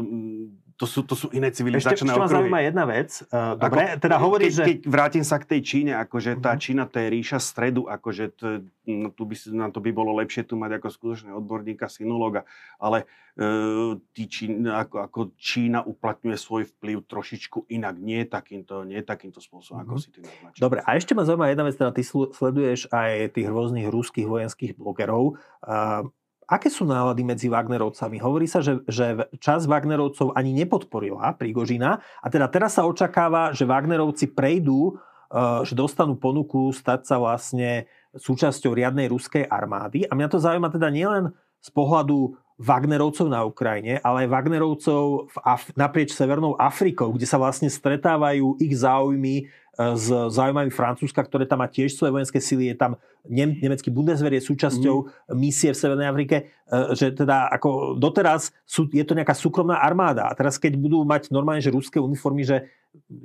to 0.78 0.86
sú, 0.86 1.02
to 1.02 1.18
sú 1.18 1.34
iné 1.34 1.50
civilizačné 1.50 2.06
ešte, 2.06 2.06
ešte 2.06 2.22
ma 2.22 2.30
zaujíma 2.30 2.60
jedna 2.62 2.86
vec. 2.86 3.10
Uh, 3.34 3.58
dobre, 3.58 3.98
ako, 3.98 4.02
teda 4.06 4.18
hovorí, 4.22 4.46
keď, 4.46 4.54
že... 4.54 4.64
Keď 4.70 4.78
vrátim 4.86 5.26
sa 5.26 5.42
k 5.42 5.50
tej 5.50 5.62
Číne, 5.66 5.98
akože 5.98 6.38
tá 6.38 6.54
uh-huh. 6.54 6.62
Čína 6.62 6.86
to 6.86 7.02
je 7.02 7.08
ríša 7.10 7.42
stredu, 7.42 7.90
akože 7.90 8.24
to, 8.38 8.46
no, 8.86 9.10
tu 9.10 9.26
by, 9.26 9.36
na 9.58 9.74
to 9.74 9.82
by 9.82 9.90
bolo 9.90 10.14
lepšie 10.22 10.46
tu 10.46 10.54
mať 10.54 10.78
ako 10.78 10.88
skutočného 10.94 11.36
odborníka, 11.42 11.90
sinulóga, 11.90 12.46
ale 12.78 13.10
uh, 13.42 13.98
tí 14.14 14.30
Čína, 14.30 14.86
ako, 14.86 14.96
ako 15.02 15.20
Čína 15.42 15.82
uplatňuje 15.82 16.38
svoj 16.38 16.70
vplyv 16.78 17.10
trošičku 17.10 17.66
inak, 17.74 17.98
nie 17.98 18.22
takýmto, 18.30 18.86
nie 18.86 19.02
takýmto 19.02 19.42
spôsobom, 19.42 19.82
uh-huh. 19.82 19.98
ako 19.98 19.98
si 19.98 20.14
ty 20.14 20.22
naznačil. 20.22 20.62
Dobre, 20.62 20.86
a 20.86 20.90
ešte 20.94 21.18
ma 21.18 21.26
zaujíma 21.26 21.50
jedna 21.50 21.66
vec, 21.66 21.74
teda 21.74 21.90
ty 21.90 22.06
sleduješ 22.06 22.94
aj 22.94 23.34
tých 23.34 23.50
rôznych 23.50 23.90
ruských 23.90 24.30
vojenských 24.30 24.78
blogerov. 24.78 25.42
Uh, 25.66 26.14
Aké 26.48 26.72
sú 26.72 26.88
nálady 26.88 27.28
medzi 27.28 27.52
Wagnerovcami? 27.52 28.24
Hovorí 28.24 28.48
sa, 28.48 28.64
že, 28.64 28.80
že 28.88 29.28
čas 29.44 29.68
Wagnerovcov 29.68 30.32
ani 30.32 30.56
nepodporila 30.56 31.36
Prigožina 31.36 32.00
a 32.24 32.28
teda 32.32 32.48
teraz 32.48 32.80
sa 32.80 32.88
očakáva, 32.88 33.52
že 33.52 33.68
Wagnerovci 33.68 34.32
prejdú, 34.32 34.96
e, 35.28 35.64
že 35.68 35.76
dostanú 35.76 36.16
ponuku 36.16 36.72
stať 36.72 37.04
sa 37.04 37.20
vlastne 37.20 37.92
súčasťou 38.16 38.72
riadnej 38.72 39.12
ruskej 39.12 39.44
armády. 39.44 40.08
A 40.08 40.16
mňa 40.16 40.28
to 40.32 40.40
zaujíma 40.40 40.72
teda 40.72 40.88
nielen 40.88 41.36
z 41.60 41.70
pohľadu 41.76 42.40
Wagnerovcov 42.58 43.28
na 43.30 43.46
Ukrajine, 43.46 44.02
ale 44.02 44.26
aj 44.26 44.34
Wagnerovcov 44.34 45.30
v 45.30 45.38
Af- 45.46 45.76
naprieč 45.78 46.16
Severnou 46.16 46.58
Afrikou, 46.58 47.14
kde 47.14 47.30
sa 47.30 47.38
vlastne 47.38 47.70
stretávajú 47.70 48.58
ich 48.58 48.74
záujmy 48.74 49.52
s 49.78 50.10
záujmami 50.10 50.74
Francúzska, 50.74 51.22
ktoré 51.22 51.46
tam 51.46 51.62
má 51.62 51.70
tiež 51.70 51.94
svoje 51.94 52.10
vojenské 52.10 52.42
sily. 52.42 52.74
Je 52.74 52.78
tam 52.78 52.98
nemecký 53.30 53.94
Bundeswehr 53.94 54.34
je 54.34 54.42
súčasťou 54.42 54.96
mm. 55.06 55.38
misie 55.38 55.70
v 55.70 55.78
Severnej 55.78 56.10
Afrike, 56.10 56.36
e, 56.66 56.98
že 56.98 57.14
teda 57.14 57.52
ako 57.54 57.94
doteraz 58.00 58.50
sú, 58.66 58.90
je 58.90 59.06
to 59.06 59.14
nejaká 59.14 59.38
súkromná 59.38 59.78
armáda. 59.78 60.26
A 60.26 60.34
teraz 60.34 60.58
keď 60.58 60.80
budú 60.82 61.06
mať 61.06 61.30
normálne, 61.30 61.62
že 61.62 61.70
ruské 61.70 62.02
uniformy, 62.02 62.42
že 62.42 62.74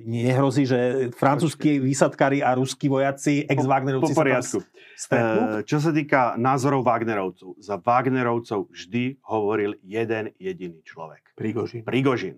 nehrozí, 0.05 0.68
že 0.68 1.09
francúzskí 1.16 1.80
výsadkári 1.80 2.44
a 2.44 2.53
ruskí 2.53 2.92
vojaci, 2.92 3.48
ex-Wagnerovci 3.48 4.12
po, 4.12 4.20
po 4.20 4.61
sa 4.92 5.16
e, 5.16 5.64
Čo 5.64 5.78
sa 5.80 5.90
týka 5.94 6.36
názorov 6.36 6.84
Wagnerovcov, 6.84 7.57
za 7.57 7.80
Wagnerovcov 7.80 8.68
vždy 8.68 9.24
hovoril 9.24 9.80
jeden 9.80 10.36
jediný 10.36 10.84
človek. 10.84 11.32
Prigožin. 11.32 11.88
Prigožin. 11.88 12.36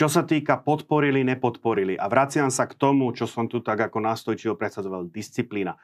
Čo 0.00 0.08
sa 0.08 0.24
týka 0.24 0.56
podporili, 0.56 1.20
nepodporili. 1.20 1.92
A 1.92 2.08
vraciam 2.08 2.48
sa 2.48 2.64
k 2.64 2.72
tomu, 2.72 3.12
čo 3.12 3.28
som 3.28 3.44
tu 3.44 3.60
tak 3.60 3.84
ako 3.84 4.00
nástojčivo 4.00 4.56
predsadzoval. 4.56 5.12
Disciplína. 5.12 5.76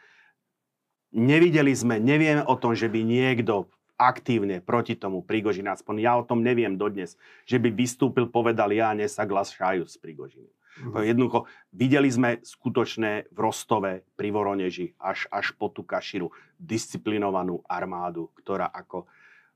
Nevideli 1.12 1.76
sme, 1.76 2.00
nevieme 2.00 2.40
o 2.48 2.56
tom, 2.56 2.72
že 2.72 2.88
by 2.88 3.04
niekto 3.04 3.68
aktívne 4.00 4.64
proti 4.64 4.96
tomu 4.96 5.20
Prigožina, 5.20 5.76
aspoň 5.76 5.94
ja 6.00 6.16
o 6.16 6.24
tom 6.24 6.40
neviem 6.40 6.80
dodnes, 6.80 7.20
že 7.44 7.60
by 7.60 7.68
vystúpil, 7.68 8.32
povedal 8.32 8.72
ja, 8.72 8.96
sa 9.04 9.28
glas 9.28 9.52
šáju 9.52 9.84
s 9.84 10.00
Prigožinom. 10.00 10.48
Mm-hmm. 10.48 11.12
Jednoducho, 11.12 11.44
videli 11.76 12.08
sme 12.08 12.40
skutočné 12.40 13.28
v 13.28 13.36
Rostove, 13.36 14.00
pri 14.16 14.32
Voroneži, 14.32 14.96
až, 14.96 15.28
až 15.28 15.52
po 15.60 15.68
tú 15.68 15.84
Kaširu, 15.84 16.32
disciplinovanú 16.56 17.60
armádu, 17.68 18.32
ktorá 18.40 18.72
ako 18.72 19.04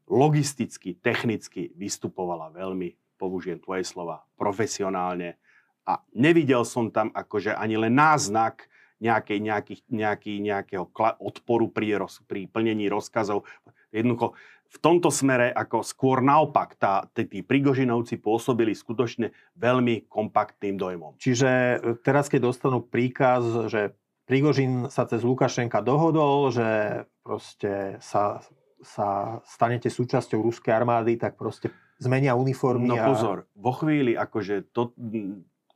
logisticky, 0.05 1.01
technicky 1.01 1.73
vystupovala 1.73 2.53
veľmi 2.53 3.01
použijem 3.21 3.61
tvoje 3.61 3.85
slova, 3.85 4.25
profesionálne. 4.41 5.37
A 5.85 6.01
nevidel 6.16 6.64
som 6.64 6.89
tam 6.89 7.12
akože 7.12 7.53
ani 7.53 7.77
len 7.77 7.93
náznak 7.93 8.64
nejakej, 9.01 9.39
nejaký, 9.41 9.75
nejaký, 9.93 10.33
nejakého 10.41 10.87
odporu 11.21 11.68
pri, 11.68 12.01
roz, 12.01 12.25
pri 12.25 12.49
plnení 12.49 12.89
rozkazov. 12.89 13.45
Jednoducho, 13.93 14.37
v 14.71 14.79
tomto 14.79 15.11
smere 15.11 15.51
ako 15.51 15.83
skôr 15.83 16.23
naopak, 16.23 16.79
tá, 16.79 17.03
tí 17.11 17.43
Prigožinovci 17.43 18.23
pôsobili 18.23 18.71
skutočne 18.71 19.35
veľmi 19.59 20.07
kompaktným 20.07 20.79
dojmom. 20.79 21.18
Čiže 21.18 21.51
e, 21.51 21.77
teraz, 22.07 22.31
keď 22.31 22.55
dostanú 22.55 22.79
príkaz, 22.79 23.66
že 23.66 23.99
Prigožin 24.31 24.87
sa 24.87 25.11
cez 25.11 25.27
Lukašenka 25.27 25.83
dohodol, 25.83 26.55
že 26.55 27.03
proste 27.27 27.99
sa, 27.99 28.39
sa 28.79 29.43
stanete 29.43 29.91
súčasťou 29.91 30.39
ruskej 30.39 30.71
armády, 30.71 31.18
tak 31.18 31.35
proste 31.35 31.75
zmenia 32.01 32.32
uniformy. 32.34 32.88
No 32.88 32.96
a... 32.96 33.05
pozor, 33.05 33.44
vo 33.53 33.72
chvíli 33.76 34.16
akože 34.16 34.72
to, 34.72 34.96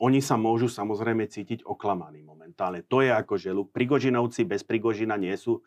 oni 0.00 0.20
sa 0.24 0.34
môžu 0.40 0.66
samozrejme 0.66 1.28
cítiť 1.28 1.62
oklamaní 1.62 2.24
momentálne. 2.24 2.82
To 2.88 3.04
je 3.04 3.12
ako, 3.12 3.34
že 3.38 3.52
Prigožinovci 3.52 4.42
bez 4.48 4.64
Prigožina 4.66 5.14
nie 5.20 5.36
sú, 5.36 5.62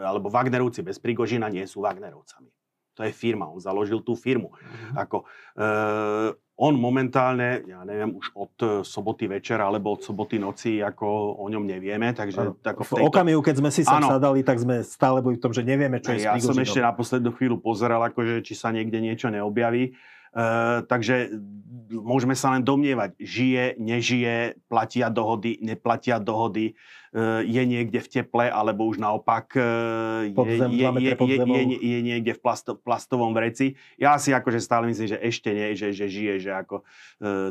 alebo 0.00 0.30
Wagnerovci 0.32 0.80
bez 0.86 0.96
Prigožina 1.02 1.50
nie 1.52 1.66
sú 1.66 1.84
Wagnerovcami. 1.84 2.48
To 2.98 3.06
je 3.06 3.14
firma, 3.14 3.46
on 3.46 3.62
založil 3.62 4.02
tú 4.02 4.18
firmu. 4.18 4.50
Mm-hmm. 4.50 4.94
Ako, 4.98 5.16
e, 5.54 5.66
on 6.58 6.74
momentálne, 6.74 7.62
ja 7.62 7.86
neviem, 7.86 8.18
už 8.18 8.34
od 8.34 8.54
e, 8.58 8.66
soboty 8.82 9.30
večera 9.30 9.70
alebo 9.70 9.94
od 9.94 10.02
soboty 10.02 10.42
noci, 10.42 10.82
ako 10.82 11.38
o 11.38 11.46
ňom 11.46 11.62
nevieme. 11.62 12.10
Takže, 12.10 12.58
tako 12.58 12.82
v, 12.82 12.90
tejto... 12.90 13.06
v 13.06 13.10
okamihu, 13.14 13.40
keď 13.46 13.56
sme 13.62 13.70
si 13.70 13.86
sa 13.86 14.02
sadali, 14.02 14.42
tak 14.42 14.58
sme 14.58 14.82
stále 14.82 15.22
boli 15.22 15.38
v 15.38 15.42
tom, 15.46 15.54
že 15.54 15.62
nevieme, 15.62 16.02
čo 16.02 16.18
je 16.18 16.26
Ja 16.26 16.34
som 16.42 16.58
ešte 16.58 16.82
na 16.82 16.90
poslednú 16.90 17.30
chvíľu 17.38 17.62
pozeral, 17.62 18.02
akože, 18.10 18.42
či 18.42 18.58
sa 18.58 18.74
niekde 18.74 18.98
niečo 18.98 19.30
neobjaví. 19.30 19.94
Uh, 20.34 20.84
takže 20.86 21.32
môžeme 21.88 22.36
sa 22.36 22.52
len 22.52 22.60
domnievať, 22.60 23.16
žije, 23.16 23.80
nežije, 23.80 24.60
platia 24.68 25.08
dohody, 25.08 25.56
neplatia 25.64 26.20
dohody, 26.20 26.76
uh, 27.16 27.40
je 27.40 27.62
niekde 27.64 28.00
v 28.00 28.08
teple, 28.08 28.46
alebo 28.48 28.84
už 28.84 29.00
naopak 29.00 29.56
uh, 29.56 30.28
Podzem, 30.36 30.68
je, 30.72 30.84
je, 30.84 31.12
je, 31.16 31.36
je, 31.40 31.78
je, 31.80 31.98
niekde 32.04 32.32
v 32.36 32.40
plasto, 32.40 32.76
plastovom 32.76 33.32
vreci. 33.32 33.78
Ja 33.96 34.20
si 34.20 34.36
akože 34.36 34.60
stále 34.60 34.88
myslím, 34.92 35.16
že 35.16 35.18
ešte 35.18 35.48
nie, 35.54 35.72
že, 35.72 35.96
že 35.96 36.06
žije, 36.06 36.34
že 36.44 36.50
ako, 36.52 36.84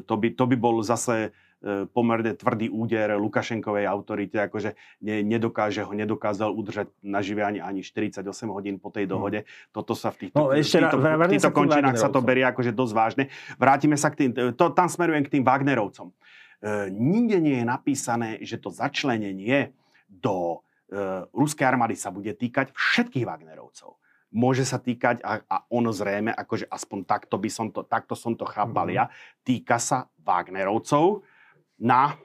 to, 0.06 0.14
by, 0.18 0.28
to 0.38 0.44
by 0.46 0.56
bol 0.56 0.80
zase 0.86 1.34
pomerne 1.66 2.38
tvrdý 2.38 2.70
úder 2.70 3.18
Lukašenkovej 3.18 3.90
autorite, 3.90 4.38
akože 4.38 4.78
ne, 5.02 5.26
nedokáže 5.26 5.82
ho, 5.82 5.90
nedokázal 5.90 6.54
udržať 6.54 6.94
na 7.02 7.26
žive 7.26 7.42
ani, 7.42 7.58
ani 7.58 7.82
48 7.82 8.22
hodín 8.54 8.78
po 8.78 8.94
tej 8.94 9.10
hm. 9.10 9.12
dohode. 9.12 9.40
Toto 9.74 9.98
sa 9.98 10.14
v 10.14 10.28
týchto, 10.30 10.38
no, 10.38 10.54
ešte 10.54 10.86
týchto, 10.86 10.98
v 11.02 11.32
týchto 11.34 11.52
končinách 11.52 11.98
sa 11.98 12.14
to 12.14 12.22
berie 12.22 12.46
akože 12.46 12.78
dosť 12.78 12.94
vážne. 12.94 13.24
Vrátime 13.58 13.98
sa 13.98 14.14
k 14.14 14.16
tým, 14.26 14.30
to, 14.54 14.66
tam 14.78 14.86
smerujem 14.86 15.26
k 15.26 15.34
tým 15.40 15.44
Wagnerovcom. 15.44 16.14
E, 16.14 16.94
nikde 16.94 17.42
nie 17.42 17.58
je 17.58 17.66
napísané, 17.66 18.30
že 18.46 18.62
to 18.62 18.70
začlenenie 18.70 19.74
do 20.06 20.62
e, 20.94 21.26
ruskej 21.34 21.66
armády 21.66 21.98
sa 21.98 22.14
bude 22.14 22.38
týkať 22.38 22.70
všetkých 22.78 23.26
Wagnerovcov 23.26 23.98
môže 24.28 24.68
sa 24.68 24.76
týkať, 24.76 25.24
a, 25.24 25.40
a 25.48 25.58
ono 25.72 25.96
zrejme, 25.96 26.36
akože 26.36 26.68
aspoň 26.68 27.00
takto 27.08 27.40
by 27.40 27.48
som 27.48 27.72
to, 27.72 27.88
takto 27.88 28.12
som 28.12 28.36
to 28.36 28.44
chápal 28.44 28.92
mm. 28.92 28.94
ja, 28.94 29.06
týka 29.42 29.80
sa 29.80 30.12
Wagnerovcov, 30.20 31.24
na 31.78 32.18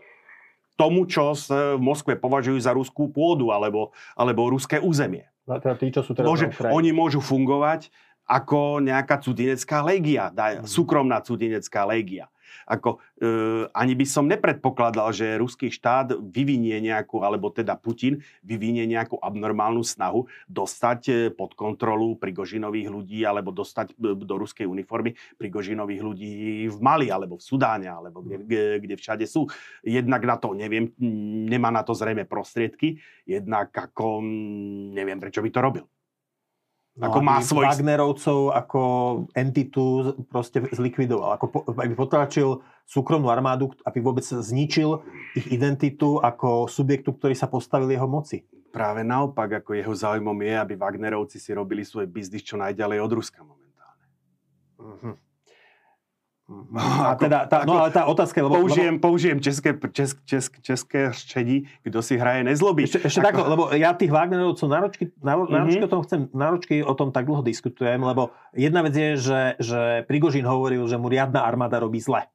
tomu, 0.77 1.07
čo 1.07 1.37
v 1.37 1.79
Moskve 1.79 2.19
považujú 2.19 2.59
za 2.59 2.73
ruskú 2.75 3.13
pôdu 3.13 3.53
alebo, 3.53 3.93
alebo 4.17 4.51
ruské 4.51 4.81
územie. 4.81 5.29
No, 5.47 5.59
teda 5.59 5.75
tí, 5.79 5.93
čo 5.93 6.03
sú 6.03 6.17
teraz 6.17 6.27
Môže, 6.27 6.51
oni 6.71 6.91
môžu 6.91 7.23
fungovať 7.23 7.93
ako 8.27 8.81
nejaká 8.81 9.19
cudzinecká 9.19 9.83
legia, 9.83 10.31
mm. 10.31 10.65
súkromná 10.65 11.21
cudzinecká 11.21 11.85
legia. 11.85 12.31
Ako, 12.69 13.03
e, 13.19 13.67
ani 13.73 13.95
by 13.99 14.07
som 14.07 14.25
nepredpokladal, 14.29 15.11
že 15.11 15.39
ruský 15.39 15.71
štát 15.71 16.15
vyvinie 16.19 16.79
nejakú, 16.83 17.23
alebo 17.23 17.51
teda 17.51 17.75
Putin 17.79 18.23
vyvinie 18.43 18.87
nejakú 18.87 19.19
abnormálnu 19.19 19.83
snahu 19.83 20.27
dostať 20.47 21.01
e, 21.09 21.13
pod 21.35 21.55
kontrolu 21.59 22.15
Prigožinových 22.19 22.89
ľudí 22.89 23.21
alebo 23.27 23.51
dostať 23.51 23.95
e, 23.99 24.15
do 24.15 24.35
ruskej 24.39 24.67
uniformy 24.67 25.15
Prigožinových 25.37 26.03
ľudí 26.03 26.31
v 26.71 26.79
Mali 26.79 27.09
alebo 27.09 27.39
v 27.39 27.45
Sudáne 27.45 27.89
alebo 27.91 28.23
kde, 28.23 28.83
kde 28.83 28.95
všade 28.97 29.27
sú. 29.27 29.47
Jednak 29.83 30.23
na 30.23 30.37
to 30.39 30.55
neviem, 30.55 30.93
nemá 31.49 31.71
na 31.71 31.83
to 31.83 31.93
zrejme 31.93 32.25
prostriedky, 32.29 32.99
jednak 33.27 33.75
ako 33.75 34.23
neviem, 34.93 35.19
prečo 35.19 35.43
by 35.43 35.51
to 35.51 35.61
robil. 35.61 35.87
No, 36.93 37.09
ako 37.09 37.19
má 37.25 37.41
svoj... 37.41 37.73
Wagnerovcov 37.73 38.53
ako 38.53 38.81
entitu 39.33 40.13
proste 40.29 40.61
zlikvidoval. 40.69 41.41
Ako 41.41 41.65
aby 41.81 41.97
potlačil 41.97 42.61
súkromnú 42.85 43.33
armádu, 43.33 43.73
aby 43.89 44.05
vôbec 44.05 44.25
zničil 44.25 45.01
ich 45.33 45.49
identitu 45.49 46.21
ako 46.21 46.69
subjektu, 46.69 47.17
ktorý 47.17 47.33
sa 47.33 47.49
postavil 47.49 47.89
jeho 47.89 48.05
moci. 48.05 48.45
Práve 48.69 49.05
naopak, 49.05 49.65
ako 49.65 49.73
jeho 49.73 49.93
záujmom 49.93 50.37
je, 50.45 50.53
aby 50.53 50.75
Wagnerovci 50.77 51.41
si 51.41 51.57
robili 51.57 51.81
svoj 51.85 52.09
biznis 52.09 52.45
čo 52.45 52.61
najďalej 52.61 52.99
od 53.01 53.13
Ruska 53.17 53.41
momentálne. 53.41 54.07
Mm-hmm. 54.77 55.32
No, 56.73 56.81
a 56.81 57.17
teda, 57.17 57.49
tá, 57.49 57.65
no 57.65 57.81
ale 57.81 57.93
tá 57.93 58.05
otázka... 58.09 58.45
Lebo, 58.45 58.65
použijem, 58.65 58.97
lebo, 58.97 59.05
použijem 59.05 59.39
české, 59.41 59.77
česk, 59.93 60.17
česk, 60.25 60.53
české 60.61 61.01
ščedí, 61.13 61.69
kto 61.85 61.99
si 62.01 62.17
hraje 62.17 62.45
nezlobí. 62.45 62.85
Ešte, 62.89 63.05
ešte 63.05 63.25
ako... 63.25 63.41
lebo 63.45 63.63
ja 63.73 63.93
tých 63.93 64.13
Wagnerovcov 64.13 64.69
náročky, 64.69 65.05
náročky 65.21 65.81
mm-hmm. 65.81 65.87
o 65.87 65.91
tom 65.91 66.01
chcem, 66.05 66.21
náročky 66.33 66.77
o 66.85 66.95
tom 66.97 67.09
tak 67.13 67.25
dlho 67.29 67.45
diskutujem, 67.45 68.01
lebo 68.01 68.33
jedna 68.53 68.85
vec 68.85 68.95
je, 68.97 69.11
že, 69.17 69.41
že 69.61 69.81
Prigožín 70.09 70.45
hovoril, 70.45 70.85
že 70.89 71.01
mu 71.01 71.09
riadna 71.13 71.45
armáda 71.45 71.81
robí 71.81 72.01
zle 72.01 72.29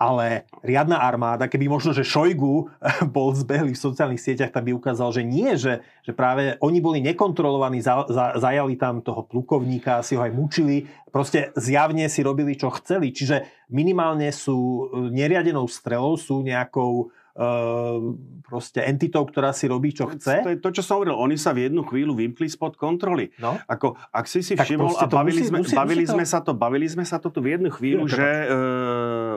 ale 0.00 0.48
riadna 0.64 0.96
armáda, 0.96 1.44
keby 1.44 1.68
možno, 1.68 1.92
že 1.92 2.08
Šojgu 2.08 2.72
bol 3.14 3.36
zbehlý 3.36 3.76
v 3.76 3.84
sociálnych 3.84 4.16
sieťach, 4.16 4.48
tak 4.48 4.64
by 4.64 4.72
ukázal, 4.72 5.12
že 5.12 5.20
nie, 5.20 5.52
že, 5.60 5.84
že 6.00 6.16
práve 6.16 6.56
oni 6.64 6.80
boli 6.80 7.04
nekontrolovaní, 7.04 7.84
za, 7.84 8.08
za, 8.08 8.40
zajali 8.40 8.80
tam 8.80 9.04
toho 9.04 9.28
plukovníka, 9.28 10.00
si 10.00 10.16
ho 10.16 10.24
aj 10.24 10.32
mučili, 10.32 10.88
proste 11.12 11.52
zjavne 11.52 12.08
si 12.08 12.24
robili, 12.24 12.56
čo 12.56 12.72
chceli. 12.80 13.12
Čiže 13.12 13.68
minimálne 13.68 14.32
sú 14.32 14.56
e, 14.56 15.12
neriadenou 15.12 15.68
strelou, 15.68 16.16
sú 16.16 16.40
nejakou 16.40 17.12
Ehm, 17.40 18.42
proste 18.42 18.82
entitou, 18.84 19.22
ktorá 19.22 19.54
si 19.54 19.64
robí, 19.70 19.94
čo 19.94 20.10
chce. 20.10 20.42
To 20.42 20.50
je 20.50 20.58
to, 20.58 20.74
čo 20.74 20.82
som 20.82 20.98
hovoril. 20.98 21.14
Oni 21.14 21.38
sa 21.38 21.54
v 21.54 21.70
jednu 21.70 21.86
chvíľu 21.86 22.18
vymkli 22.18 22.50
spod 22.50 22.74
kontroly. 22.74 23.30
No? 23.38 23.54
Ako, 23.64 23.94
ak 24.10 24.26
si 24.26 24.42
si 24.42 24.58
všimol 24.58 24.98
a 24.98 25.06
bavili, 25.06 25.40
musí, 25.40 25.48
sme, 25.48 25.58
musí, 25.62 25.72
bavili 25.72 26.04
musí 26.04 26.12
sme 26.12 26.24
to... 26.26 26.30
sa 26.34 26.38
to, 26.42 26.52
bavili 26.52 26.86
sme 26.90 27.04
sa 27.06 27.22
to 27.22 27.30
tu 27.30 27.38
v 27.38 27.54
jednu 27.54 27.70
chvíľu, 27.70 28.10
je, 28.10 28.18
že 28.18 28.28
e, 28.28 28.46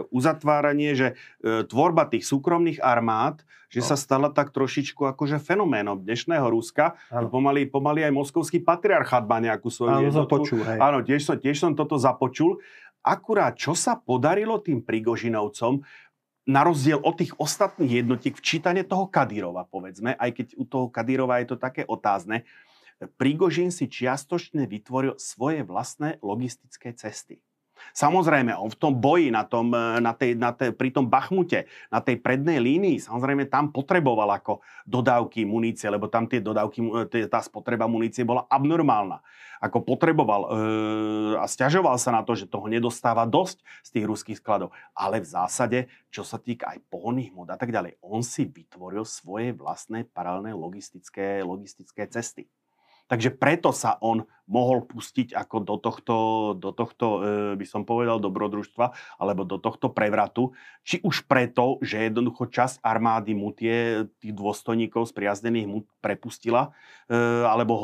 uzatváranie, 0.10 0.98
že 0.98 1.08
e, 1.44 1.64
tvorba 1.68 2.10
tých 2.10 2.26
súkromných 2.28 2.80
armád, 2.82 3.46
že 3.74 3.82
no. 3.82 3.88
sa 3.90 3.98
stala 3.98 4.30
tak 4.30 4.54
trošičku 4.54 5.02
akože 5.16 5.42
fenoménom 5.42 5.98
dnešného 6.02 6.46
Ruska. 6.50 6.98
Pomaly, 7.10 7.66
pomaly 7.70 8.06
aj 8.06 8.14
moskovský 8.14 8.62
patriarchát 8.62 9.26
má 9.26 9.42
nejakú 9.42 9.72
svoju 9.72 10.10
Áno, 10.10 10.14
započul, 10.14 10.62
hej. 10.62 10.78
Áno, 10.78 11.02
tiež 11.02 11.22
som, 11.26 11.36
tiež 11.40 11.58
som 11.58 11.72
toto 11.74 11.98
započul. 11.98 12.62
Akurát, 13.04 13.58
čo 13.58 13.74
sa 13.74 14.00
podarilo 14.00 14.62
tým 14.62 14.86
Prigožinovcom, 14.86 15.84
na 16.44 16.62
rozdiel 16.68 17.00
od 17.00 17.16
tých 17.16 17.34
ostatných 17.40 18.04
jednotiek 18.04 18.36
včítanie 18.36 18.84
toho 18.84 19.08
Kadyrova, 19.08 19.64
povedzme, 19.64 20.12
aj 20.20 20.30
keď 20.36 20.48
u 20.60 20.68
toho 20.68 20.88
Kadyrova 20.92 21.40
je 21.40 21.56
to 21.56 21.58
také 21.58 21.88
otázne, 21.88 22.44
Prigožin 23.16 23.72
si 23.72 23.92
čiastočne 23.92 24.68
vytvoril 24.68 25.20
svoje 25.20 25.64
vlastné 25.64 26.20
logistické 26.24 26.96
cesty. 26.96 27.44
Samozrejme, 27.92 28.56
on 28.56 28.72
v 28.72 28.80
tom 28.80 28.96
boji, 28.96 29.28
na 29.28 29.44
tom, 29.44 29.76
e, 29.76 30.00
na 30.00 30.16
tej, 30.16 30.40
na 30.40 30.56
tej, 30.56 30.72
pri 30.72 30.90
tom 30.96 31.12
Bachmute, 31.12 31.68
na 31.92 32.00
tej 32.00 32.24
prednej 32.24 32.64
línii, 32.64 33.04
samozrejme 33.04 33.52
tam 33.52 33.76
potreboval 33.76 34.32
ako 34.40 34.64
dodávky 34.88 35.44
munície, 35.44 35.92
lebo 35.92 36.08
tam 36.08 36.24
tie 36.26 36.40
dodávky, 36.40 36.80
e, 37.12 37.28
tá 37.28 37.44
spotreba 37.44 37.86
munície 37.86 38.24
bola 38.24 38.48
abnormálna. 38.48 39.20
Ako 39.64 39.84
potreboval 39.84 40.42
e, 40.44 40.50
a 41.40 41.46
stiažoval 41.48 41.96
sa 42.00 42.16
na 42.16 42.24
to, 42.24 42.36
že 42.36 42.48
toho 42.48 42.68
nedostáva 42.72 43.28
dosť 43.28 43.60
z 43.84 43.90
tých 43.96 44.06
ruských 44.08 44.40
skladov. 44.40 44.72
Ale 44.96 45.20
v 45.20 45.28
zásade, 45.28 45.80
čo 46.08 46.24
sa 46.24 46.40
týka 46.40 46.72
aj 46.72 46.84
pohonných 46.88 47.36
mod 47.36 47.52
a 47.52 47.60
tak 47.60 47.72
ďalej, 47.72 48.00
on 48.04 48.24
si 48.24 48.48
vytvoril 48.48 49.04
svoje 49.04 49.56
vlastné 49.56 50.08
paralelné 50.12 50.56
logistické, 50.56 51.44
logistické 51.44 52.08
cesty. 52.08 52.48
Takže 53.08 53.36
preto 53.36 53.76
sa 53.76 54.00
on 54.00 54.24
mohol 54.48 54.84
pustiť 54.84 55.32
ako 55.32 55.58
do 55.64 55.76
tohto, 55.80 56.16
do 56.60 56.76
tohto 56.76 57.06
e, 57.06 57.20
by 57.56 57.66
som 57.68 57.88
povedal, 57.88 58.20
dobrodružstva 58.20 59.18
alebo 59.20 59.48
do 59.48 59.56
tohto 59.56 59.88
prevratu. 59.88 60.52
Či 60.84 61.00
už 61.00 61.24
preto, 61.32 61.80
že 61.80 62.12
jednoducho 62.12 62.52
časť 62.52 62.84
armády 62.84 63.32
mu 63.32 63.56
tie, 63.56 64.04
tých 64.20 64.36
dôstojníkov 64.36 65.08
spriaznených 65.08 65.68
mu 65.68 65.88
prepustila 66.04 66.76
e, 67.08 67.16
alebo 67.48 67.74
e, 67.74 67.84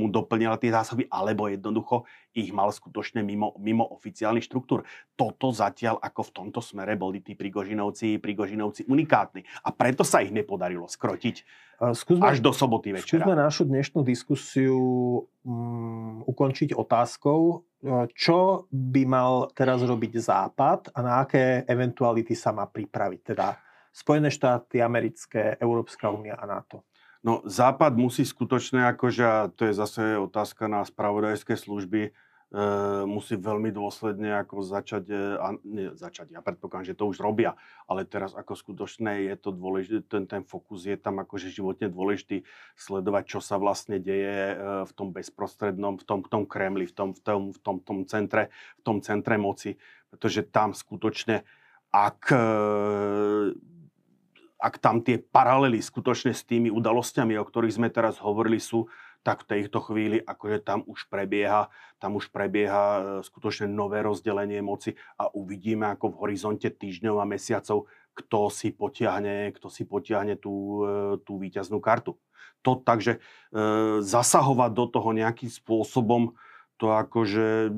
mu 0.00 0.08
doplnila 0.08 0.56
tie 0.56 0.72
zásoby, 0.72 1.04
alebo 1.12 1.52
jednoducho 1.52 2.08
ich 2.32 2.54
mal 2.56 2.72
skutočne 2.72 3.20
mimo, 3.20 3.52
mimo 3.60 3.84
oficiálnych 3.84 4.46
štruktúr. 4.48 4.88
Toto 5.12 5.52
zatiaľ 5.52 6.00
ako 6.00 6.20
v 6.24 6.34
tomto 6.34 6.60
smere 6.64 6.96
boli 6.96 7.20
tí 7.20 7.36
Prigožinovci, 7.36 8.16
Prigožinovci 8.16 8.88
unikátni. 8.88 9.44
A 9.66 9.74
preto 9.76 10.08
sa 10.08 10.24
ich 10.24 10.32
nepodarilo 10.32 10.88
skrotiť 10.88 11.68
skúsme, 11.94 12.26
až 12.26 12.42
do 12.42 12.50
soboty 12.50 12.90
večera. 12.90 13.22
Skúsme 13.22 13.38
našu 13.38 13.62
dnešnú 13.66 14.02
diskusiu 14.02 14.78
um, 15.48 16.20
ukončiť 16.28 16.76
otázkou, 16.76 17.40
e, 17.48 17.56
čo 18.12 18.68
by 18.68 19.02
mal 19.08 19.48
teraz 19.56 19.80
robiť 19.80 20.12
Západ 20.20 20.92
a 20.92 20.98
na 21.00 21.24
aké 21.24 21.64
eventuality 21.64 22.36
sa 22.36 22.52
má 22.52 22.68
pripraviť, 22.68 23.20
teda 23.24 23.56
Spojené 23.88 24.28
štáty, 24.28 24.84
americké, 24.84 25.56
Európska 25.58 26.12
únia 26.12 26.36
a 26.36 26.44
NATO. 26.44 26.84
No, 27.24 27.42
Západ 27.42 27.98
musí 27.98 28.22
skutočne, 28.22 28.86
akože, 28.94 29.24
a 29.26 29.50
to 29.50 29.66
je 29.66 29.74
zase 29.74 30.14
otázka 30.14 30.70
na 30.70 30.86
spravodajské 30.86 31.58
služby, 31.58 32.14
musí 33.04 33.36
veľmi 33.36 33.68
dôsledne 33.68 34.40
ako 34.40 34.64
začať, 34.64 35.04
e, 35.12 35.16
a, 35.36 35.52
nie, 35.68 35.92
začať, 35.92 36.32
ja 36.32 36.40
predpokladám, 36.40 36.88
že 36.88 36.96
to 36.96 37.04
už 37.04 37.20
robia, 37.20 37.52
ale 37.84 38.08
teraz 38.08 38.32
ako 38.32 38.56
skutočné 38.56 39.28
je 39.28 39.36
to 39.36 39.52
dôležité, 39.52 40.00
ten, 40.08 40.24
ten 40.24 40.42
fokus 40.48 40.88
je 40.88 40.96
tam 40.96 41.20
akože 41.20 41.52
životne 41.52 41.92
dôležitý 41.92 42.48
sledovať, 42.72 43.36
čo 43.36 43.40
sa 43.44 43.60
vlastne 43.60 44.00
deje 44.00 44.56
e, 44.56 44.56
v 44.88 44.92
tom 44.96 45.12
bezprostrednom, 45.12 46.00
v 46.00 46.04
tom, 46.08 46.24
v 46.24 46.28
tom 46.32 46.42
Kremli, 46.48 46.88
v 46.88 46.94
tom, 46.96 47.12
v 47.12 47.20
tom, 47.20 47.40
v 47.52 47.58
tom, 47.60 47.76
v 47.80 47.84
tom, 47.84 47.98
centre, 48.08 48.48
v 48.80 48.82
tom 48.82 48.96
centre 49.04 49.36
moci, 49.36 49.76
pretože 50.08 50.48
tam 50.48 50.72
skutočne, 50.72 51.44
ak 51.92 52.32
ak 54.58 54.74
tam 54.82 54.98
tie 55.06 55.22
paralely 55.22 55.78
skutočne 55.78 56.34
s 56.34 56.42
tými 56.42 56.66
udalosťami, 56.66 57.38
o 57.38 57.46
ktorých 57.46 57.78
sme 57.78 57.88
teraz 57.94 58.18
hovorili, 58.18 58.58
sú, 58.58 58.90
tak 59.28 59.44
v 59.44 59.60
tejto 59.60 59.84
chvíli 59.84 60.24
akože 60.24 60.64
tam 60.64 60.80
už 60.88 61.04
prebieha, 61.12 61.68
tam 62.00 62.16
už 62.16 62.32
prebieha 62.32 62.84
e, 62.96 63.00
skutočne 63.20 63.68
nové 63.68 64.00
rozdelenie 64.00 64.64
moci 64.64 64.96
a 65.20 65.28
uvidíme 65.28 65.84
ako 65.92 66.16
v 66.16 66.18
horizonte 66.24 66.72
týždňov 66.72 67.20
a 67.20 67.28
mesiacov, 67.28 67.92
kto 68.16 68.48
si 68.48 68.72
potiahne, 68.72 69.52
kto 69.52 69.68
si 69.68 69.84
potiahne 69.84 70.40
tú, 70.40 70.80
e, 70.80 71.20
tú 71.28 71.36
víťaznú 71.36 71.76
kartu. 71.76 72.16
To 72.64 72.80
takže 72.80 73.20
e, 73.52 74.00
zasahovať 74.00 74.70
do 74.72 74.84
toho 74.88 75.12
nejakým 75.12 75.52
spôsobom, 75.52 76.32
to 76.80 76.88
akože 76.88 77.68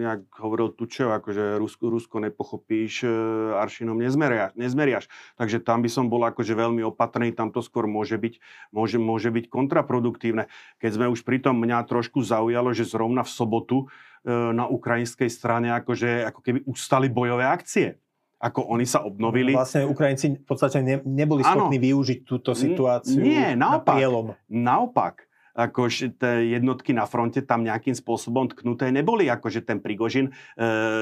nejak 0.00 0.20
hovoril 0.40 0.72
Tučev, 0.72 1.12
akože 1.12 1.60
Rusko, 1.60 1.92
Rusko 1.92 2.16
nepochopíš, 2.24 3.04
e, 3.04 3.12
aršinom 3.60 4.00
nezmeriaš, 4.00 4.56
nezmeriaš. 4.56 5.04
Takže 5.36 5.60
tam 5.60 5.84
by 5.84 5.90
som 5.92 6.08
bol 6.08 6.24
akože 6.24 6.56
veľmi 6.56 6.80
opatrný, 6.88 7.36
tam 7.36 7.52
to 7.52 7.60
skôr 7.60 7.84
môže 7.84 8.16
byť, 8.16 8.40
môže, 8.72 8.96
môže 8.96 9.28
byť 9.28 9.52
kontraproduktívne. 9.52 10.48
Keď 10.80 10.90
sme 10.96 11.06
už 11.12 11.20
pri 11.22 11.44
tom, 11.44 11.60
mňa 11.60 11.84
trošku 11.84 12.24
zaujalo, 12.24 12.72
že 12.72 12.88
zrovna 12.88 13.20
v 13.20 13.30
sobotu 13.30 13.76
e, 13.84 13.86
na 14.32 14.64
ukrajinskej 14.64 15.28
strane 15.28 15.68
akože, 15.76 16.24
ako 16.24 16.40
keby 16.40 16.58
ustali 16.64 17.12
bojové 17.12 17.44
akcie 17.44 18.00
ako 18.40 18.72
oni 18.72 18.88
sa 18.88 19.04
obnovili. 19.04 19.52
Vlastne 19.52 19.84
Ukrajinci 19.84 20.40
v 20.40 20.46
podstate 20.48 20.80
ne, 20.80 20.96
neboli 21.04 21.44
schopní 21.44 21.76
ano. 21.76 21.84
využiť 21.92 22.18
túto 22.24 22.56
situáciu 22.56 23.20
Nie, 23.20 23.52
naopak, 23.52 23.84
na 23.84 23.96
prielom. 24.00 24.26
Naopak 24.48 25.28
akože 25.54 26.16
tie 26.20 26.54
jednotky 26.58 26.94
na 26.94 27.04
fronte 27.06 27.42
tam 27.42 27.66
nejakým 27.66 27.94
spôsobom 27.94 28.50
tknuté 28.50 28.94
neboli, 28.94 29.26
akože 29.26 29.66
ten 29.66 29.82
Prigožin 29.82 30.30
e, 30.30 30.32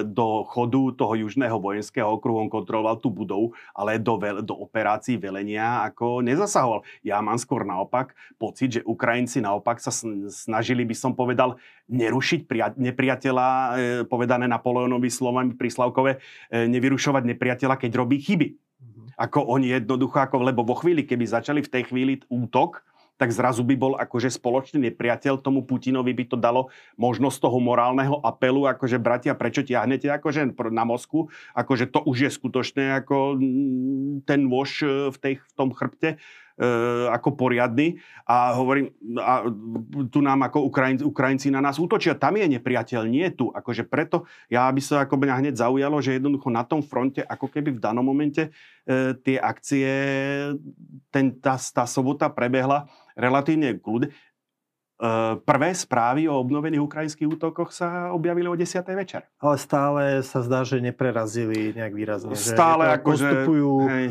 do 0.04 0.44
chodu 0.48 0.94
toho 0.96 1.14
južného 1.26 1.60
vojenského 1.60 2.08
okruhu 2.08 2.48
on 2.48 2.50
kontroloval 2.50 2.96
tú 3.00 3.12
budovu, 3.12 3.52
ale 3.76 4.00
do, 4.00 4.16
do 4.40 4.54
operácií 4.56 5.20
velenia 5.20 5.84
ako 5.84 6.24
nezasahoval. 6.24 6.84
Ja 7.04 7.20
mám 7.20 7.36
skôr 7.36 7.68
naopak 7.68 8.16
pocit, 8.40 8.80
že 8.80 8.86
Ukrajinci 8.86 9.44
naopak 9.44 9.82
sa 9.82 9.92
snažili, 10.32 10.84
by 10.88 10.96
som 10.96 11.12
povedal, 11.12 11.60
nerušiť 11.88 12.40
pria- 12.44 12.76
nepriateľa, 12.76 13.48
e, 13.48 13.70
povedané 14.04 14.44
Napoleonovi 14.48 15.08
slovami 15.08 15.56
pri 15.56 15.68
Slavkove, 15.72 16.12
e, 16.16 16.18
nevyrušovať 16.68 17.22
nepriateľa, 17.36 17.74
keď 17.80 17.90
robí 17.96 18.20
chyby. 18.20 18.48
Mhm. 18.54 19.02
Ako 19.16 19.44
oni 19.48 19.72
jednoducho, 19.76 20.20
ako, 20.20 20.44
lebo 20.44 20.64
vo 20.64 20.76
chvíli, 20.76 21.04
keby 21.04 21.24
začali 21.24 21.60
v 21.64 21.72
tej 21.72 21.82
chvíli 21.88 22.12
útok, 22.28 22.87
tak 23.18 23.34
zrazu 23.34 23.66
by 23.66 23.74
bol 23.74 23.92
akože 23.98 24.30
spoločný 24.30 24.88
nepriateľ, 24.88 25.42
tomu 25.42 25.66
Putinovi 25.66 26.14
by 26.14 26.24
to 26.30 26.36
dalo 26.38 26.70
možnosť 26.94 27.36
toho 27.42 27.58
morálneho 27.58 28.22
apelu, 28.22 28.70
akože 28.70 29.02
bratia, 29.02 29.34
prečo 29.34 29.66
tiahnete 29.66 30.06
akože 30.06 30.54
na 30.70 30.86
Mosku, 30.86 31.26
akože 31.52 31.90
to 31.90 32.00
už 32.06 32.16
je 32.24 32.30
skutočné 32.30 33.02
ako 33.02 33.34
mm, 33.34 34.24
ten 34.24 34.46
vož 34.46 34.86
e, 34.86 35.10
v, 35.10 35.16
tej, 35.18 35.34
v 35.42 35.52
tom 35.58 35.74
chrbte, 35.74 36.22
ako 37.14 37.38
poriadny 37.38 38.02
a 38.26 38.58
hovorím, 38.58 38.90
a 39.22 39.46
tu 40.10 40.18
nám 40.18 40.42
ako 40.50 40.66
Ukrajinci, 40.66 41.02
Ukrajinci 41.06 41.48
na 41.54 41.62
nás 41.62 41.78
útočia, 41.78 42.18
tam 42.18 42.34
je 42.34 42.58
nepriateľ, 42.58 43.06
nie 43.06 43.30
tu. 43.30 43.54
Akože 43.54 43.86
preto 43.86 44.26
ja 44.50 44.66
by 44.66 44.82
sa 44.82 45.06
ako 45.06 45.14
mňa 45.22 45.34
hneď 45.38 45.54
zaujalo, 45.54 46.02
že 46.02 46.18
jednoducho 46.18 46.50
na 46.50 46.66
tom 46.66 46.82
fronte, 46.82 47.22
ako 47.22 47.46
keby 47.46 47.78
v 47.78 47.82
danom 47.82 48.02
momente 48.02 48.50
e, 48.84 49.14
tie 49.22 49.38
akcie, 49.38 49.90
ten, 51.14 51.38
tá, 51.38 51.54
tá 51.54 51.86
sobota 51.86 52.26
prebehla 52.26 52.90
relatívne 53.14 53.78
kľudne. 53.78 54.10
Prvé 55.46 55.78
správy 55.78 56.26
o 56.26 56.34
obnovených 56.42 56.82
ukrajinských 56.82 57.30
útokoch 57.30 57.70
sa 57.70 58.10
objavili 58.10 58.50
o 58.50 58.58
10. 58.58 58.82
večer. 58.98 59.30
Ale 59.38 59.54
stále 59.54 60.02
sa 60.26 60.42
zdá, 60.42 60.66
že 60.66 60.82
neprerazili 60.82 61.70
nejak 61.70 61.94
výrazne. 61.94 62.34
Stále 62.34 62.90
že 62.90 62.92
ako 62.98 63.06
postupujú 63.14 63.70
hej. 63.86 64.06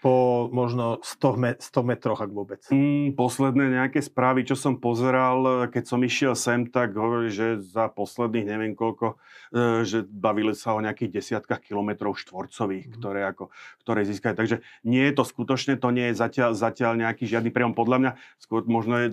Po 0.00 0.48
možno 0.48 0.96
100, 1.04 1.36
me- 1.36 1.60
100 1.60 1.84
metroch, 1.84 2.24
ak 2.24 2.32
vôbec. 2.32 2.64
Mm, 2.72 3.12
posledné 3.12 3.76
nejaké 3.76 4.00
správy, 4.00 4.48
čo 4.48 4.56
som 4.56 4.80
pozeral, 4.80 5.68
keď 5.68 5.84
som 5.84 6.00
išiel 6.00 6.32
sem, 6.32 6.64
tak 6.64 6.96
hovorili, 6.96 7.28
že 7.28 7.46
za 7.60 7.92
posledných 7.92 8.48
neviem 8.48 8.72
koľko, 8.72 9.20
e, 9.52 9.84
že 9.84 10.08
bavili 10.08 10.56
sa 10.56 10.72
o 10.72 10.80
nejakých 10.80 11.20
desiatkách 11.20 11.68
kilometrov 11.68 12.16
štvorcových, 12.16 12.88
mm. 12.88 12.92
ktoré, 12.96 13.20
ako, 13.28 13.52
ktoré 13.84 14.08
získajú. 14.08 14.34
Takže 14.40 14.56
nie 14.88 15.04
je 15.04 15.12
to 15.12 15.24
skutočne, 15.28 15.76
to 15.76 15.92
nie 15.92 16.10
je 16.10 16.18
zatiaľ, 16.18 16.56
zatiaľ 16.56 16.96
nejaký 16.96 17.28
žiadny 17.28 17.52
priam. 17.52 17.76
Podľa 17.76 17.96
mňa 18.00 18.12
skôr 18.40 18.64
možno 18.64 18.96
je 18.96 19.08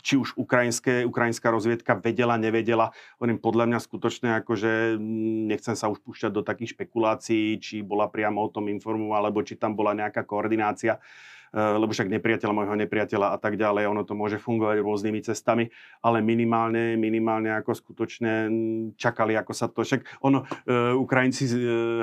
či 0.00 0.18
už 0.18 0.36
ukrajinské, 0.36 1.04
ukrajinská 1.06 1.48
rozviedka 1.52 1.96
vedela, 2.00 2.40
nevedela. 2.40 2.92
Hovorím, 3.20 3.38
podľa 3.38 3.64
mňa 3.70 3.78
skutočne 3.78 4.28
akože 4.42 4.96
nechcem 5.46 5.76
sa 5.76 5.92
už 5.92 6.00
púšťať 6.02 6.32
do 6.32 6.42
takých 6.42 6.74
špekulácií, 6.76 7.60
či 7.60 7.84
bola 7.84 8.08
priamo 8.08 8.40
o 8.40 8.48
tom 8.52 8.68
informovaná, 8.72 9.22
alebo 9.24 9.44
či 9.44 9.56
tam 9.60 9.76
bola 9.76 9.92
nejaká 9.92 10.24
koordinácia 10.24 10.96
eh, 10.96 11.76
lebo 11.76 11.90
však 11.90 12.08
nepriateľ 12.08 12.50
môjho 12.54 12.76
nepriateľa 12.78 13.34
a 13.34 13.38
tak 13.38 13.58
ďalej, 13.58 13.90
ono 13.90 14.02
to 14.06 14.14
môže 14.14 14.38
fungovať 14.38 14.80
rôznymi 14.80 15.20
cestami, 15.26 15.68
ale 16.00 16.22
minimálne, 16.22 16.94
minimálne 16.94 17.50
ako 17.58 17.74
skutočne 17.74 18.32
čakali, 18.96 19.34
ako 19.34 19.52
sa 19.52 19.66
to, 19.66 19.82
však 19.82 20.06
ono, 20.22 20.46
e, 20.64 20.94
Ukrajinci 20.94 21.44
e, 21.50 21.54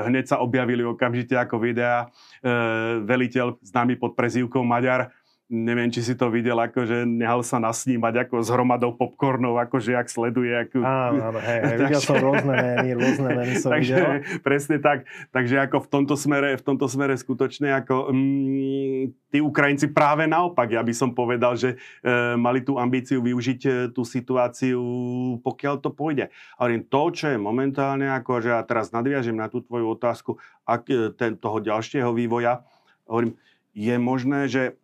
hneď 0.03 0.35
sa 0.35 0.43
objavili 0.43 0.83
okamžite 0.83 1.33
ako 1.39 1.63
videa, 1.63 2.11
e, 2.43 3.01
veliteľ 3.07 3.63
známy 3.63 3.95
pod 3.95 4.19
prezývkou 4.19 4.61
Maďar, 4.67 5.15
neviem, 5.47 5.87
či 5.87 6.03
si 6.03 6.13
to 6.19 6.27
videl, 6.27 6.59
akože 6.59 7.07
nehal 7.07 7.39
sa 7.39 7.55
nasnímať 7.55 8.27
ako 8.27 8.43
s 8.43 8.51
hromadou 8.51 8.91
popcornov, 8.99 9.55
akože 9.63 9.95
jak 9.95 10.11
sleduje. 10.11 10.51
Ako... 10.51 10.83
Áno, 10.83 11.31
áno, 11.31 11.39
hej, 11.39 11.59
hej, 11.63 11.77
videl 11.87 12.01
som 12.03 12.19
rôzne 12.19 12.51
mény, 12.51 12.89
rôzne 12.99 13.29
mény 13.31 13.53
som 13.55 13.71
Takže, 13.71 13.95
videl. 13.95 14.11
Presne 14.43 14.77
tak. 14.83 15.07
Takže 15.31 15.55
ako 15.63 15.87
v 15.87 15.87
tomto 15.87 16.15
smere, 16.19 16.59
v 16.59 16.63
tomto 16.67 16.91
smere 16.91 17.15
skutočne 17.15 17.71
ako 17.79 18.11
mm, 18.11 19.31
tí 19.31 19.39
Ukrajinci 19.39 19.87
práve 19.95 20.27
naopak, 20.27 20.67
ja 20.67 20.83
by 20.83 20.91
som 20.91 21.15
povedal, 21.15 21.55
že 21.55 21.79
e, 22.03 22.35
mali 22.35 22.59
tú 22.59 22.75
ambíciu 22.75 23.23
využiť 23.23 23.61
e, 23.63 23.71
tú 23.95 24.03
situáciu, 24.03 24.83
pokiaľ 25.47 25.75
to 25.79 25.95
pôjde. 25.95 26.27
Hovorím, 26.59 26.83
to, 26.91 27.01
čo 27.15 27.31
je 27.31 27.39
momentálne, 27.39 28.11
akože 28.19 28.51
a 28.51 28.61
teraz 28.67 28.91
nadviažem 28.91 29.39
na 29.39 29.47
tú 29.47 29.63
tvoju 29.63 29.95
otázku, 29.95 30.35
ak, 30.67 30.83
e, 30.91 31.15
ten, 31.15 31.39
toho 31.39 31.63
ďalšieho 31.63 32.11
vývoja, 32.11 32.67
hovorím, 33.07 33.39
je 33.71 33.95
možné, 33.95 34.51
že 34.51 34.75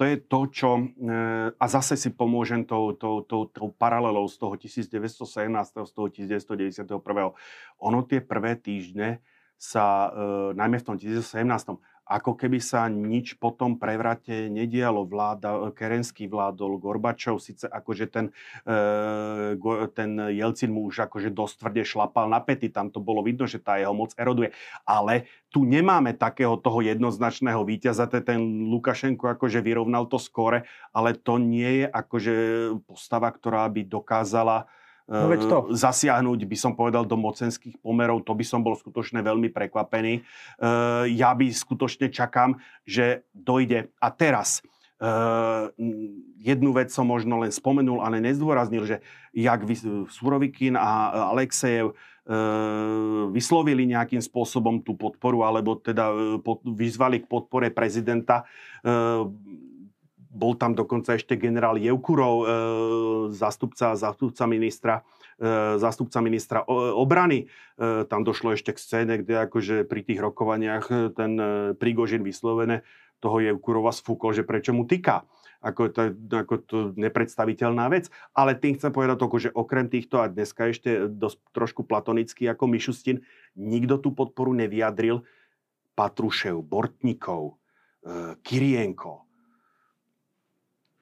to 0.00 0.08
je 0.08 0.16
to, 0.16 0.40
čo, 0.48 0.70
e, 0.80 1.12
a 1.52 1.64
zase 1.68 1.92
si 1.92 2.08
pomôžem 2.08 2.64
tou, 2.64 2.96
tou, 2.96 3.20
tou, 3.20 3.44
tou 3.44 3.68
paralelou 3.68 4.24
z 4.32 4.40
toho 4.40 4.56
1917. 4.56 5.28
z 5.76 5.92
toho 5.92 6.08
1991. 6.08 7.36
Ono 7.84 8.00
tie 8.08 8.24
prvé 8.24 8.56
týždne 8.56 9.20
sa, 9.60 10.08
e, 10.08 10.56
najmä 10.56 10.80
v 10.80 10.84
tom 10.88 10.96
1917 10.96 11.76
ako 12.10 12.34
keby 12.34 12.58
sa 12.58 12.90
nič 12.90 13.38
po 13.38 13.54
tom 13.54 13.78
prevrate 13.78 14.50
nedialo. 14.50 15.06
Vláda, 15.06 15.70
Kerenský 15.70 16.26
vládol, 16.26 16.82
Gorbačov, 16.82 17.38
síce 17.38 17.70
akože 17.70 18.10
ten, 18.10 18.26
e, 18.66 19.54
ten 19.94 20.10
Jelcin 20.18 20.74
mu 20.74 20.90
už 20.90 21.06
akože 21.06 21.30
dosť 21.30 21.54
tvrde 21.62 21.82
šlapal 21.86 22.26
na 22.26 22.42
pety, 22.42 22.66
tam 22.74 22.90
to 22.90 22.98
bolo 22.98 23.22
vidno, 23.22 23.46
že 23.46 23.62
tá 23.62 23.78
jeho 23.78 23.94
moc 23.94 24.10
eroduje. 24.18 24.50
Ale 24.82 25.30
tu 25.54 25.62
nemáme 25.62 26.18
takého 26.18 26.58
toho 26.58 26.82
jednoznačného 26.82 27.62
víťaza, 27.62 28.10
ten 28.10 28.66
Lukašenko 28.66 29.38
akože 29.38 29.62
vyrovnal 29.62 30.10
to 30.10 30.18
skore, 30.18 30.66
ale 30.90 31.14
to 31.14 31.38
nie 31.38 31.82
je 31.82 31.86
akože 31.86 32.34
postava, 32.90 33.30
ktorá 33.30 33.70
by 33.70 33.86
dokázala 33.86 34.66
No 35.10 35.26
veď 35.26 35.40
to. 35.50 35.58
Zasiahnuť, 35.74 36.46
by 36.46 36.56
som 36.56 36.72
povedal, 36.78 37.02
do 37.02 37.18
mocenských 37.18 37.82
pomerov, 37.82 38.22
to 38.22 38.30
by 38.30 38.46
som 38.46 38.62
bol 38.62 38.78
skutočne 38.78 39.18
veľmi 39.26 39.50
prekvapený. 39.50 40.22
Ehm, 40.22 41.10
ja 41.10 41.34
by 41.34 41.50
skutočne 41.50 42.14
čakám, 42.14 42.62
že 42.86 43.26
dojde. 43.34 43.90
A 43.98 44.08
teraz, 44.14 44.62
ehm, 45.02 45.74
jednu 46.38 46.70
vec 46.70 46.94
som 46.94 47.10
možno 47.10 47.42
len 47.42 47.50
spomenul, 47.50 48.06
ale 48.06 48.22
nezdôraznil, 48.22 48.86
že 48.86 48.96
jak 49.34 49.66
Surovikin 50.14 50.78
a 50.78 51.26
Alexejev 51.34 51.98
vyslovili 53.34 53.90
nejakým 53.90 54.22
spôsobom 54.22 54.86
tú 54.86 54.94
podporu, 54.94 55.42
alebo 55.42 55.74
teda 55.74 56.38
vyzvali 56.62 57.24
k 57.24 57.26
podpore 57.26 57.74
prezidenta 57.74 58.46
bol 60.30 60.54
tam 60.54 60.78
dokonca 60.78 61.18
ešte 61.18 61.34
generál 61.34 61.74
Jevkurov, 61.74 62.36
e, 62.38 62.46
zástupca, 63.34 63.98
zástupca 63.98 64.46
ministra 64.46 65.02
e, 65.42 65.76
zástupca 65.82 66.22
ministra 66.22 66.62
obrany. 66.70 67.50
E, 67.74 68.06
tam 68.06 68.22
došlo 68.22 68.54
ešte 68.54 68.70
k 68.70 68.78
scéne, 68.78 69.14
kde 69.18 69.42
akože 69.50 69.82
pri 69.90 70.00
tých 70.06 70.22
rokovaniach 70.22 70.86
ten 71.18 71.32
Prigožin 71.82 72.22
vyslovené 72.22 72.86
toho 73.18 73.42
Jevkurova 73.42 73.90
sfúkol, 73.90 74.32
že 74.32 74.46
prečo 74.46 74.70
mu 74.70 74.86
týka. 74.86 75.26
Ako 75.60 75.92
to, 75.92 76.16
ako 76.32 76.54
to 76.64 76.76
nepredstaviteľná 76.96 77.84
vec. 77.92 78.08
Ale 78.32 78.56
tým 78.56 78.80
chcem 78.80 78.88
povedať 78.94 79.20
to, 79.20 79.28
že 79.36 79.50
okrem 79.52 79.92
týchto, 79.92 80.24
a 80.24 80.30
dneska 80.30 80.72
ešte 80.72 81.04
dosť, 81.04 81.36
trošku 81.52 81.84
platonický 81.84 82.48
ako 82.48 82.64
Mišustin, 82.64 83.20
nikto 83.60 84.00
tú 84.00 84.16
podporu 84.16 84.56
nevyjadril. 84.56 85.20
Patrušev, 86.00 86.64
Bortnikov, 86.64 87.60
Kirienko, 88.40 89.29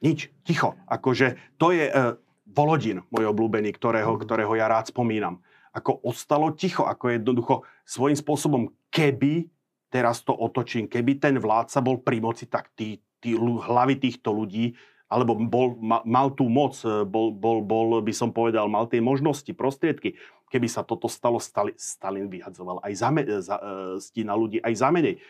nič, 0.03 0.31
ticho. 0.47 0.79
Akože 0.87 1.39
to 1.59 1.75
je 1.75 1.87
uh, 1.91 2.15
Volodin, 2.49 3.05
môj 3.13 3.29
obľúbený, 3.29 3.77
ktorého, 3.77 4.17
mhm. 4.17 4.21
ktorého 4.25 4.53
ja 4.57 4.67
rád 4.67 4.89
spomínam. 4.89 5.45
Ako 5.77 6.01
ostalo 6.01 6.51
ticho, 6.57 6.89
ako 6.89 7.13
jednoducho 7.13 7.55
svojím 7.85 8.17
spôsobom, 8.17 8.63
keby, 8.89 9.47
teraz 9.93 10.25
to 10.25 10.33
otočím, 10.33 10.89
keby 10.89 11.21
ten 11.21 11.37
vládca 11.37 11.79
bol 11.85 12.01
pri 12.01 12.19
moci, 12.25 12.49
tak 12.49 12.73
tí, 12.73 12.99
tí 13.21 13.37
hlavy 13.37 14.01
týchto 14.01 14.33
ľudí, 14.33 14.75
alebo 15.09 15.37
bol, 15.37 15.77
mal, 15.81 16.05
mal 16.05 16.29
tú 16.33 16.49
moc, 16.49 16.77
e, 16.85 17.05
bol, 17.09 17.33
bol, 17.33 17.65
bol, 17.65 18.01
by 18.05 18.13
som 18.13 18.29
povedal, 18.29 18.69
mal 18.69 18.85
tie 18.89 19.01
možnosti, 19.01 19.49
prostriedky. 19.57 20.21
Keby 20.53 20.69
sa 20.69 20.85
toto 20.85 21.09
stalo, 21.09 21.41
Stalin, 21.41 21.77
Stalin 21.77 22.29
vyhadzoval 22.29 22.81
aj 22.85 22.93
za, 22.93 23.09
za, 23.41 23.57
e, 23.57 23.63
stína 24.05 24.37
ľudí 24.37 24.61
aj 24.61 24.73
za 24.73 24.89
menej 24.93 25.21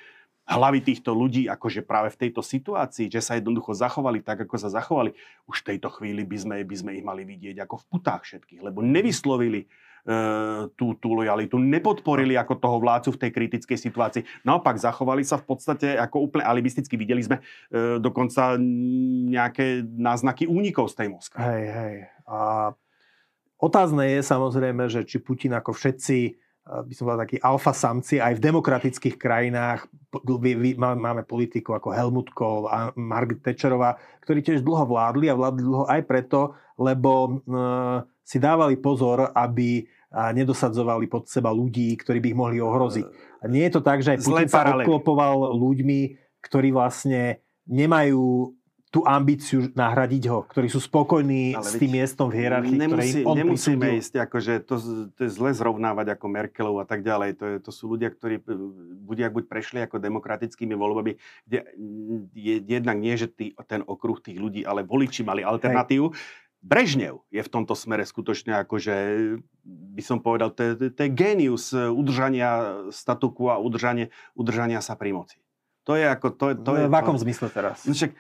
hlavy 0.49 0.81
týchto 0.81 1.13
ľudí 1.13 1.45
akože 1.47 1.85
práve 1.85 2.09
v 2.09 2.27
tejto 2.27 2.41
situácii, 2.41 3.13
že 3.13 3.21
sa 3.21 3.37
jednoducho 3.37 3.77
zachovali 3.77 4.25
tak, 4.25 4.49
ako 4.49 4.57
sa 4.57 4.73
zachovali, 4.73 5.13
už 5.45 5.61
v 5.61 5.67
tejto 5.77 5.93
chvíli 5.93 6.25
by 6.25 6.37
sme, 6.41 6.57
by 6.65 6.77
sme 6.77 6.91
ich 6.97 7.05
mali 7.05 7.29
vidieť 7.29 7.69
ako 7.69 7.85
v 7.85 7.85
putách 7.93 8.23
všetkých, 8.25 8.65
lebo 8.65 8.81
nevyslovili 8.81 9.69
tú, 10.73 10.97
tú 10.97 11.09
lojalitu, 11.13 11.61
nepodporili 11.61 12.33
ako 12.41 12.57
toho 12.57 12.77
vládcu 12.81 13.11
v 13.13 13.21
tej 13.21 13.31
kritickej 13.35 13.79
situácii. 13.79 14.23
Naopak 14.41 14.81
zachovali 14.81 15.21
sa 15.21 15.37
v 15.37 15.45
podstate 15.45 16.01
ako 16.01 16.33
úplne 16.33 16.49
alibisticky. 16.49 16.97
Videli 16.97 17.21
sme 17.21 17.45
e, 17.69 18.01
dokonca 18.01 18.57
nejaké 19.29 19.85
náznaky 19.85 20.49
únikov 20.49 20.89
z 20.89 21.05
tej 21.05 21.09
Moskvy. 21.13 21.37
Hej, 21.45 21.65
hej. 21.69 21.97
A 22.25 22.39
otázne 23.61 24.09
je 24.09 24.21
samozrejme, 24.25 24.89
že 24.89 25.05
či 25.05 25.21
Putin 25.21 25.53
ako 25.53 25.77
všetci 25.77 26.48
by 26.69 26.93
som 26.93 27.09
povedal, 27.09 27.25
takí 27.25 27.41
alfa 27.41 27.73
samci 27.73 28.21
aj 28.21 28.37
v 28.37 28.45
demokratických 28.45 29.17
krajinách. 29.17 29.89
Máme 30.77 31.25
politikov 31.25 31.81
ako 31.81 31.97
Helmut 31.97 32.29
Kohl 32.37 32.69
a 32.69 32.93
Margaret 32.93 33.41
Thatcherová, 33.41 33.97
ktorí 34.21 34.45
tiež 34.45 34.61
dlho 34.61 34.85
vládli 34.85 35.33
a 35.33 35.39
vládli 35.39 35.63
dlho 35.65 35.89
aj 35.89 36.03
preto, 36.05 36.53
lebo 36.77 37.41
si 38.21 38.37
dávali 38.37 38.77
pozor, 38.77 39.33
aby 39.33 39.89
nedosadzovali 40.13 41.09
pod 41.09 41.29
seba 41.29 41.53
ľudí, 41.53 41.97
ktorí 41.97 42.21
by 42.21 42.29
ich 42.33 42.39
mohli 42.41 42.57
ohroziť. 42.61 43.07
A 43.41 43.49
nie 43.49 43.65
je 43.69 43.73
to 43.77 43.83
tak, 43.85 44.05
že 44.05 44.17
aj 44.17 44.25
Putin 44.25 44.49
sa 44.49 44.69
obklopoval 44.69 45.57
ľuďmi, 45.57 46.01
ktorí 46.45 46.73
vlastne 46.73 47.41
nemajú 47.69 48.57
tú 48.89 49.05
ambíciu 49.05 49.69
nahradiť 49.77 50.25
ho, 50.33 50.49
ktorí 50.49 50.73
sú 50.73 50.81
spokojní 50.81 51.53
Ale 51.53 51.61
s 51.61 51.77
tým 51.77 51.93
miestom 51.93 52.33
v 52.33 52.41
hierarchii, 52.41 52.77
nemusí, 52.81 52.89
ktoré 52.89 53.05
im 53.21 53.29
on 53.29 53.37
Nemusíme 53.37 53.85
prisúdil. 53.85 54.01
ísť, 54.01 54.15
akože 54.25 54.53
to, 54.65 54.75
to 55.13 55.21
je 55.29 55.31
zle 55.31 55.51
zrovnávať 55.53 56.17
ako 56.17 56.27
Merkelov 56.33 56.77
a 56.81 56.87
tak 56.89 57.05
ďalej. 57.05 57.31
To, 57.37 57.45
je, 57.45 57.57
to 57.61 57.71
sú 57.71 57.85
ľudia, 57.93 58.09
ktorí 58.09 58.41
budia 59.05 59.29
buď 59.29 59.45
prešli 59.45 59.85
ako 59.85 60.01
demokratickými 60.01 60.73
voľbami, 60.73 61.21
kde 61.45 61.59
je 62.33 62.55
jednak 62.65 62.97
nie, 62.97 63.13
že 63.21 63.29
tý, 63.29 63.53
ten 63.69 63.85
okruh 63.85 64.17
tých 64.25 64.41
ľudí, 64.41 64.65
ale 64.65 64.89
voliči 64.89 65.21
mali 65.21 65.45
alternatívu. 65.45 66.09
Hej. 66.09 66.47
Brežnev 66.59 67.23
je 67.31 67.39
v 67.39 67.53
tomto 67.55 67.79
smere 67.79 68.03
skutočne 68.03 68.67
akože, 68.67 68.95
by 69.95 70.03
som 70.03 70.19
povedal, 70.19 70.51
to 70.51 70.75
je, 70.75 70.91
to 70.91 71.01
je 71.07 71.11
génius 71.15 71.71
udržania 71.71 72.83
statuku 72.91 73.47
a 73.47 73.63
udržania, 73.63 74.11
udržania 74.35 74.83
sa 74.83 74.99
pri 74.99 75.15
moci. 75.15 75.39
To 75.89 75.97
je 75.97 76.05
ako... 76.05 76.37
To, 76.37 76.45
to 76.53 76.73
je, 76.77 76.85
v 76.85 76.95
akom 77.01 77.17
to, 77.17 77.25
zmysle 77.25 77.49
teraz? 77.49 77.89
No 77.89 77.97
však, 77.97 78.13
e, 78.13 78.17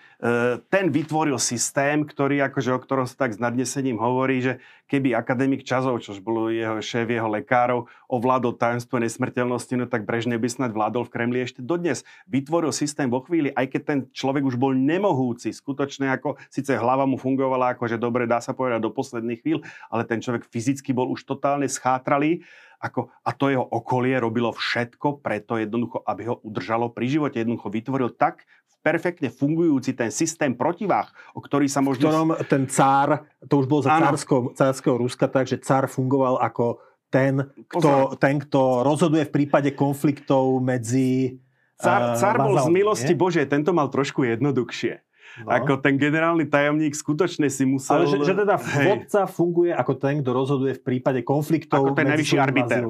ten 0.73 0.89
vytvoril 0.89 1.37
systém, 1.37 2.01
ktorý 2.01 2.41
akože, 2.49 2.73
o 2.73 2.81
ktorom 2.81 3.05
sa 3.05 3.29
tak 3.29 3.37
s 3.37 3.39
nadnesením 3.39 4.01
hovorí, 4.01 4.41
že 4.41 4.65
keby 4.89 5.13
akademik 5.15 5.63
Čazov, 5.63 6.01
čo 6.01 6.17
bol 6.19 6.49
jeho 6.49 6.81
šéf, 6.81 7.07
jeho 7.07 7.29
lekárov, 7.29 7.87
ovládol 8.09 8.57
tajomstvo 8.57 8.97
nesmrteľnosti, 8.99 9.75
no 9.77 9.85
tak 9.85 10.09
Brežne 10.09 10.41
by 10.41 10.49
snad 10.49 10.73
vládol 10.73 11.05
v 11.05 11.13
Kremli 11.13 11.39
ešte 11.45 11.61
dodnes. 11.61 12.03
Vytvoril 12.25 12.73
systém 12.73 13.07
vo 13.13 13.21
chvíli, 13.21 13.53
aj 13.53 13.69
keď 13.69 13.83
ten 13.85 13.99
človek 14.11 14.43
už 14.49 14.57
bol 14.57 14.73
nemohúci, 14.73 15.53
skutočne 15.53 16.09
ako, 16.17 16.41
síce 16.49 16.73
hlava 16.75 17.05
mu 17.05 17.21
fungovala 17.21 17.77
akože 17.77 18.01
dobre, 18.01 18.25
dá 18.25 18.41
sa 18.41 18.57
povedať 18.57 18.81
do 18.81 18.91
posledných 18.91 19.41
chvíľ, 19.45 19.61
ale 19.93 20.09
ten 20.09 20.25
človek 20.25 20.49
fyzicky 20.49 20.97
bol 20.97 21.13
už 21.13 21.29
totálne 21.29 21.69
schátralý 21.69 22.43
ako, 22.79 23.11
a 23.27 23.35
to 23.35 23.51
jeho 23.51 23.67
okolie 23.67 24.15
robilo 24.23 24.55
všetko 24.55 25.19
preto 25.19 25.59
jednoducho, 25.59 25.99
aby 26.07 26.31
ho 26.31 26.39
udržalo 26.47 26.95
pri 26.95 27.11
živote. 27.11 27.43
Jednoducho 27.43 27.75
vytvoril 27.75 28.15
tak 28.15 28.47
perfektne 28.81 29.29
fungujúci 29.29 29.95
ten 29.95 30.09
systém 30.09 30.55
protiváh, 30.55 31.11
o 31.35 31.41
ktorý 31.43 31.67
sa 31.67 31.83
možno... 31.83 32.09
V 32.09 32.13
ktorom 32.13 32.31
ten 32.47 32.65
cár, 32.71 33.27
to 33.45 33.61
už 33.63 33.67
bol 33.67 33.81
za 33.83 33.99
cársko, 33.99 34.55
cárskeho 34.55 34.97
Ruska, 34.97 35.27
takže 35.27 35.61
cár 35.61 35.91
fungoval 35.91 36.39
ako 36.41 36.81
ten 37.09 37.41
kto, 37.73 38.21
ten, 38.21 38.37
kto 38.37 38.85
rozhoduje 38.85 39.25
v 39.29 39.33
prípade 39.33 39.73
konfliktov 39.73 40.61
medzi 40.61 41.41
Cár, 41.79 42.19
cár 42.19 42.43
bol 42.43 42.59
z 42.59 42.75
milosti 42.75 43.15
nie? 43.15 43.21
Božej, 43.23 43.47
tento 43.47 43.71
mal 43.71 43.87
trošku 43.87 44.27
jednoduchšie. 44.27 44.99
No. 45.45 45.55
Ako 45.55 45.79
ten 45.79 46.01
generálny 46.01 46.51
tajomník 46.51 46.97
skutočne 46.97 47.47
si 47.47 47.63
musel... 47.63 48.03
Ale 48.03 48.07
že, 48.11 48.17
že 48.25 48.35
teda 48.35 48.59
hej. 48.59 48.87
vodca 48.91 49.23
funguje 49.31 49.71
ako 49.71 49.93
ten, 49.95 50.25
kto 50.25 50.31
rozhoduje 50.35 50.73
v 50.79 50.83
prípade 50.83 51.21
konfliktov 51.23 51.87
Ako 51.87 51.95
ten 51.95 52.11
najvyšší 52.11 52.39
arbiter. 52.41 52.83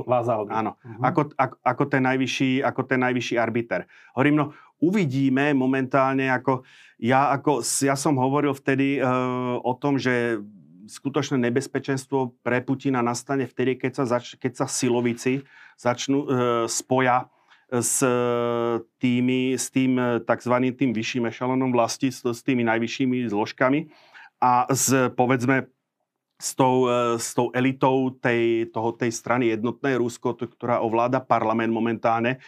Áno, 0.49 0.72
uh-huh. 0.78 1.03
ako, 1.05 1.20
ako, 1.36 1.55
ako, 1.61 1.82
ten 1.91 2.03
najvyšší, 2.09 2.51
ako 2.64 2.80
ten 2.89 3.01
najvyšší 3.05 3.36
arbiter. 3.36 3.80
Hovorím, 4.16 4.36
no 4.41 4.47
uvidíme 4.78 5.53
momentálne, 5.53 6.30
ako 6.30 6.62
ja, 6.99 7.30
ako, 7.34 7.62
ja 7.62 7.95
som 7.95 8.18
hovoril 8.18 8.55
vtedy 8.55 8.99
uh, 8.99 9.59
o 9.62 9.72
tom, 9.78 9.99
že 9.99 10.43
skutočné 10.89 11.36
nebezpečenstvo 11.36 12.41
pre 12.41 12.64
Putina 12.64 13.05
nastane 13.05 13.45
vtedy, 13.45 13.76
keď 13.76 13.93
sa, 14.03 14.05
zač- 14.18 14.34
keď 14.41 14.64
sa 14.64 14.66
silovici 14.66 15.45
začnú, 15.78 16.18
uh, 16.24 16.28
spoja 16.66 17.28
s, 17.69 18.01
tými, 18.97 19.55
s 19.55 19.69
tým 19.69 20.01
tzv. 20.25 20.55
tým 20.73 20.91
vyšším 20.97 21.29
ešalonom 21.29 21.69
vlasti, 21.73 22.09
s, 22.09 22.25
s 22.25 22.41
tými 22.41 22.64
najvyššími 22.64 23.29
zložkami 23.29 23.93
a 24.41 24.64
s, 24.73 25.12
povedzme, 25.12 25.69
s 26.39 26.55
tou, 26.55 26.87
s 27.19 27.35
tou 27.35 27.51
elitou 27.51 28.14
tej, 28.14 28.71
toho, 28.71 28.95
tej 28.95 29.11
strany 29.11 29.51
jednotnej 29.51 29.99
Rusko, 29.99 30.39
ktorá 30.39 30.79
ovláda 30.79 31.19
parlament 31.19 31.75
momentálne. 31.75 32.39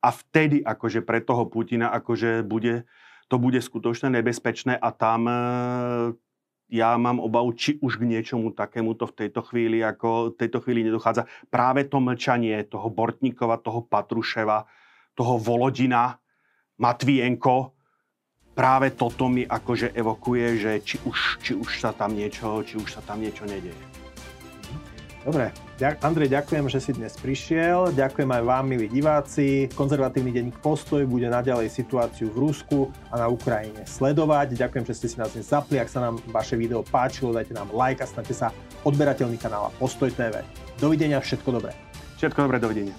A 0.00 0.12
vtedy 0.12 0.60
akože 0.60 1.00
pre 1.00 1.24
toho 1.24 1.48
Putina 1.48 1.88
akože 1.92 2.44
bude, 2.44 2.84
to 3.32 3.36
bude 3.40 3.60
skutočne 3.60 4.12
nebezpečné 4.12 4.76
a 4.76 4.88
tam 4.92 5.24
ja 6.70 6.94
mám 6.94 7.18
obavu, 7.18 7.52
či 7.52 7.76
už 7.82 7.98
k 7.98 8.06
niečomu 8.06 8.54
takémuto 8.54 9.10
v 9.10 9.26
tejto 9.26 9.42
chvíli, 9.42 9.82
ako 9.82 10.32
v 10.32 10.38
tejto 10.38 10.62
chvíli 10.62 10.86
nedochádza. 10.86 11.26
Práve 11.50 11.90
to 11.90 11.98
mlčanie 11.98 12.62
toho 12.70 12.88
Bortníkova, 12.88 13.58
toho 13.58 13.82
Patruševa, 13.84 14.64
toho 15.18 15.36
Volodina, 15.36 16.16
Matvienko, 16.80 17.74
práve 18.54 18.94
toto 18.94 19.28
mi 19.28 19.44
akože 19.44 19.92
evokuje, 19.92 20.46
že 20.56 20.72
či 20.80 20.96
už, 21.04 21.18
či 21.42 21.52
už 21.58 21.82
sa 21.82 21.90
tam 21.92 22.16
niečo, 22.16 22.62
či 22.64 22.78
už 22.78 22.88
sa 22.88 23.02
tam 23.04 23.20
niečo 23.20 23.44
nedieje. 23.44 24.09
Dobre, 25.20 25.52
Andrej, 26.00 26.32
ďakujem, 26.32 26.64
že 26.72 26.80
si 26.80 26.96
dnes 26.96 27.12
prišiel. 27.20 27.92
Ďakujem 27.92 28.24
aj 28.24 28.42
vám, 28.44 28.64
milí 28.64 28.88
diváci. 28.88 29.68
Konzervatívny 29.76 30.32
denník 30.32 30.56
Postoj 30.64 31.04
bude 31.04 31.28
naďalej 31.28 31.68
situáciu 31.68 32.32
v 32.32 32.48
Rusku 32.48 32.88
a 33.12 33.20
na 33.20 33.26
Ukrajine 33.28 33.84
sledovať. 33.84 34.56
Ďakujem, 34.56 34.84
že 34.88 34.96
ste 34.96 35.06
si 35.12 35.16
nás 35.20 35.36
dnes 35.36 35.44
zapli. 35.44 35.76
Ak 35.76 35.92
sa 35.92 36.00
nám 36.00 36.24
vaše 36.32 36.56
video 36.56 36.80
páčilo, 36.80 37.36
dajte 37.36 37.52
nám 37.52 37.68
like 37.68 38.00
a 38.00 38.08
stante 38.08 38.32
sa 38.32 38.48
odberateľný 38.88 39.36
kanála 39.36 39.68
Postoj 39.76 40.08
TV. 40.08 40.40
Dovidenia, 40.80 41.20
všetko 41.20 41.48
dobré. 41.52 41.76
Všetko 42.16 42.48
dobré, 42.48 42.56
dovidenia. 42.56 42.96